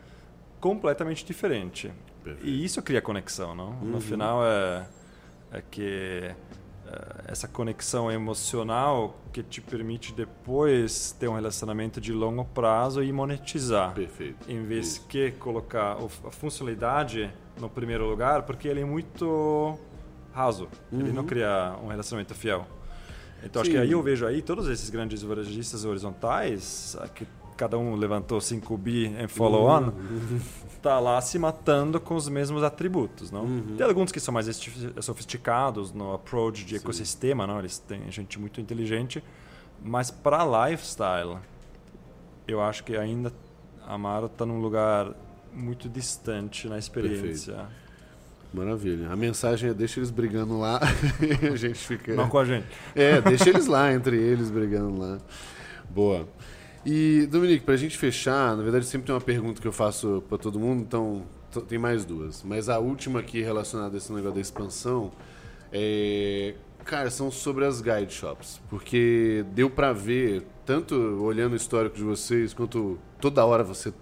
completamente 0.59 1.25
diferente. 1.25 1.91
Perfeito. 2.23 2.47
E 2.47 2.63
isso 2.63 2.82
cria 2.82 3.01
conexão, 3.01 3.55
não? 3.55 3.69
Uhum. 3.69 3.91
No 3.91 4.01
final 4.01 4.45
é, 4.45 4.86
é 5.51 5.63
que 5.71 6.36
uh, 6.86 7.23
essa 7.27 7.47
conexão 7.47 8.11
emocional 8.11 9.17
que 9.34 9.41
te 9.41 9.59
permite 9.59 10.13
depois 10.13 11.13
ter 11.13 11.27
um 11.27 11.34
relacionamento 11.34 11.99
de 11.99 12.13
longo 12.13 12.45
prazo 12.45 13.01
e 13.01 13.11
monetizar. 13.11 13.93
Perfeito. 13.93 14.49
Em 14.49 14.63
vez 14.63 14.88
isso. 14.88 15.07
que 15.07 15.32
colocar 15.32 15.97
a 15.97 16.32
funcionalidade 16.32 17.32
no 17.59 17.69
primeiro 17.69 18.07
lugar, 18.07 18.43
porque 18.43 18.67
ele 18.67 18.82
é 18.82 18.86
muito 18.86 19.79
raso. 20.34 20.67
Uhum. 20.91 20.99
Ele 20.99 21.11
não 21.11 21.21
uhum. 21.21 21.27
cria 21.27 21.75
um 21.84 21.88
relacionamento 21.88 22.34
fiel. 22.34 22.67
Então 23.43 23.63
Sim. 23.63 23.69
acho 23.69 23.71
que 23.71 23.77
aí 23.77 23.91
eu 23.91 24.01
vejo 24.01 24.25
aí 24.25 24.41
todos 24.41 24.67
esses 24.67 24.89
grandes 24.89 25.23
varejistas 25.23 25.84
horizontais, 25.84 26.95
que 27.15 27.25
cada 27.57 27.77
um 27.77 27.95
levantou 27.95 28.41
5 28.41 28.75
bi 28.77 29.05
em 29.05 29.27
follow-on, 29.27 29.89
uhum. 29.89 30.39
tá 30.82 30.99
lá 30.99 31.19
se 31.21 31.38
matando 31.38 31.99
com 31.99 32.15
os 32.15 32.27
mesmos 32.27 32.63
atributos, 32.63 33.29
não? 33.29 33.43
Uhum. 33.43 33.75
Tem 33.77 33.86
alguns 33.86 34.11
que 34.11 34.19
são 34.19 34.34
mais 34.34 34.47
sofisticados 34.99 35.91
no 35.91 36.13
approach 36.13 36.63
de 36.65 36.71
Sim. 36.71 36.84
ecossistema, 36.84 37.45
não? 37.45 37.59
Eles 37.59 37.77
têm 37.77 38.09
gente 38.11 38.39
muito 38.39 38.59
inteligente, 38.59 39.23
mas 39.84 40.09
para 40.09 40.69
lifestyle, 40.69 41.38
eu 42.47 42.61
acho 42.61 42.84
que 42.84 42.95
ainda 42.95 43.32
a 43.86 43.93
Amaro 43.93 44.27
está 44.27 44.45
num 44.45 44.59
lugar 44.59 45.13
muito 45.53 45.89
distante 45.89 46.67
na 46.67 46.77
experiência. 46.77 47.53
Perfeito. 47.53 47.80
Maravilha. 48.53 49.09
A 49.09 49.15
mensagem 49.15 49.69
é 49.69 49.73
deixa 49.73 49.99
eles 49.99 50.11
brigando 50.11 50.59
lá 50.59 50.79
e 51.21 51.47
a 51.47 51.55
gente 51.55 51.79
fica. 51.79 52.13
Não 52.13 52.27
com 52.27 52.37
a 52.37 52.45
gente. 52.45 52.67
É, 52.93 53.21
deixa 53.21 53.49
eles 53.49 53.65
lá, 53.65 53.93
entre 53.93 54.17
eles 54.17 54.49
brigando 54.49 54.99
lá. 54.99 55.17
Boa. 55.89 56.27
E, 56.85 57.27
Dominique, 57.27 57.63
para 57.63 57.75
a 57.75 57.77
gente 57.77 57.97
fechar, 57.97 58.55
na 58.57 58.63
verdade 58.63 58.85
sempre 58.85 59.05
tem 59.05 59.15
uma 59.15 59.21
pergunta 59.21 59.61
que 59.61 59.67
eu 59.67 59.71
faço 59.71 60.23
para 60.27 60.37
todo 60.37 60.59
mundo, 60.59 60.81
então 60.81 61.23
tem 61.67 61.77
mais 61.77 62.03
duas. 62.03 62.43
Mas 62.43 62.67
a 62.67 62.77
última 62.77 63.21
aqui 63.21 63.41
relacionada 63.41 63.95
a 63.95 63.97
esse 63.97 64.11
negócio 64.11 64.35
da 64.35 64.41
expansão 64.41 65.11
é. 65.71 66.55
Cara, 66.83 67.11
são 67.11 67.29
sobre 67.29 67.63
as 67.63 67.79
guide 67.79 68.11
shops. 68.11 68.59
Porque 68.67 69.45
deu 69.53 69.69
para 69.69 69.93
ver, 69.93 70.43
tanto 70.65 70.95
olhando 70.95 71.53
o 71.53 71.55
histórico 71.55 71.95
de 71.95 72.03
vocês, 72.03 72.55
quanto 72.55 72.97
toda 73.19 73.45
hora 73.45 73.63
você 73.63 73.93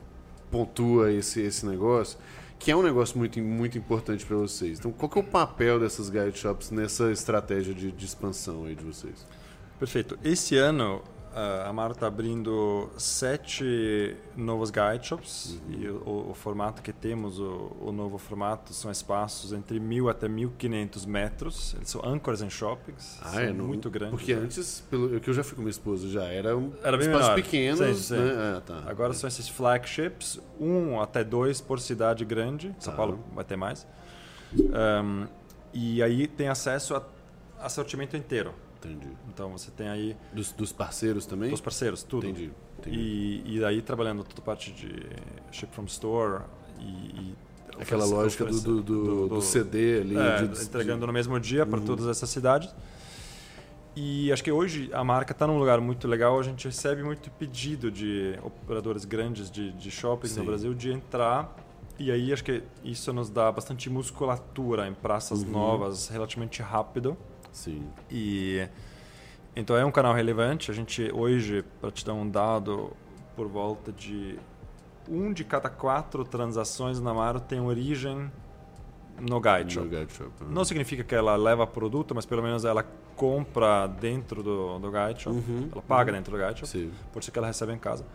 pontua 0.50 1.12
esse, 1.12 1.42
esse 1.42 1.66
negócio 1.66 2.18
que 2.60 2.70
é 2.70 2.76
um 2.76 2.84
negócio 2.84 3.18
muito, 3.18 3.40
muito 3.40 3.78
importante 3.78 4.26
para 4.26 4.36
vocês. 4.36 4.78
Então, 4.78 4.92
qual 4.92 5.10
que 5.10 5.18
é 5.18 5.22
o 5.22 5.24
papel 5.24 5.80
dessas 5.80 6.10
guide 6.10 6.38
shops 6.38 6.70
nessa 6.70 7.10
estratégia 7.10 7.74
de, 7.74 7.90
de 7.90 8.06
expansão 8.06 8.66
aí 8.66 8.76
de 8.76 8.84
vocês? 8.84 9.26
Perfeito. 9.80 10.20
Esse 10.22 10.58
ano 10.58 11.02
a 11.36 11.70
Amaro 11.70 11.94
está 11.94 12.08
abrindo 12.08 12.90
sete 12.98 14.16
novos 14.36 14.72
guide 14.72 15.06
shops 15.06 15.60
uhum. 15.68 15.74
e 15.74 15.88
o, 15.90 16.30
o, 16.32 16.34
formato 16.34 16.82
que 16.82 16.92
temos, 16.92 17.40
o, 17.40 17.76
o, 17.80 17.92
novo 17.92 18.18
formato, 18.18 18.74
são 18.74 18.90
espaços 18.90 19.54
entre 19.54 19.80
1.000 19.80 20.10
até 20.10 20.28
1.500 20.28 21.08
metros. 21.08 21.74
Eles 21.76 21.90
são 21.90 22.02
anchors 22.04 22.42
em 22.42 22.50
shoppings, 22.50 23.20
ah, 23.22 23.30
são 23.30 23.40
é, 23.40 23.54
muito 23.54 23.90
grandes. 23.90 24.18
Porque 24.18 24.34
né? 24.34 24.42
antes, 24.42 24.84
pelo 24.90 25.20
que 25.20 25.30
eu 25.30 25.34
já 25.34 25.44
fui 25.44 25.56
com 25.56 25.62
minha 25.62 25.72
esposa, 25.72 26.10
já 26.10 26.26
era 26.26 26.58
um 26.58 26.72
era 26.84 26.98
bem 26.98 27.08
espaços 27.08 27.30
menor. 27.30 27.44
pequenos. 27.44 27.80
Sim, 27.80 28.16
sim. 28.16 28.18
Né? 28.18 28.34
Ah, 28.58 28.62
tá. 28.66 28.84
Agora 28.88 29.14
são 29.14 29.28
esses 29.28 29.48
flagships, 29.48 30.40
um 30.60 31.00
até 31.00 31.24
dois 31.24 31.62
por 31.62 31.80
cidade 31.80 32.26
grande. 32.26 32.76
São 32.80 32.92
tá. 32.92 32.98
Paulo 32.98 33.24
vai 33.34 33.44
ter 33.44 33.56
mais. 33.56 33.86
Um, 34.54 35.28
e 35.74 36.02
aí 36.02 36.28
tem 36.28 36.48
acesso 36.48 36.96
a 36.96 37.04
assortimento 37.62 38.16
inteiro. 38.18 38.54
Entendi. 38.84 39.08
Então 39.28 39.52
você 39.52 39.72
tem 39.72 39.90
aí. 39.90 40.16
Dos, 40.34 40.52
dos 40.52 40.72
parceiros 40.72 41.26
também? 41.26 41.50
Dos 41.50 41.62
parceiros, 41.62 42.04
tudo. 42.04 42.28
Entendi. 42.28 42.52
Entendi. 42.80 42.98
E, 42.98 43.58
e 43.58 43.66
aí 43.66 43.82
trabalhando 43.82 44.24
toda 44.24 44.42
a 44.42 44.46
parte 44.46 44.72
de 44.72 45.06
ship 45.52 45.74
from 45.74 45.86
store 45.86 46.44
e. 46.80 46.84
e 46.84 47.36
Aquela 47.80 48.06
lógica 48.06 48.44
do, 48.44 48.60
do, 48.60 48.82
do, 48.82 49.28
do, 49.30 49.42
CD 49.42 50.02
ali. 50.02 50.18
É, 50.18 50.46
de, 50.46 50.64
entregando 50.64 51.00
de... 51.00 51.08
no 51.08 51.14
mesmo 51.14 51.40
dia 51.40 51.66
para 51.66 51.80
uhum. 51.80 51.86
todas 51.86 52.08
essas 52.08 52.30
cidades. 52.30 52.70
E 53.96 54.32
acho 54.32 54.44
que 54.44 54.52
hoje 54.52 54.90
a 54.94 55.04
marca 55.04 55.32
está 55.32 55.48
num 55.48 55.58
lugar 55.58 55.80
muito 55.80 56.08
legal. 56.08 56.40
A 56.40 56.44
gente 56.44 56.66
recebe 56.66 57.04
muito 57.04 57.30
pedido 57.32 57.90
de 57.90 58.38
operadores 58.44 59.06
grandes 59.06 59.50
de, 59.50 59.72
de 59.72 59.92
shoppings 59.92 60.34
Sim. 60.34 60.40
no 60.42 60.46
Brasil 60.46 60.74
de 60.74 60.92
entrar. 60.92 61.56
E 61.98 62.12
aí 62.12 62.32
acho 62.32 62.44
que 62.44 62.64
isso 62.84 63.12
nos 63.12 63.30
dá 63.30 63.52
bastante 63.52 63.90
musculatura 63.90 64.88
em 64.88 64.94
praças 64.94 65.44
Uhum. 65.44 65.52
novas 65.52 66.08
relativamente 66.08 66.62
rápido. 66.62 67.18
Sim. 67.52 67.88
E 68.10 68.68
então 69.56 69.76
é 69.76 69.84
um 69.86 69.92
canal 69.92 70.14
relevante. 70.14 70.72
A 70.72 70.74
gente 70.74 71.12
hoje, 71.14 71.64
para 71.82 71.92
te 71.92 72.06
dar 72.06 72.14
um 72.14 72.30
dado, 72.30 72.92
por 73.36 73.48
volta 73.48 73.92
de 73.92 74.38
um 75.08 75.34
de 75.34 75.44
cada 75.44 75.70
quatro 75.70 76.24
transações 76.24 77.00
na 77.00 77.12
Amaro 77.12 77.40
tem 77.40 77.60
origem 77.60 78.32
no 79.20 79.42
Guide 79.42 79.74
Shop. 79.74 79.88
No 79.88 79.98
Guide 79.98 80.14
Shop. 80.14 80.30
né? 80.42 80.48
Não 80.52 80.64
significa 80.64 81.04
que 81.04 81.16
ela 81.16 81.36
leva 81.36 81.66
produto, 81.66 82.14
mas 82.16 82.26
pelo 82.26 82.42
menos 82.44 82.64
ela 82.64 82.86
compra 83.16 83.88
dentro 83.88 84.42
do, 84.44 84.80
do 84.80 84.92
Guide 84.92 85.24
Shop. 85.24 85.36
Uhum, 85.36 85.68
Ela 85.72 85.82
paga 85.82 86.12
dentro 86.12 86.32
do 86.38 86.38
Guide 86.46 86.60
Shop. 86.60 86.70
Sim. 86.70 86.92
Por 87.12 87.20
isso 87.22 87.32
que 87.32 87.38
ela 87.38 87.48
recebe 87.48 87.74
em 87.74 87.78
casa. 87.78 88.06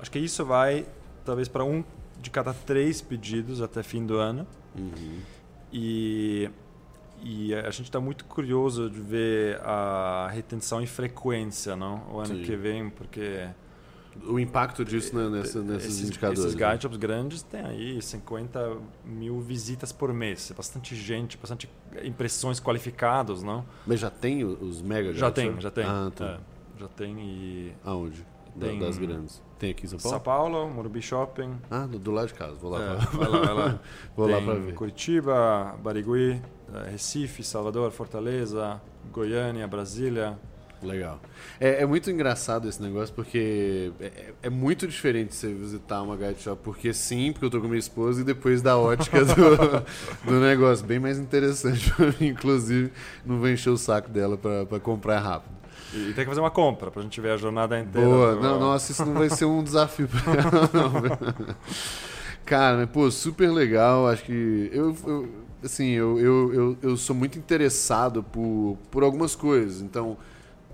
Acho 0.00 0.10
que 0.10 0.18
isso 0.18 0.44
vai 0.44 0.86
talvez 1.24 1.48
para 1.48 1.64
um 1.64 1.82
de 2.20 2.30
cada 2.30 2.52
três 2.54 3.00
pedidos 3.00 3.60
até 3.62 3.82
fim 3.82 4.04
do 4.06 4.16
ano. 4.18 4.46
Uhum. 4.78 5.18
E, 5.72 6.48
e 7.24 7.54
a 7.54 7.70
gente 7.70 7.84
está 7.86 7.98
muito 8.00 8.24
curioso 8.26 8.88
de 8.90 9.00
ver 9.00 9.58
a 9.62 10.28
retenção 10.32 10.80
e 10.82 10.86
frequência 10.86 11.74
não? 11.74 12.02
o 12.12 12.18
ano 12.20 12.36
Sim. 12.36 12.42
que 12.42 12.54
vem, 12.54 12.90
porque 12.90 13.48
O 14.26 14.38
impacto 14.38 14.84
disso 14.84 15.16
né, 15.16 15.28
nessa, 15.28 15.60
nesses 15.62 15.88
esses, 15.94 16.08
indicadores. 16.08 16.40
esses 16.44 16.54
né? 16.54 16.70
guide 16.70 16.82
shops 16.82 16.96
grandes 16.98 17.42
têm 17.42 17.64
aí 17.64 18.00
50 18.02 18.76
mil 19.04 19.40
visitas 19.40 19.90
por 19.90 20.12
mês. 20.12 20.50
É 20.50 20.54
bastante 20.54 20.94
gente, 20.94 21.36
bastante 21.36 21.68
impressões 22.04 22.60
qualificadas, 22.60 23.42
não? 23.42 23.64
Mas 23.86 23.98
já 24.00 24.10
tem 24.10 24.44
os 24.44 24.80
mega 24.82 25.12
Já 25.12 25.26
Guide 25.30 25.34
tem, 25.40 25.50
Shop? 25.50 25.62
já 25.62 25.70
tem. 25.70 25.84
Ah, 25.84 26.12
tá. 26.14 26.24
É, 26.26 26.80
já 26.80 26.88
tem 26.88 27.18
e... 27.18 27.72
Aonde? 27.84 28.24
Tem- 28.60 28.78
Das 28.78 28.98
grandes. 28.98 29.42
Tem 29.64 29.70
aqui 29.70 29.86
em 29.86 29.88
São 29.88 29.98
Paulo? 29.98 30.14
São 30.14 30.20
Paulo, 30.20 30.70
Morumbi 30.70 31.00
Shopping. 31.00 31.54
Ah, 31.70 31.86
do, 31.86 31.98
do 31.98 32.10
lado 32.10 32.26
de 32.28 32.34
casa. 32.34 32.54
Vou 32.60 32.70
lá, 32.70 32.82
É, 32.82 32.96
pra... 32.96 32.96
vai 33.06 33.28
lá, 33.28 33.38
vai 33.40 33.54
lá. 33.54 33.80
Vou 34.14 34.28
lá 34.28 34.36
Tem 34.36 34.44
pra 34.44 34.54
ver. 34.56 34.74
Curitiba, 34.74 35.74
Barigui, 35.82 36.38
eh, 36.74 36.90
Recife, 36.90 37.42
Salvador, 37.42 37.90
Fortaleza, 37.90 38.78
Goiânia, 39.10 39.66
Brasília. 39.66 40.38
Legal. 40.82 41.18
É, 41.58 41.80
é 41.82 41.86
muito 41.86 42.10
engraçado 42.10 42.68
esse 42.68 42.82
negócio 42.82 43.14
porque 43.14 43.90
é, 43.98 44.34
é 44.42 44.50
muito 44.50 44.86
diferente 44.86 45.34
você 45.34 45.50
visitar 45.54 46.02
uma 46.02 46.14
guide 46.14 46.42
shop, 46.42 46.60
porque 46.62 46.92
sim, 46.92 47.32
porque 47.32 47.46
eu 47.46 47.50
tô 47.50 47.58
com 47.58 47.66
minha 47.68 47.78
esposa, 47.78 48.20
e 48.20 48.24
depois 48.24 48.60
da 48.60 48.76
ótica 48.76 49.24
do, 49.24 49.32
do 50.30 50.40
negócio. 50.40 50.84
Bem 50.84 50.98
mais 50.98 51.18
interessante 51.18 51.90
pra 51.90 52.08
mim, 52.20 52.26
inclusive, 52.26 52.92
não 53.24 53.38
vou 53.38 53.48
encher 53.48 53.70
o 53.70 53.78
saco 53.78 54.10
dela 54.10 54.36
pra 54.36 54.78
comprar 54.78 55.20
rápido. 55.20 55.54
E 55.94 56.12
tem 56.12 56.24
que 56.24 56.26
fazer 56.26 56.40
uma 56.40 56.50
compra 56.50 56.90
pra 56.90 57.00
gente 57.02 57.20
ver 57.20 57.30
a 57.30 57.36
jornada 57.36 57.78
inteira. 57.78 58.06
Boa, 58.08 58.34
do- 58.34 58.42
não, 58.42 58.58
nossa, 58.60 58.90
isso 58.92 59.04
não 59.06 59.14
vai 59.14 59.30
ser 59.30 59.44
um 59.44 59.62
desafio 59.62 60.08
pra 60.08 60.20
ela, 60.32 60.70
não. 60.74 61.56
Cara, 62.44 62.86
pô, 62.86 63.10
super 63.10 63.50
legal. 63.50 64.08
Acho 64.08 64.24
que 64.24 64.70
eu, 64.72 64.96
eu- 65.06 65.28
assim, 65.62 65.90
eu, 65.90 66.18
eu, 66.18 66.52
eu, 66.54 66.78
eu 66.82 66.96
sou 66.96 67.14
muito 67.16 67.38
interessado 67.38 68.22
por, 68.22 68.76
por 68.90 69.02
algumas 69.02 69.34
coisas. 69.34 69.80
Então, 69.80 70.16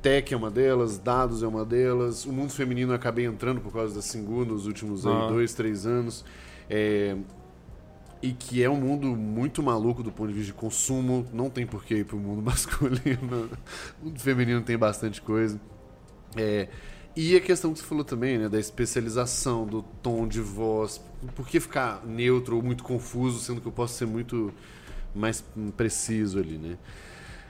tech 0.02 0.32
é 0.32 0.36
uma 0.36 0.50
delas, 0.50 0.98
dados 0.98 1.42
é 1.42 1.46
uma 1.46 1.64
delas. 1.64 2.24
O 2.24 2.32
mundo 2.32 2.50
feminino 2.52 2.92
eu 2.92 2.96
acabei 2.96 3.26
entrando 3.26 3.60
por 3.60 3.72
causa 3.72 3.94
da 3.94 4.02
Singu 4.02 4.44
nos 4.44 4.66
últimos 4.66 5.06
aí, 5.06 5.12
Ah. 5.12 5.28
dois, 5.28 5.54
três 5.54 5.86
anos. 5.86 6.24
É, 6.68 7.14
e 8.22 8.32
que 8.32 8.62
é 8.62 8.68
um 8.68 8.76
mundo 8.76 9.06
muito 9.08 9.62
maluco 9.62 10.02
do 10.02 10.12
ponto 10.12 10.28
de 10.28 10.34
vista 10.34 10.52
de 10.52 10.58
consumo. 10.58 11.26
Não 11.32 11.48
tem 11.48 11.66
por 11.66 11.84
que 11.84 11.94
ir 11.94 12.04
pro 12.04 12.18
mundo 12.18 12.42
masculino. 12.44 13.50
O 14.00 14.06
mundo 14.06 14.20
feminino 14.20 14.60
tem 14.62 14.76
bastante 14.76 15.22
coisa. 15.22 15.60
É, 16.36 16.68
e 17.16 17.36
a 17.36 17.40
questão 17.40 17.72
que 17.72 17.80
você 17.80 17.84
falou 17.84 18.04
também, 18.04 18.38
né, 18.38 18.48
da 18.48 18.58
especialização, 18.58 19.66
do 19.66 19.82
tom 19.82 20.28
de 20.28 20.40
voz. 20.40 21.00
Por 21.34 21.46
que 21.46 21.58
ficar 21.58 22.04
neutro 22.06 22.56
ou 22.56 22.62
muito 22.62 22.84
confuso, 22.84 23.40
sendo 23.40 23.60
que 23.60 23.66
eu 23.66 23.72
posso 23.72 23.94
ser 23.94 24.06
muito 24.06 24.52
mais 25.14 25.44
preciso 25.76 26.38
ali, 26.38 26.56
né? 26.56 26.78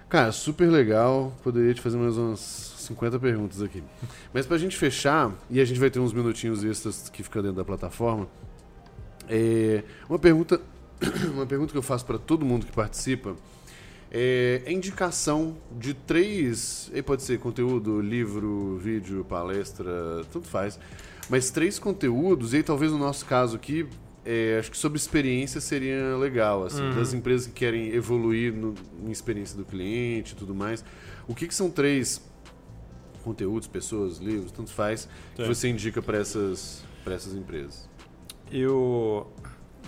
Cara, 0.09 0.33
super 0.33 0.69
legal. 0.69 1.33
Poderia 1.43 1.75
te 1.75 1.81
fazer 1.81 1.97
mais 1.97 2.17
umas 2.17 2.41
50 2.79 3.19
perguntas 3.21 3.63
aqui. 3.63 3.83
Mas 4.33 4.47
pra 4.47 4.59
gente 4.59 4.77
fechar, 4.77 5.33
e 5.49 5.61
a 5.61 5.65
gente 5.65 5.79
vai 5.79 5.91
ter 5.91 6.01
uns 6.01 6.13
minutinhos 6.13 6.65
extras 6.65 7.09
que 7.09 7.23
ficam 7.23 7.43
dentro 7.43 7.59
da 7.59 7.65
plataforma, 7.65 8.29
é, 9.31 9.83
uma 10.09 10.19
pergunta 10.19 10.61
uma 11.33 11.47
pergunta 11.47 11.73
que 11.73 11.79
eu 11.79 11.83
faço 11.83 12.05
para 12.05 12.19
todo 12.19 12.45
mundo 12.45 12.67
que 12.67 12.73
participa 12.73 13.35
é 14.11 14.63
a 14.67 14.73
indicação 14.73 15.57
de 15.79 15.95
três, 15.95 16.91
aí 16.93 17.01
pode 17.01 17.23
ser 17.23 17.39
conteúdo, 17.39 18.01
livro, 18.01 18.77
vídeo, 18.83 19.25
palestra, 19.25 20.25
tanto 20.33 20.49
faz, 20.49 20.81
mas 21.29 21.51
três 21.51 21.79
conteúdos, 21.79 22.53
e 22.53 22.57
aí 22.57 22.63
talvez 22.65 22.91
no 22.91 22.99
nosso 22.99 23.25
caso 23.25 23.55
aqui, 23.55 23.87
é, 24.25 24.57
acho 24.59 24.71
que 24.71 24.77
sobre 24.77 24.99
experiência 24.99 25.61
seria 25.61 26.17
legal, 26.17 26.65
assim, 26.65 26.83
Uhum. 26.83 26.97
das 26.97 27.15
empresas 27.15 27.47
que 27.47 27.53
querem 27.53 27.91
evoluir 27.95 28.53
no, 28.53 28.75
em 29.07 29.13
experiência 29.13 29.57
do 29.57 29.65
cliente 29.65 30.33
e 30.33 30.37
tudo 30.37 30.55
mais. 30.57 30.85
O 31.29 31.35
que, 31.35 31.47
que 31.47 31.55
são 31.55 31.71
três 31.71 32.21
conteúdos, 33.23 33.69
pessoas, 33.69 34.19
livros, 34.19 34.51
tanto 34.51 34.73
faz, 34.73 35.09
que 35.37 35.43
Sim. 35.43 35.49
você 35.49 35.69
indica 35.69 36.03
para 36.03 36.19
essas, 36.19 36.83
pra 37.05 37.15
essas 37.15 37.33
empresas? 37.35 37.89
Eu 38.51 39.31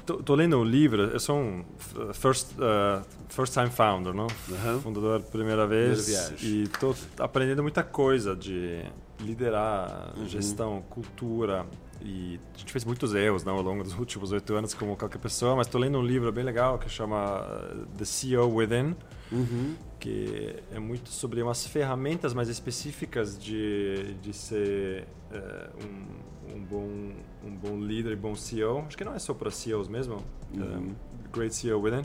tô, 0.07 0.17
tô 0.23 0.35
lendo 0.35 0.57
um 0.59 0.65
livro, 0.65 1.03
eu 1.03 1.21
sou 1.21 1.37
um 1.37 1.65
first, 2.13 2.49
uh, 2.53 3.05
first 3.29 3.53
time 3.53 3.71
founder, 3.71 4.13
não? 4.15 4.27
Aham. 4.51 4.81
Fundador 4.81 5.21
primeira 5.23 5.67
vez. 5.67 6.05
Primeira. 6.05 6.65
E 6.65 6.69
tô 6.79 6.95
aprendendo 7.19 7.63
muita 7.63 7.83
coisa 7.83 8.37
de 8.37 8.85
liderar, 9.21 10.13
Uhum. 10.17 10.27
gestão, 10.29 10.83
cultura. 10.91 11.67
E 12.05 12.39
a 12.55 12.59
gente 12.59 12.73
fez 12.73 12.85
muitos 12.85 13.15
erros 13.15 13.45
não, 13.45 13.55
ao 13.57 13.63
longo 13.63 13.83
dos 13.85 13.95
últimos 13.99 14.33
oito 14.33 14.55
anos, 14.55 14.75
como 14.75 14.97
qualquer 14.97 15.19
pessoa, 15.19 15.55
mas 15.57 15.67
estou 15.67 15.81
lendo 15.81 15.99
um 15.99 16.03
livro 16.05 16.31
bem 16.33 16.45
legal 16.45 16.79
que 16.79 16.89
chama 16.89 17.41
uh, 17.43 17.87
The 17.97 18.05
CEO 18.05 18.49
Within, 18.53 18.95
Uhum. 19.31 19.77
que 19.99 20.57
é 20.75 20.79
muito 20.79 21.09
sobre 21.09 21.41
umas 21.43 21.67
ferramentas 21.67 22.35
mais 22.35 22.49
específicas 22.51 23.39
de, 23.39 24.13
de 24.21 24.31
ser 24.35 25.07
eh, 25.33 25.71
um, 25.83 26.55
um, 26.55 26.61
bom, 26.65 27.13
um 27.45 27.51
bom 27.57 27.79
líder 27.81 28.13
e 28.13 28.17
bom 28.17 28.35
CEO. 28.35 28.85
Acho 28.87 28.97
que 28.97 29.05
não 29.05 29.15
é 29.15 29.19
só 29.19 29.35
para 29.35 29.51
CEOs 29.51 29.89
mesmo, 29.89 30.19
Uhum. 30.55 30.91
eh, 30.91 31.29
Great 31.33 31.55
CEO 31.55 31.81
Within. 31.81 32.05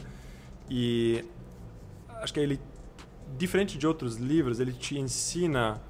E 0.69 1.23
acho 2.21 2.33
que 2.33 2.39
ele, 2.39 2.59
diferente 3.37 3.77
de 3.77 3.85
outros 3.87 4.15
livros, 4.17 4.59
ele 4.59 4.73
te 4.73 4.97
ensina 4.97 5.81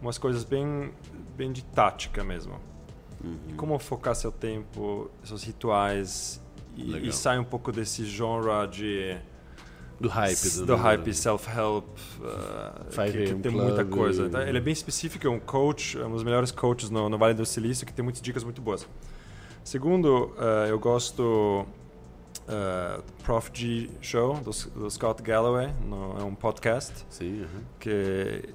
umas 0.00 0.18
coisas 0.18 0.44
bem, 0.44 0.92
bem 1.36 1.52
de 1.52 1.64
tática 1.64 2.22
mesmo. 2.24 2.58
Uhum. 3.22 3.56
Como 3.56 3.78
focar 3.78 4.14
seu 4.14 4.30
tempo, 4.32 5.10
seus 5.22 5.42
rituais 5.44 6.40
e, 6.76 7.08
e 7.08 7.12
sai 7.12 7.38
um 7.38 7.44
pouco 7.44 7.72
desse 7.72 8.04
genre 8.04 8.66
de 8.68 9.16
Do 10.04 10.10
hype. 10.10 10.66
do 10.66 10.76
hype 10.76 11.14
self-help, 11.14 11.84
uh, 12.20 12.92
5 12.92 13.12
que, 13.12 13.24
que 13.24 13.34
tem 13.36 13.50
muita 13.52 13.84
coisa. 13.86 14.28
Tá? 14.28 14.46
Ele 14.46 14.58
é 14.58 14.60
bem 14.60 14.72
específico, 14.72 15.26
é 15.26 15.30
um 15.30 15.40
coach, 15.40 15.98
é 15.98 16.04
um 16.04 16.10
dos 16.10 16.22
melhores 16.22 16.50
coaches 16.50 16.90
no, 16.90 17.08
no 17.08 17.16
Vale 17.16 17.32
do 17.32 17.46
Silício, 17.46 17.86
que 17.86 17.92
tem 17.92 18.02
muitas 18.02 18.20
dicas 18.20 18.44
muito 18.44 18.60
boas. 18.60 18.86
Segundo, 19.64 20.34
uh, 20.36 20.66
eu 20.68 20.78
gosto 20.78 21.66
uh, 22.46 23.02
Prof. 23.22 23.50
G 23.52 23.88
Show, 24.02 24.34
do, 24.40 24.50
do 24.78 24.90
Scott 24.90 25.22
Galloway, 25.22 25.72
no, 25.88 26.18
é 26.20 26.22
um 26.22 26.34
podcast, 26.34 26.92
Sim, 27.08 27.44
aham. 27.44 27.62
que 27.80 28.54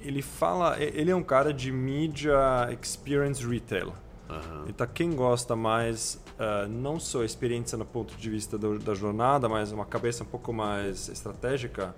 ele 0.00 0.22
fala, 0.22 0.76
ele 0.80 1.10
é 1.10 1.14
um 1.14 1.22
cara 1.22 1.52
de 1.52 1.70
media 1.70 2.68
experience 2.80 3.46
retail. 3.46 3.92
Aham. 4.28 4.64
Então, 4.68 4.86
quem 4.86 5.14
gosta 5.14 5.56
mais, 5.56 6.22
uh, 6.38 6.68
não 6.68 7.00
só 7.00 7.24
experiência 7.24 7.78
no 7.78 7.84
ponto 7.84 8.14
de 8.14 8.30
vista 8.30 8.58
do, 8.58 8.78
da 8.78 8.94
jornada, 8.94 9.48
mas 9.48 9.72
uma 9.72 9.86
cabeça 9.86 10.22
um 10.22 10.26
pouco 10.26 10.52
mais 10.52 11.08
estratégica, 11.08 11.94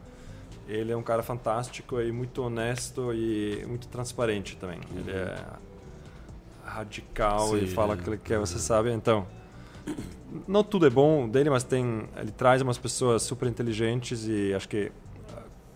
ele 0.68 0.92
é 0.92 0.96
um 0.96 1.02
cara 1.02 1.22
fantástico 1.22 2.00
e 2.00 2.12
muito 2.12 2.42
honesto 2.42 3.12
e 3.12 3.64
muito 3.66 3.88
transparente 3.88 4.56
também. 4.56 4.78
Ele 4.94 5.10
é 5.10 5.44
radical 6.64 7.58
e 7.58 7.66
Sim, 7.66 7.74
fala 7.74 7.94
é. 7.94 7.96
o 7.96 7.98
que 7.98 8.16
quer, 8.18 8.38
você 8.38 8.58
sabe. 8.58 8.92
Então, 8.92 9.26
não 10.46 10.62
tudo 10.62 10.86
é 10.86 10.90
bom 10.90 11.28
dele, 11.28 11.50
mas 11.50 11.64
tem, 11.64 12.08
ele 12.16 12.30
traz 12.30 12.62
umas 12.62 12.78
pessoas 12.78 13.22
super 13.22 13.48
inteligentes 13.48 14.26
e 14.28 14.54
acho 14.54 14.68
que 14.68 14.92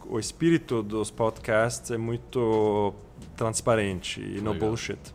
uh, 0.07 0.15
o 0.15 0.21
espírito 0.21 0.83
dos 0.83 1.11
podcasts 1.11 1.91
é 1.91 1.99
muito 1.99 2.95
transparente 3.37 4.21
e 4.21 4.41
no 4.41 4.53
Legal. 4.53 4.69
bullshit. 4.69 5.14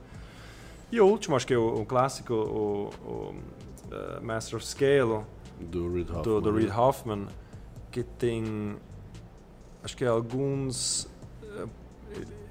E 0.91 0.99
o 0.99 1.06
último, 1.06 1.36
acho 1.36 1.45
que 1.45 1.56
o, 1.56 1.82
o 1.82 1.86
clássico, 1.86 2.34
o, 2.34 2.90
o 3.06 3.36
uh, 3.91 4.24
Master 4.24 4.57
of 4.57 4.66
Scale, 4.66 5.24
Do 5.60 5.91
Reid 5.94 6.10
Hoffman. 6.11 6.22
do, 6.24 6.41
do 6.41 6.52
Reid 6.52 6.70
né? 6.70 6.76
Hoffman, 6.78 7.28
que 7.91 8.03
tem, 8.03 8.76
acho 9.84 9.95
que 9.95 10.03
alguns, 10.06 11.07
eh, 11.44 11.66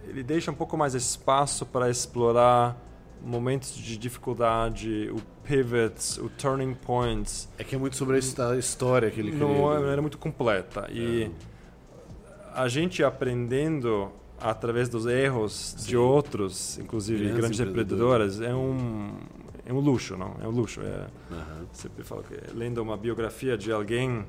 ele, 0.08 0.22
deixa 0.22 0.50
um 0.50 0.54
pouco 0.54 0.76
mais 0.76 0.94
espaço 0.94 1.66
para 1.66 1.90
explorar 1.90 2.76
momentos 3.24 3.74
de 3.74 3.96
dificuldade, 3.96 5.10
o 5.10 5.20
pivots, 5.44 6.18
o 6.18 6.28
turning 6.28 6.74
points. 6.74 7.48
É 7.58 7.64
que 7.64 7.74
é 7.74 7.78
muito 7.78 7.96
sobre 7.96 8.14
a 8.16 8.18
histó- 8.18 8.54
história 8.54 9.10
que 9.10 9.18
ele. 9.20 9.32
Não 9.32 9.72
é, 9.74 9.80
não 9.80 9.88
era 9.88 10.00
muito 10.00 10.18
completa. 10.18 10.86
E 10.92 11.28
a 12.54 12.68
gente 12.68 13.02
aprendendo 13.02 14.12
através 14.40 14.88
dos 14.88 15.06
erros 15.06 15.74
Sim. 15.76 15.88
de 15.88 15.96
outros, 15.96 16.78
inclusive 16.78 17.24
grandes, 17.24 17.40
grandes 17.40 17.60
empreendedoras, 17.60 18.40
é 18.40 18.54
um 18.54 19.12
é 19.68 19.72
um 19.72 19.80
luxo, 19.80 20.16
não? 20.16 20.34
É 20.40 20.48
um 20.48 20.50
luxo. 20.50 20.80
É, 20.80 21.06
uhum. 21.30 21.66
Sempre 21.72 22.02
falo 22.02 22.22
que 22.22 22.34
lendo 22.56 22.78
uma 22.78 22.96
biografia 22.96 23.56
de 23.56 23.70
alguém, 23.70 24.24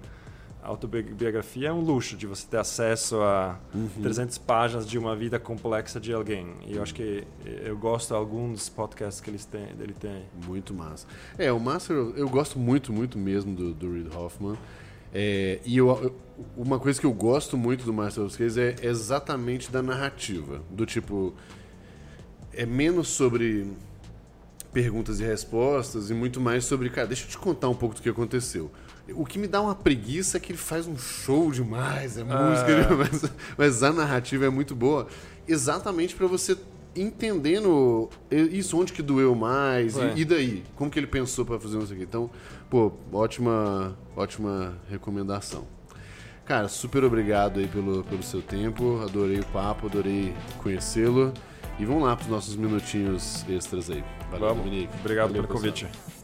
autobiografia 0.62 1.70
é 1.70 1.72
um 1.72 1.80
luxo 1.80 2.18
de 2.18 2.28
você 2.28 2.46
ter 2.46 2.58
acesso 2.58 3.22
a 3.22 3.58
uhum. 3.74 4.02
300 4.02 4.38
páginas 4.38 4.86
de 4.86 4.98
uma 4.98 5.16
vida 5.16 5.40
complexa 5.40 5.98
de 5.98 6.12
alguém. 6.12 6.56
E 6.68 6.76
eu 6.76 6.84
acho 6.84 6.94
que 6.94 7.24
eu 7.46 7.78
gosto 7.78 8.10
de 8.10 8.16
alguns 8.16 8.68
podcasts 8.68 9.22
que 9.22 9.30
eles 9.30 9.46
têm, 9.46 9.70
ele 9.80 9.94
tem. 9.94 10.26
Muito 10.46 10.74
massa. 10.74 11.08
É, 11.38 11.50
o 11.54 11.60
Master, 11.60 11.96
eu 11.96 12.28
gosto 12.28 12.60
muito, 12.60 12.92
muito 12.92 13.18
mesmo 13.18 13.56
do, 13.56 13.74
do 13.74 13.94
Reid 13.94 14.14
Hoffman. 14.14 14.58
É, 15.14 15.60
e 15.66 15.78
eu, 15.78 15.88
eu, 15.88 16.16
uma 16.56 16.80
coisa 16.80 17.00
que 17.00 17.06
eu 17.06 17.14
gosto 17.14 17.58
muito 17.58 17.84
do 17.84 17.94
Master 17.94 18.24
of 18.24 18.34
Scales 18.34 18.58
é 18.58 18.76
exatamente 18.82 19.72
da 19.72 19.82
narrativa. 19.82 20.62
Do 20.70 20.86
tipo. 20.86 21.34
É 22.54 22.66
menos 22.66 23.08
sobre 23.08 23.68
perguntas 24.74 25.20
e 25.20 25.24
respostas 25.24 26.10
e 26.10 26.14
muito 26.14 26.40
mais 26.40 26.66
sobre, 26.66 26.90
cara, 26.90 27.08
deixa 27.08 27.26
eu 27.26 27.30
te 27.30 27.38
contar 27.38 27.70
um 27.70 27.76
pouco 27.76 27.96
do 27.96 28.02
que 28.02 28.10
aconteceu. 28.10 28.72
O 29.14 29.26
que 29.26 29.40
me 29.40 29.48
dá 29.48 29.62
uma 29.62 29.74
preguiça 29.74 30.38
é 30.38 30.40
que 30.40 30.52
ele 30.52 30.60
faz 30.60 30.86
um 30.86 30.98
show 30.98 31.52
demais, 31.52 32.18
é 32.18 32.24
música, 32.24 32.88
ah. 32.90 32.94
mas, 32.96 33.32
mas 33.58 33.84
a 33.84 33.92
narrativa 33.92 34.46
é 34.46 34.50
muito 34.50 34.76
boa, 34.76 35.08
exatamente 35.48 36.16
para 36.16 36.28
você 36.28 36.56
entendendo 36.96 38.10
isso 38.32 38.78
onde 38.78 38.92
que 38.92 39.02
doeu 39.02 39.36
mais 39.36 39.96
e, 39.96 40.22
e, 40.22 40.26
daí 40.26 40.64
como 40.76 40.90
que 40.90 40.98
ele 40.98 41.06
pensou 41.06 41.46
para 41.46 41.60
fazer 41.60 41.78
isso 41.78 41.94
aqui 41.94 42.02
então 42.02 42.32
pô 42.70 42.92
ótima 43.12 43.98
ótima 44.16 44.78
recomendação. 44.90 45.66
Cara 46.46 46.68
super 46.68 47.04
obrigado 47.04 47.60
aí 47.60 47.68
pelo, 47.68 48.04
pelo 48.04 48.24
seu 48.24 48.42
tempo. 48.42 49.02
Adorei 49.04 49.40
o 49.40 49.46
papo 49.48 49.88
adorei 49.88 50.34
conhecê-lo. 50.64 51.34
E 51.78 51.86
vamos 51.86 52.04
lá 52.04 52.16
para 52.16 52.24
os 52.24 52.30
nossos 52.30 52.56
minutinhos 52.56 53.46
extras 53.48 53.90
aí. 53.90 54.04
Valeu 54.32 54.50
Vamos. 54.50 54.64
Dominique. 54.64 54.94
Obrigado 55.00 55.28
valeu, 55.28 55.44
pelo 55.44 55.62
pessoal. 55.62 55.74
convite 55.88 56.19